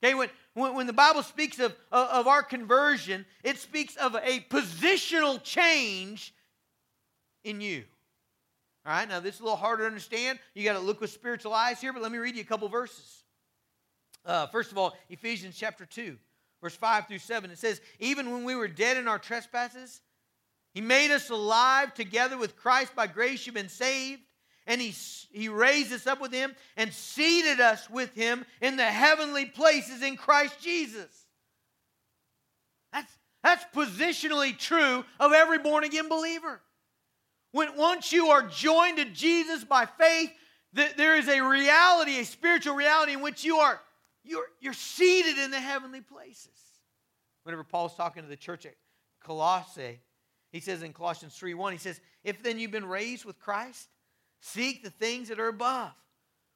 Okay, 0.04 0.14
when, 0.14 0.28
when, 0.54 0.74
when 0.74 0.86
the 0.86 0.92
Bible 0.92 1.22
speaks 1.22 1.58
of, 1.58 1.74
of 1.90 2.26
our 2.26 2.42
conversion, 2.42 3.24
it 3.42 3.58
speaks 3.58 3.96
of 3.96 4.14
a 4.14 4.40
positional 4.50 5.42
change 5.42 6.34
in 7.42 7.60
you. 7.60 7.84
All 8.88 8.94
right, 8.94 9.06
now 9.06 9.20
this 9.20 9.34
is 9.34 9.40
a 9.42 9.44
little 9.44 9.58
harder 9.58 9.82
to 9.82 9.86
understand. 9.86 10.38
You 10.54 10.64
got 10.64 10.72
to 10.72 10.78
look 10.78 11.02
with 11.02 11.10
spiritual 11.10 11.52
eyes 11.52 11.78
here, 11.78 11.92
but 11.92 12.00
let 12.00 12.10
me 12.10 12.16
read 12.16 12.36
you 12.36 12.40
a 12.40 12.46
couple 12.46 12.66
verses. 12.70 13.22
Uh, 14.24 14.46
first 14.46 14.72
of 14.72 14.78
all, 14.78 14.96
Ephesians 15.10 15.58
chapter 15.58 15.84
2, 15.84 16.16
verse 16.62 16.74
5 16.74 17.06
through 17.06 17.18
7. 17.18 17.50
It 17.50 17.58
says, 17.58 17.82
Even 17.98 18.32
when 18.32 18.44
we 18.44 18.54
were 18.54 18.66
dead 18.66 18.96
in 18.96 19.06
our 19.06 19.18
trespasses, 19.18 20.00
he 20.72 20.80
made 20.80 21.10
us 21.10 21.28
alive 21.28 21.92
together 21.92 22.38
with 22.38 22.56
Christ. 22.56 22.96
By 22.96 23.08
grace 23.08 23.44
you've 23.44 23.54
been 23.54 23.68
saved. 23.68 24.22
And 24.66 24.80
he, 24.80 24.94
he 25.32 25.50
raised 25.50 25.92
us 25.92 26.06
up 26.06 26.18
with 26.18 26.32
him 26.32 26.54
and 26.78 26.90
seated 26.90 27.60
us 27.60 27.90
with 27.90 28.14
him 28.14 28.46
in 28.62 28.78
the 28.78 28.86
heavenly 28.86 29.44
places 29.44 30.02
in 30.02 30.16
Christ 30.16 30.62
Jesus. 30.62 31.26
That's, 32.94 33.12
that's 33.42 33.64
positionally 33.74 34.58
true 34.58 35.04
of 35.20 35.32
every 35.32 35.58
born 35.58 35.84
again 35.84 36.08
believer. 36.08 36.62
When 37.52 37.76
once 37.76 38.12
you 38.12 38.28
are 38.28 38.42
joined 38.42 38.98
to 38.98 39.04
Jesus 39.06 39.64
by 39.64 39.86
faith, 39.86 40.32
that 40.74 40.96
there 40.96 41.16
is 41.16 41.28
a 41.28 41.40
reality, 41.40 42.18
a 42.18 42.24
spiritual 42.24 42.74
reality 42.74 43.14
in 43.14 43.22
which 43.22 43.44
you 43.44 43.56
are 43.56 43.80
you're, 44.28 44.46
you're 44.60 44.74
seated 44.74 45.38
in 45.38 45.50
the 45.50 45.60
heavenly 45.60 46.02
places. 46.02 46.50
Whenever 47.44 47.64
Paul's 47.64 47.96
talking 47.96 48.22
to 48.22 48.28
the 48.28 48.36
church 48.36 48.66
at 48.66 48.74
Colossae, 49.24 50.00
he 50.52 50.60
says 50.60 50.82
in 50.82 50.92
Colossians 50.92 51.34
3 51.34 51.54
1, 51.54 51.72
he 51.72 51.78
says, 51.78 52.00
If 52.22 52.42
then 52.42 52.58
you've 52.58 52.70
been 52.70 52.84
raised 52.84 53.24
with 53.24 53.38
Christ, 53.38 53.88
seek 54.40 54.82
the 54.82 54.90
things 54.90 55.28
that 55.28 55.40
are 55.40 55.48
above, 55.48 55.92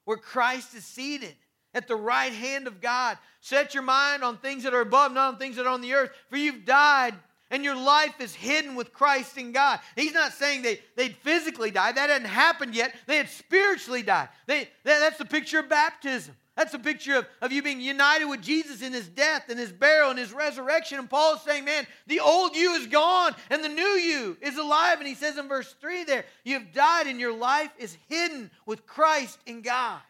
where 0.04 0.18
Christ 0.18 0.74
is 0.74 0.84
seated 0.84 1.34
at 1.74 1.88
the 1.88 1.96
right 1.96 2.32
hand 2.32 2.66
of 2.66 2.80
God. 2.80 3.16
Set 3.40 3.72
your 3.72 3.82
mind 3.82 4.22
on 4.22 4.36
things 4.36 4.64
that 4.64 4.74
are 4.74 4.82
above, 4.82 5.12
not 5.12 5.34
on 5.34 5.38
things 5.38 5.56
that 5.56 5.66
are 5.66 5.70
on 5.70 5.80
the 5.80 5.94
earth, 5.94 6.10
for 6.28 6.36
you've 6.36 6.66
died 6.66 7.14
and 7.52 7.62
your 7.62 7.76
life 7.76 8.18
is 8.18 8.34
hidden 8.34 8.74
with 8.74 8.92
Christ 8.92 9.36
in 9.36 9.52
God. 9.52 9.78
He's 9.94 10.14
not 10.14 10.32
saying 10.32 10.62
they, 10.62 10.80
they'd 10.96 11.14
physically 11.14 11.70
die. 11.70 11.92
That 11.92 12.08
hadn't 12.08 12.26
happened 12.26 12.74
yet. 12.74 12.94
They 13.06 13.18
had 13.18 13.28
spiritually 13.28 14.02
died. 14.02 14.30
They, 14.46 14.68
that, 14.84 14.98
that's 14.98 15.18
the 15.18 15.26
picture 15.26 15.60
of 15.60 15.68
baptism. 15.68 16.34
That's 16.56 16.72
a 16.72 16.78
picture 16.78 17.16
of, 17.16 17.26
of 17.42 17.52
you 17.52 17.62
being 17.62 17.80
united 17.80 18.24
with 18.24 18.40
Jesus 18.42 18.82
in 18.82 18.92
his 18.92 19.06
death 19.08 19.44
and 19.48 19.58
his 19.58 19.70
burial 19.70 20.10
and 20.10 20.18
his 20.18 20.32
resurrection. 20.32 20.98
And 20.98 21.08
Paul 21.08 21.34
is 21.34 21.42
saying, 21.42 21.64
man, 21.64 21.86
the 22.06 22.20
old 22.20 22.56
you 22.56 22.72
is 22.74 22.86
gone 22.86 23.34
and 23.50 23.62
the 23.62 23.68
new 23.68 23.82
you 23.82 24.36
is 24.40 24.56
alive. 24.56 24.98
And 24.98 25.06
he 25.06 25.14
says 25.14 25.36
in 25.36 25.46
verse 25.46 25.74
3 25.78 26.04
there, 26.04 26.24
you 26.44 26.54
have 26.54 26.72
died 26.72 27.06
and 27.06 27.20
your 27.20 27.36
life 27.36 27.70
is 27.78 27.96
hidden 28.08 28.50
with 28.64 28.86
Christ 28.86 29.38
in 29.46 29.60
God. 29.60 30.00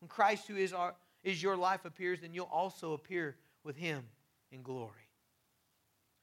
When 0.00 0.08
Christ, 0.08 0.46
who 0.46 0.56
is, 0.56 0.74
our, 0.74 0.94
is 1.22 1.42
your 1.42 1.56
life, 1.56 1.86
appears, 1.86 2.20
then 2.20 2.34
you'll 2.34 2.50
also 2.52 2.92
appear 2.92 3.36
with 3.64 3.76
him 3.76 4.04
in 4.52 4.62
glory. 4.62 5.03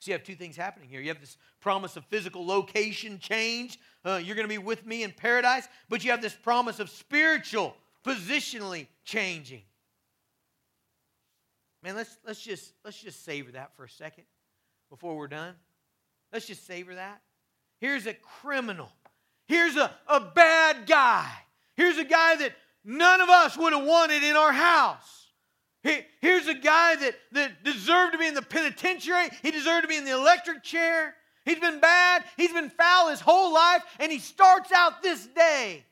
So 0.02 0.10
you 0.10 0.14
have 0.14 0.24
two 0.24 0.34
things 0.34 0.58
happening 0.58 0.90
here. 0.90 1.00
You 1.00 1.10
have 1.10 1.22
this 1.22 1.38
promise 1.60 1.96
of 1.96 2.04
physical 2.06 2.44
location 2.44 3.20
change. 3.20 3.78
Uh, 4.04 4.20
you're 4.22 4.36
going 4.36 4.48
to 4.48 4.50
be 4.50 4.58
with 4.58 4.84
me 4.84 5.04
in 5.04 5.12
paradise. 5.12 5.68
But 5.90 6.04
you 6.04 6.10
have 6.10 6.24
this 6.24 6.34
promise 6.34 6.80
of 6.80 6.90
spiritual, 6.90 7.76
positionally 8.04 8.88
changing. 9.06 9.62
Man, 11.84 11.96
let's, 11.96 12.18
let's, 12.26 12.42
just, 12.42 12.74
let's 12.84 13.00
just 13.00 13.24
savor 13.24 13.52
that 13.52 13.76
for 13.76 13.86
a 13.86 13.90
second 13.90 14.24
before 14.90 15.16
we're 15.16 15.28
done. 15.28 15.54
Let's 16.34 16.48
just 16.48 16.66
savor 16.66 16.96
that. 16.96 17.22
Here's 17.78 18.08
a 18.08 18.16
criminal. 18.16 18.92
Here's 19.46 19.76
a, 19.76 19.92
a 20.08 20.20
bad 20.20 20.88
guy. 20.88 21.30
Here's 21.76 22.00
a 22.00 22.04
guy 22.04 22.38
that 22.38 22.54
none 22.84 23.22
of 23.22 23.30
us 23.30 23.56
would 23.56 23.72
have 23.72 23.86
wanted 23.86 24.24
in 24.24 24.36
our 24.36 24.52
house. 24.52 25.21
Here's 25.84 26.48
a 26.48 26.54
guy 26.54 26.96
that, 26.96 27.16
that 27.32 27.64
deserved 27.64 28.14
to 28.14 28.20
be 28.20 28.28
in 28.28 28.36
the 28.36 28.42
penitentiary. 28.42 29.30
He 29.42 29.50
deserved 29.52 29.84
to 29.84 29.88
be 29.88 29.98
in 29.98 30.06
the 30.06 30.12
electric 30.12 30.64
chair. 30.64 31.16
He's 31.44 31.60
been 31.60 31.80
bad. 31.80 32.24
He's 32.38 32.54
been 32.54 32.70
foul 32.70 33.10
his 33.10 33.20
whole 33.20 33.54
life. 33.54 33.82
And 34.00 34.12
he 34.12 34.20
starts 34.20 34.72
out 34.72 35.02
this 35.02 35.26
day 35.28 35.84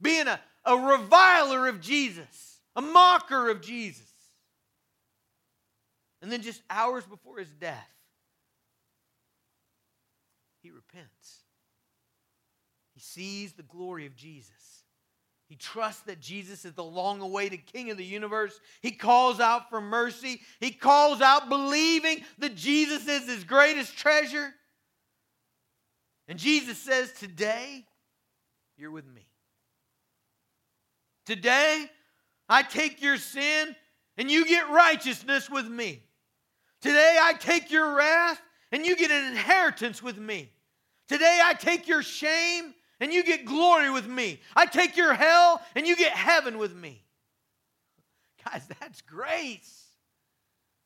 being 0.00 0.28
a, 0.28 0.40
a 0.64 0.76
reviler 0.76 1.68
of 1.68 1.80
Jesus, 1.80 2.60
a 2.74 2.80
mocker 2.80 3.50
of 3.50 3.60
Jesus. 3.60 4.08
And 6.22 6.32
then 6.32 6.40
just 6.40 6.62
hours 6.70 7.04
before 7.04 7.38
his 7.38 7.50
death, 7.60 7.90
he 10.62 10.70
repents. 10.70 11.40
He 12.94 13.00
sees 13.00 13.52
the 13.52 13.64
glory 13.64 14.06
of 14.06 14.16
Jesus. 14.16 14.81
He 15.52 15.56
trusts 15.56 16.00
that 16.04 16.18
Jesus 16.18 16.64
is 16.64 16.72
the 16.72 16.82
long 16.82 17.20
awaited 17.20 17.66
King 17.66 17.90
of 17.90 17.98
the 17.98 18.04
universe. 18.06 18.58
He 18.80 18.90
calls 18.90 19.38
out 19.38 19.68
for 19.68 19.82
mercy. 19.82 20.40
He 20.60 20.70
calls 20.70 21.20
out 21.20 21.50
believing 21.50 22.24
that 22.38 22.56
Jesus 22.56 23.06
is 23.06 23.28
his 23.28 23.44
greatest 23.44 23.94
treasure. 23.94 24.54
And 26.26 26.38
Jesus 26.38 26.78
says, 26.78 27.12
Today, 27.12 27.84
you're 28.78 28.90
with 28.90 29.06
me. 29.06 29.26
Today, 31.26 31.84
I 32.48 32.62
take 32.62 33.02
your 33.02 33.18
sin 33.18 33.76
and 34.16 34.30
you 34.30 34.46
get 34.46 34.70
righteousness 34.70 35.50
with 35.50 35.66
me. 35.66 36.02
Today, 36.80 37.18
I 37.20 37.34
take 37.34 37.70
your 37.70 37.94
wrath 37.94 38.40
and 38.70 38.86
you 38.86 38.96
get 38.96 39.10
an 39.10 39.32
inheritance 39.32 40.02
with 40.02 40.16
me. 40.16 40.50
Today, 41.08 41.40
I 41.44 41.52
take 41.52 41.88
your 41.88 42.02
shame 42.02 42.72
and 43.02 43.12
you 43.12 43.24
get 43.24 43.44
glory 43.44 43.90
with 43.90 44.06
me. 44.06 44.38
I 44.54 44.64
take 44.64 44.96
your 44.96 45.12
hell 45.12 45.60
and 45.74 45.88
you 45.88 45.96
get 45.96 46.12
heaven 46.12 46.56
with 46.56 46.72
me. 46.72 47.02
Guys, 48.44 48.64
that's 48.80 49.00
grace. 49.00 49.86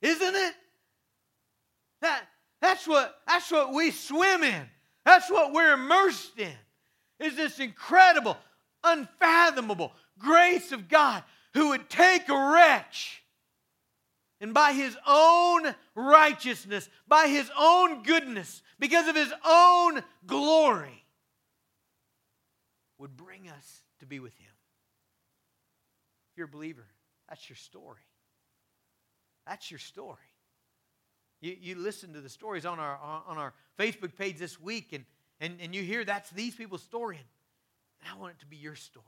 Isn't 0.01 0.35
it? 0.35 0.55
That, 2.01 2.23
that's, 2.63 2.89
what, 2.89 3.21
that's 3.29 3.53
what 3.53 3.75
we 3.75 3.91
swim 3.91 4.43
in. 4.45 4.63
That's 5.05 5.31
what 5.31 5.53
we're 5.53 5.75
immersed 5.75 6.39
in. 6.39 6.57
Is 7.21 7.37
this 7.37 7.61
incredible, 7.61 8.39
unfathomable 8.83 9.93
grace 10.19 10.73
of 10.73 10.89
God 10.89 11.23
who 11.53 11.69
would 11.69 11.91
take 11.91 12.31
a 12.31 12.51
wretch 12.55 13.23
and 14.41 14.55
by 14.55 14.73
his 14.73 14.97
own 15.07 15.75
righteousness, 15.95 16.89
by 17.07 17.29
his 17.29 17.51
own 17.59 18.03
goodness, 18.05 18.63
because 18.79 19.07
of 19.07 19.17
his 19.17 19.33
own 19.47 20.03
glory, 20.27 21.06
would 22.99 23.17
bring 23.17 23.49
us 23.49 23.83
to 24.01 24.07
be 24.07 24.21
with 24.21 24.37
Him. 24.39 24.53
If 26.31 26.39
you're 26.39 26.47
a 26.47 26.51
believer, 26.51 26.87
that's 27.29 27.49
your 27.49 27.57
story. 27.57 28.03
That's 29.47 29.71
your 29.71 29.79
story. 29.79 30.17
You, 31.41 31.57
you 31.61 31.75
listen 31.77 32.13
to 32.15 32.21
the 32.21 32.29
stories 32.29 32.65
on 32.65 32.79
our, 32.81 32.99
on 33.27 33.39
our 33.39 33.53
Facebook 33.79 34.17
page 34.17 34.39
this 34.39 34.61
week, 34.61 34.93
and, 34.93 35.05
and, 35.41 35.61
and 35.61 35.75
you 35.75 35.83
hear 35.83 36.05
that's 36.05 36.31
these 36.31 36.55
people's 36.55 36.83
story, 36.83 37.19
and 37.19 38.11
I 38.11 38.19
want 38.19 38.33
it 38.33 38.41
to 38.41 38.47
be 38.47 38.57
your 38.57 38.75
story. 38.75 39.05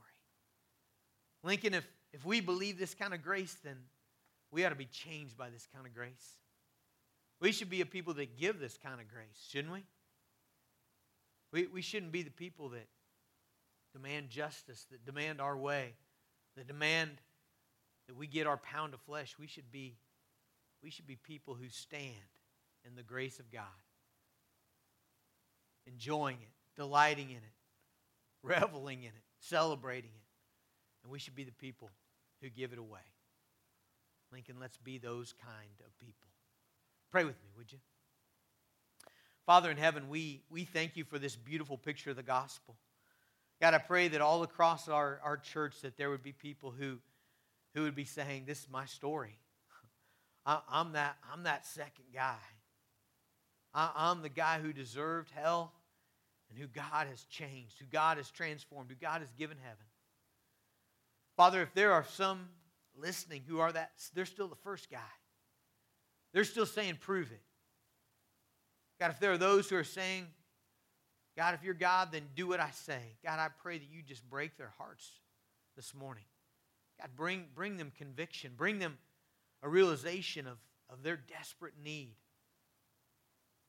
Lincoln, 1.43 1.74
if, 1.74 1.86
if 2.12 2.24
we 2.24 2.41
believe 2.41 2.78
this 2.78 2.95
kind 2.95 3.14
of 3.14 3.22
grace, 3.22 3.57
then 3.64 3.76
we 4.51 4.64
ought 4.64 4.70
to 4.70 4.74
be 4.74 4.86
changed 4.86 5.36
by 5.36 5.51
this 5.51 5.66
kind 5.74 5.86
of 5.86 5.95
grace. 5.95 6.36
We 7.41 7.53
should 7.53 7.70
be 7.70 7.80
a 7.80 7.86
people 7.86 8.14
that 8.14 8.39
give 8.39 8.59
this 8.59 8.76
kind 8.76 9.01
of 9.01 9.09
grace, 9.09 9.47
shouldn't 9.51 9.72
we? 9.72 9.84
We, 11.53 11.66
we 11.66 11.82
shouldn't 11.82 12.12
be 12.12 12.22
the 12.22 12.30
people 12.30 12.70
that 12.70 12.86
demand 13.93 14.28
justice, 14.30 14.86
that 14.91 15.05
demand 15.05 15.41
our 15.41 15.57
way, 15.57 15.95
that 16.57 16.66
demand 16.66 17.11
that 18.07 18.16
we 18.16 18.26
get 18.26 18.47
our 18.47 18.57
pound 18.57 18.95
of 18.95 19.01
flesh. 19.01 19.36
We 19.39 19.47
should 19.47 19.70
be, 19.70 19.97
we 20.82 20.91
should 20.91 21.07
be 21.07 21.16
people 21.16 21.55
who 21.55 21.68
stand 21.68 22.12
in 22.86 22.95
the 22.95 23.03
grace 23.03 23.39
of 23.39 23.51
God, 23.51 23.62
enjoying 25.86 26.39
it, 26.41 26.49
delighting 26.76 27.30
in 27.30 27.36
it, 27.36 27.43
reveling 28.43 29.01
in 29.03 29.09
it, 29.09 29.24
celebrating 29.41 30.11
it. 30.14 30.22
And 31.03 31.12
we 31.12 31.18
should 31.18 31.34
be 31.34 31.45
the 31.45 31.53
people 31.53 31.91
who 32.41 32.49
give 32.49 32.72
it 32.72 32.78
away. 32.78 33.01
Lincoln, 34.32 34.57
let's 34.61 34.76
be 34.78 34.99
those 34.99 35.32
kind 35.32 35.80
of 35.84 35.99
people. 35.99 36.28
Pray 37.11 37.24
with 37.24 37.36
me, 37.43 37.49
would 37.57 37.72
you? 37.72 37.78
Father 39.47 39.70
in 39.70 39.78
heaven, 39.78 40.11
we, 40.11 40.43
we 40.51 40.64
thank 40.64 40.97
you 40.97 41.05
for 41.05 41.18
this 41.18 41.34
beautiful 41.34 41.78
picture 41.78 42.11
of 42.11 42.16
the 42.16 42.22
gospel. 42.22 42.76
God, 43.61 43.74
I 43.74 43.78
pray 43.78 44.09
that 44.09 44.20
all 44.20 44.42
across 44.42 44.88
our, 44.88 45.20
our 45.24 45.36
church 45.36 45.80
that 45.82 45.96
there 45.96 46.11
would 46.11 46.22
be 46.22 46.32
people 46.32 46.70
who, 46.70 46.98
who 47.74 47.82
would 47.82 47.96
be 47.96 48.04
saying, 48.04 48.44
This 48.46 48.61
is 48.61 48.68
my 48.70 48.86
story. 48.86 49.38
I, 50.46 50.61
am 50.72 50.92
that, 50.92 51.16
I'm 51.32 51.42
that 51.42 51.66
second 51.66 52.06
guy. 52.14 52.38
I, 53.74 53.90
I'm 53.94 54.22
the 54.22 54.28
guy 54.28 54.61
who 54.61 54.72
deserved 54.72 55.30
hell 55.34 55.72
and 56.50 56.59
who 56.59 56.66
God 56.66 57.09
has 57.09 57.24
changed, 57.24 57.78
who 57.78 57.86
God 57.86 58.16
has 58.16 58.30
transformed, 58.30 58.90
who 58.90 58.96
God 58.96 59.20
has 59.20 59.32
given 59.32 59.56
heaven. 59.62 59.84
Father, 61.36 61.62
if 61.62 61.74
there 61.74 61.92
are 61.92 62.04
some 62.04 62.48
listening 62.96 63.42
who 63.46 63.61
are 63.61 63.72
that, 63.72 63.92
they're 64.14 64.24
still 64.24 64.48
the 64.48 64.56
first 64.56 64.90
guy. 64.90 64.98
They're 66.32 66.44
still 66.44 66.66
saying, 66.66 66.98
prove 67.00 67.30
it. 67.30 67.42
God, 69.00 69.11
if 69.11 69.20
there 69.20 69.32
are 69.32 69.38
those 69.38 69.68
who 69.68 69.76
are 69.76 69.84
saying, 69.84 70.26
God, 71.39 71.55
if 71.55 71.62
you're 71.62 71.72
God, 71.72 72.09
then 72.11 72.22
do 72.34 72.49
what 72.49 72.59
I 72.59 72.70
say. 72.72 72.99
God, 73.24 73.39
I 73.39 73.47
pray 73.62 73.78
that 73.78 73.86
you 73.93 74.03
just 74.03 74.28
break 74.28 74.57
their 74.57 74.72
hearts 74.76 75.09
this 75.76 75.95
morning. 75.95 76.24
God, 77.01 77.11
bring, 77.14 77.45
bring 77.55 77.76
them 77.76 77.93
conviction, 77.97 78.55
bring 78.57 78.80
them 78.80 78.99
a 79.62 79.68
realization 79.68 80.49
of, 80.49 80.59
of 80.91 81.05
their 81.05 81.16
desperate 81.16 81.74
need 81.80 82.16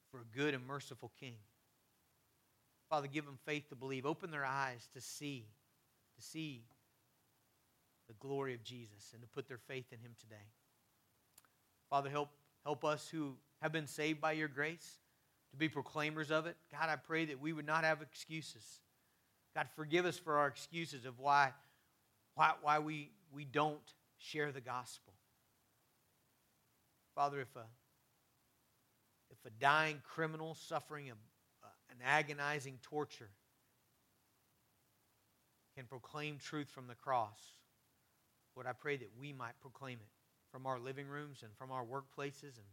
for 0.09 0.21
a 0.21 0.35
good 0.35 0.55
and 0.55 0.65
merciful 0.65 1.11
King. 1.19 1.35
Father, 2.89 3.05
give 3.05 3.25
them 3.25 3.37
faith 3.45 3.69
to 3.69 3.75
believe. 3.75 4.03
Open 4.03 4.31
their 4.31 4.45
eyes 4.45 4.89
to 4.95 4.99
see, 4.99 5.45
to 6.15 6.25
see 6.25 6.63
the 8.07 8.15
glory 8.15 8.55
of 8.55 8.63
Jesus 8.63 9.11
and 9.13 9.21
to 9.21 9.27
put 9.27 9.47
their 9.47 9.59
faith 9.59 9.85
in 9.91 9.99
him 9.99 10.15
today. 10.19 10.47
Father, 11.91 12.09
help, 12.09 12.29
help 12.63 12.83
us 12.83 13.07
who 13.09 13.35
have 13.61 13.71
been 13.71 13.85
saved 13.85 14.19
by 14.19 14.31
your 14.31 14.47
grace 14.47 14.97
to 15.51 15.57
be 15.57 15.69
proclaimers 15.69 16.31
of 16.31 16.45
it. 16.45 16.55
God, 16.71 16.89
I 16.89 16.95
pray 16.95 17.25
that 17.25 17.39
we 17.39 17.53
would 17.53 17.65
not 17.65 17.83
have 17.83 18.01
excuses. 18.01 18.81
God, 19.55 19.67
forgive 19.75 20.05
us 20.05 20.17
for 20.17 20.37
our 20.37 20.47
excuses 20.47 21.05
of 21.05 21.19
why, 21.19 21.51
why, 22.35 22.53
why 22.61 22.79
we, 22.79 23.11
we 23.33 23.45
don't 23.45 23.79
share 24.17 24.51
the 24.51 24.61
gospel. 24.61 25.13
Father, 27.15 27.41
if 27.41 27.55
a, 27.55 27.65
if 29.31 29.37
a 29.45 29.49
dying 29.59 30.01
criminal 30.03 30.55
suffering 30.55 31.09
a, 31.09 31.13
an 31.91 31.97
agonizing 32.05 32.77
torture 32.81 33.29
can 35.75 35.85
proclaim 35.85 36.37
truth 36.37 36.69
from 36.69 36.87
the 36.87 36.95
cross, 36.95 37.39
Lord, 38.55 38.67
I 38.67 38.73
pray 38.73 38.97
that 38.97 39.09
we 39.19 39.33
might 39.33 39.59
proclaim 39.61 39.97
it 40.01 40.09
from 40.51 40.65
our 40.65 40.79
living 40.79 41.07
rooms 41.07 41.43
and 41.43 41.51
from 41.57 41.71
our 41.71 41.83
workplaces 41.83 42.57
and 42.57 42.67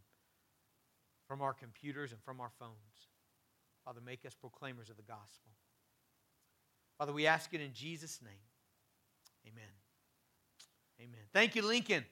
from 1.27 1.41
our 1.41 1.53
computers 1.53 2.11
and 2.11 2.21
from 2.23 2.39
our 2.39 2.51
phones. 2.59 3.07
Father, 3.85 4.01
make 4.05 4.25
us 4.25 4.33
proclaimers 4.33 4.89
of 4.89 4.97
the 4.97 5.03
gospel. 5.03 5.51
Father, 6.97 7.13
we 7.13 7.27
ask 7.27 7.53
it 7.53 7.61
in 7.61 7.73
Jesus' 7.73 8.19
name. 8.23 8.33
Amen. 9.47 9.63
Amen. 10.99 11.21
Thank 11.31 11.55
you, 11.55 11.61
Lincoln. 11.61 12.03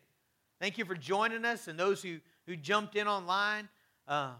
Thank 0.61 0.77
you 0.77 0.85
for 0.85 0.95
joining 0.95 1.43
us 1.43 1.67
and 1.67 1.77
those 1.77 2.01
who, 2.01 2.17
who 2.45 2.55
jumped 2.55 2.95
in 2.95 3.07
online. 3.07 3.67
Uh, 4.07 4.31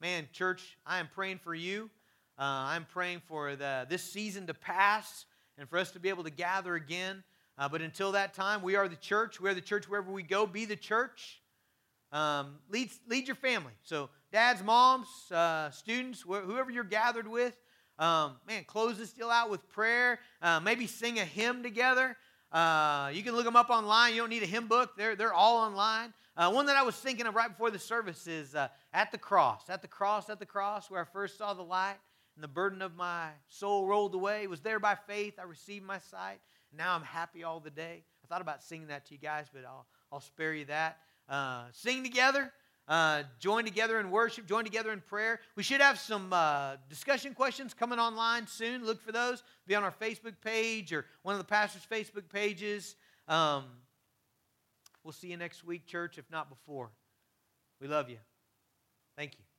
man, 0.00 0.26
church, 0.32 0.78
I 0.86 0.98
am 0.98 1.08
praying 1.14 1.38
for 1.38 1.54
you. 1.54 1.90
Uh, 2.38 2.42
I'm 2.42 2.86
praying 2.86 3.20
for 3.28 3.54
the, 3.54 3.86
this 3.88 4.02
season 4.02 4.46
to 4.46 4.54
pass 4.54 5.26
and 5.58 5.68
for 5.68 5.78
us 5.78 5.90
to 5.92 6.00
be 6.00 6.08
able 6.08 6.24
to 6.24 6.30
gather 6.30 6.74
again. 6.74 7.22
Uh, 7.58 7.68
but 7.68 7.82
until 7.82 8.12
that 8.12 8.32
time, 8.32 8.62
we 8.62 8.76
are 8.76 8.88
the 8.88 8.96
church. 8.96 9.40
We 9.40 9.50
are 9.50 9.54
the 9.54 9.60
church 9.60 9.88
wherever 9.88 10.10
we 10.10 10.22
go. 10.22 10.46
Be 10.46 10.64
the 10.64 10.76
church. 10.76 11.42
Um, 12.10 12.56
lead, 12.70 12.90
lead 13.06 13.28
your 13.28 13.36
family. 13.36 13.74
So 13.82 14.08
dads, 14.32 14.62
moms, 14.62 15.08
uh, 15.30 15.70
students, 15.70 16.22
wh- 16.22 16.44
whoever 16.44 16.70
you're 16.70 16.84
gathered 16.84 17.28
with, 17.28 17.56
um, 17.98 18.36
man, 18.48 18.64
close 18.64 18.96
this 18.96 19.12
deal 19.12 19.28
out 19.28 19.50
with 19.50 19.68
prayer. 19.68 20.20
Uh, 20.40 20.58
maybe 20.60 20.86
sing 20.86 21.18
a 21.18 21.24
hymn 21.24 21.62
together. 21.62 22.16
Uh, 22.50 23.10
you 23.12 23.22
can 23.22 23.34
look 23.34 23.44
them 23.44 23.56
up 23.56 23.70
online. 23.70 24.14
You 24.14 24.22
don't 24.22 24.30
need 24.30 24.42
a 24.42 24.46
hymn 24.46 24.68
book, 24.68 24.96
they're, 24.96 25.14
they're 25.14 25.34
all 25.34 25.58
online. 25.58 26.12
Uh, 26.36 26.50
one 26.50 26.66
that 26.66 26.76
I 26.76 26.82
was 26.82 26.94
thinking 26.94 27.26
of 27.26 27.34
right 27.34 27.50
before 27.50 27.70
the 27.70 27.78
service 27.78 28.26
is 28.26 28.54
uh, 28.54 28.68
At 28.94 29.12
the 29.12 29.18
Cross. 29.18 29.68
At 29.68 29.82
the 29.82 29.88
Cross, 29.88 30.30
at 30.30 30.38
the 30.38 30.46
Cross, 30.46 30.90
where 30.90 31.02
I 31.02 31.04
first 31.04 31.36
saw 31.36 31.52
the 31.52 31.62
light 31.62 31.96
and 32.36 32.42
the 32.42 32.48
burden 32.48 32.80
of 32.80 32.96
my 32.96 33.28
soul 33.48 33.86
rolled 33.86 34.14
away. 34.14 34.44
It 34.44 34.50
was 34.50 34.60
there 34.60 34.78
by 34.78 34.94
faith. 34.94 35.34
I 35.38 35.42
received 35.42 35.84
my 35.84 35.98
sight. 35.98 36.40
Now 36.72 36.94
I'm 36.94 37.02
happy 37.02 37.44
all 37.44 37.60
the 37.60 37.70
day. 37.70 38.04
I 38.24 38.26
thought 38.28 38.40
about 38.40 38.62
singing 38.62 38.86
that 38.86 39.04
to 39.06 39.14
you 39.14 39.20
guys, 39.20 39.46
but 39.52 39.64
I'll, 39.66 39.86
I'll 40.10 40.20
spare 40.20 40.54
you 40.54 40.64
that. 40.66 40.98
Uh, 41.28 41.64
sing 41.72 42.02
together. 42.02 42.52
Uh, 42.90 43.22
join 43.38 43.64
together 43.64 44.00
in 44.00 44.10
worship, 44.10 44.46
join 44.46 44.64
together 44.64 44.90
in 44.90 45.00
prayer. 45.00 45.38
We 45.54 45.62
should 45.62 45.80
have 45.80 45.96
some 45.96 46.32
uh, 46.32 46.72
discussion 46.88 47.34
questions 47.34 47.72
coming 47.72 48.00
online 48.00 48.48
soon. 48.48 48.84
Look 48.84 49.00
for 49.00 49.12
those. 49.12 49.44
Be 49.68 49.76
on 49.76 49.84
our 49.84 49.92
Facebook 49.92 50.34
page 50.44 50.92
or 50.92 51.06
one 51.22 51.32
of 51.36 51.38
the 51.38 51.44
pastor's 51.44 51.86
Facebook 51.86 52.28
pages. 52.28 52.96
Um, 53.28 53.66
we'll 55.04 55.12
see 55.12 55.28
you 55.28 55.36
next 55.36 55.62
week, 55.64 55.86
church, 55.86 56.18
if 56.18 56.28
not 56.32 56.50
before. 56.50 56.90
We 57.80 57.86
love 57.86 58.10
you. 58.10 58.18
Thank 59.16 59.34
you. 59.38 59.49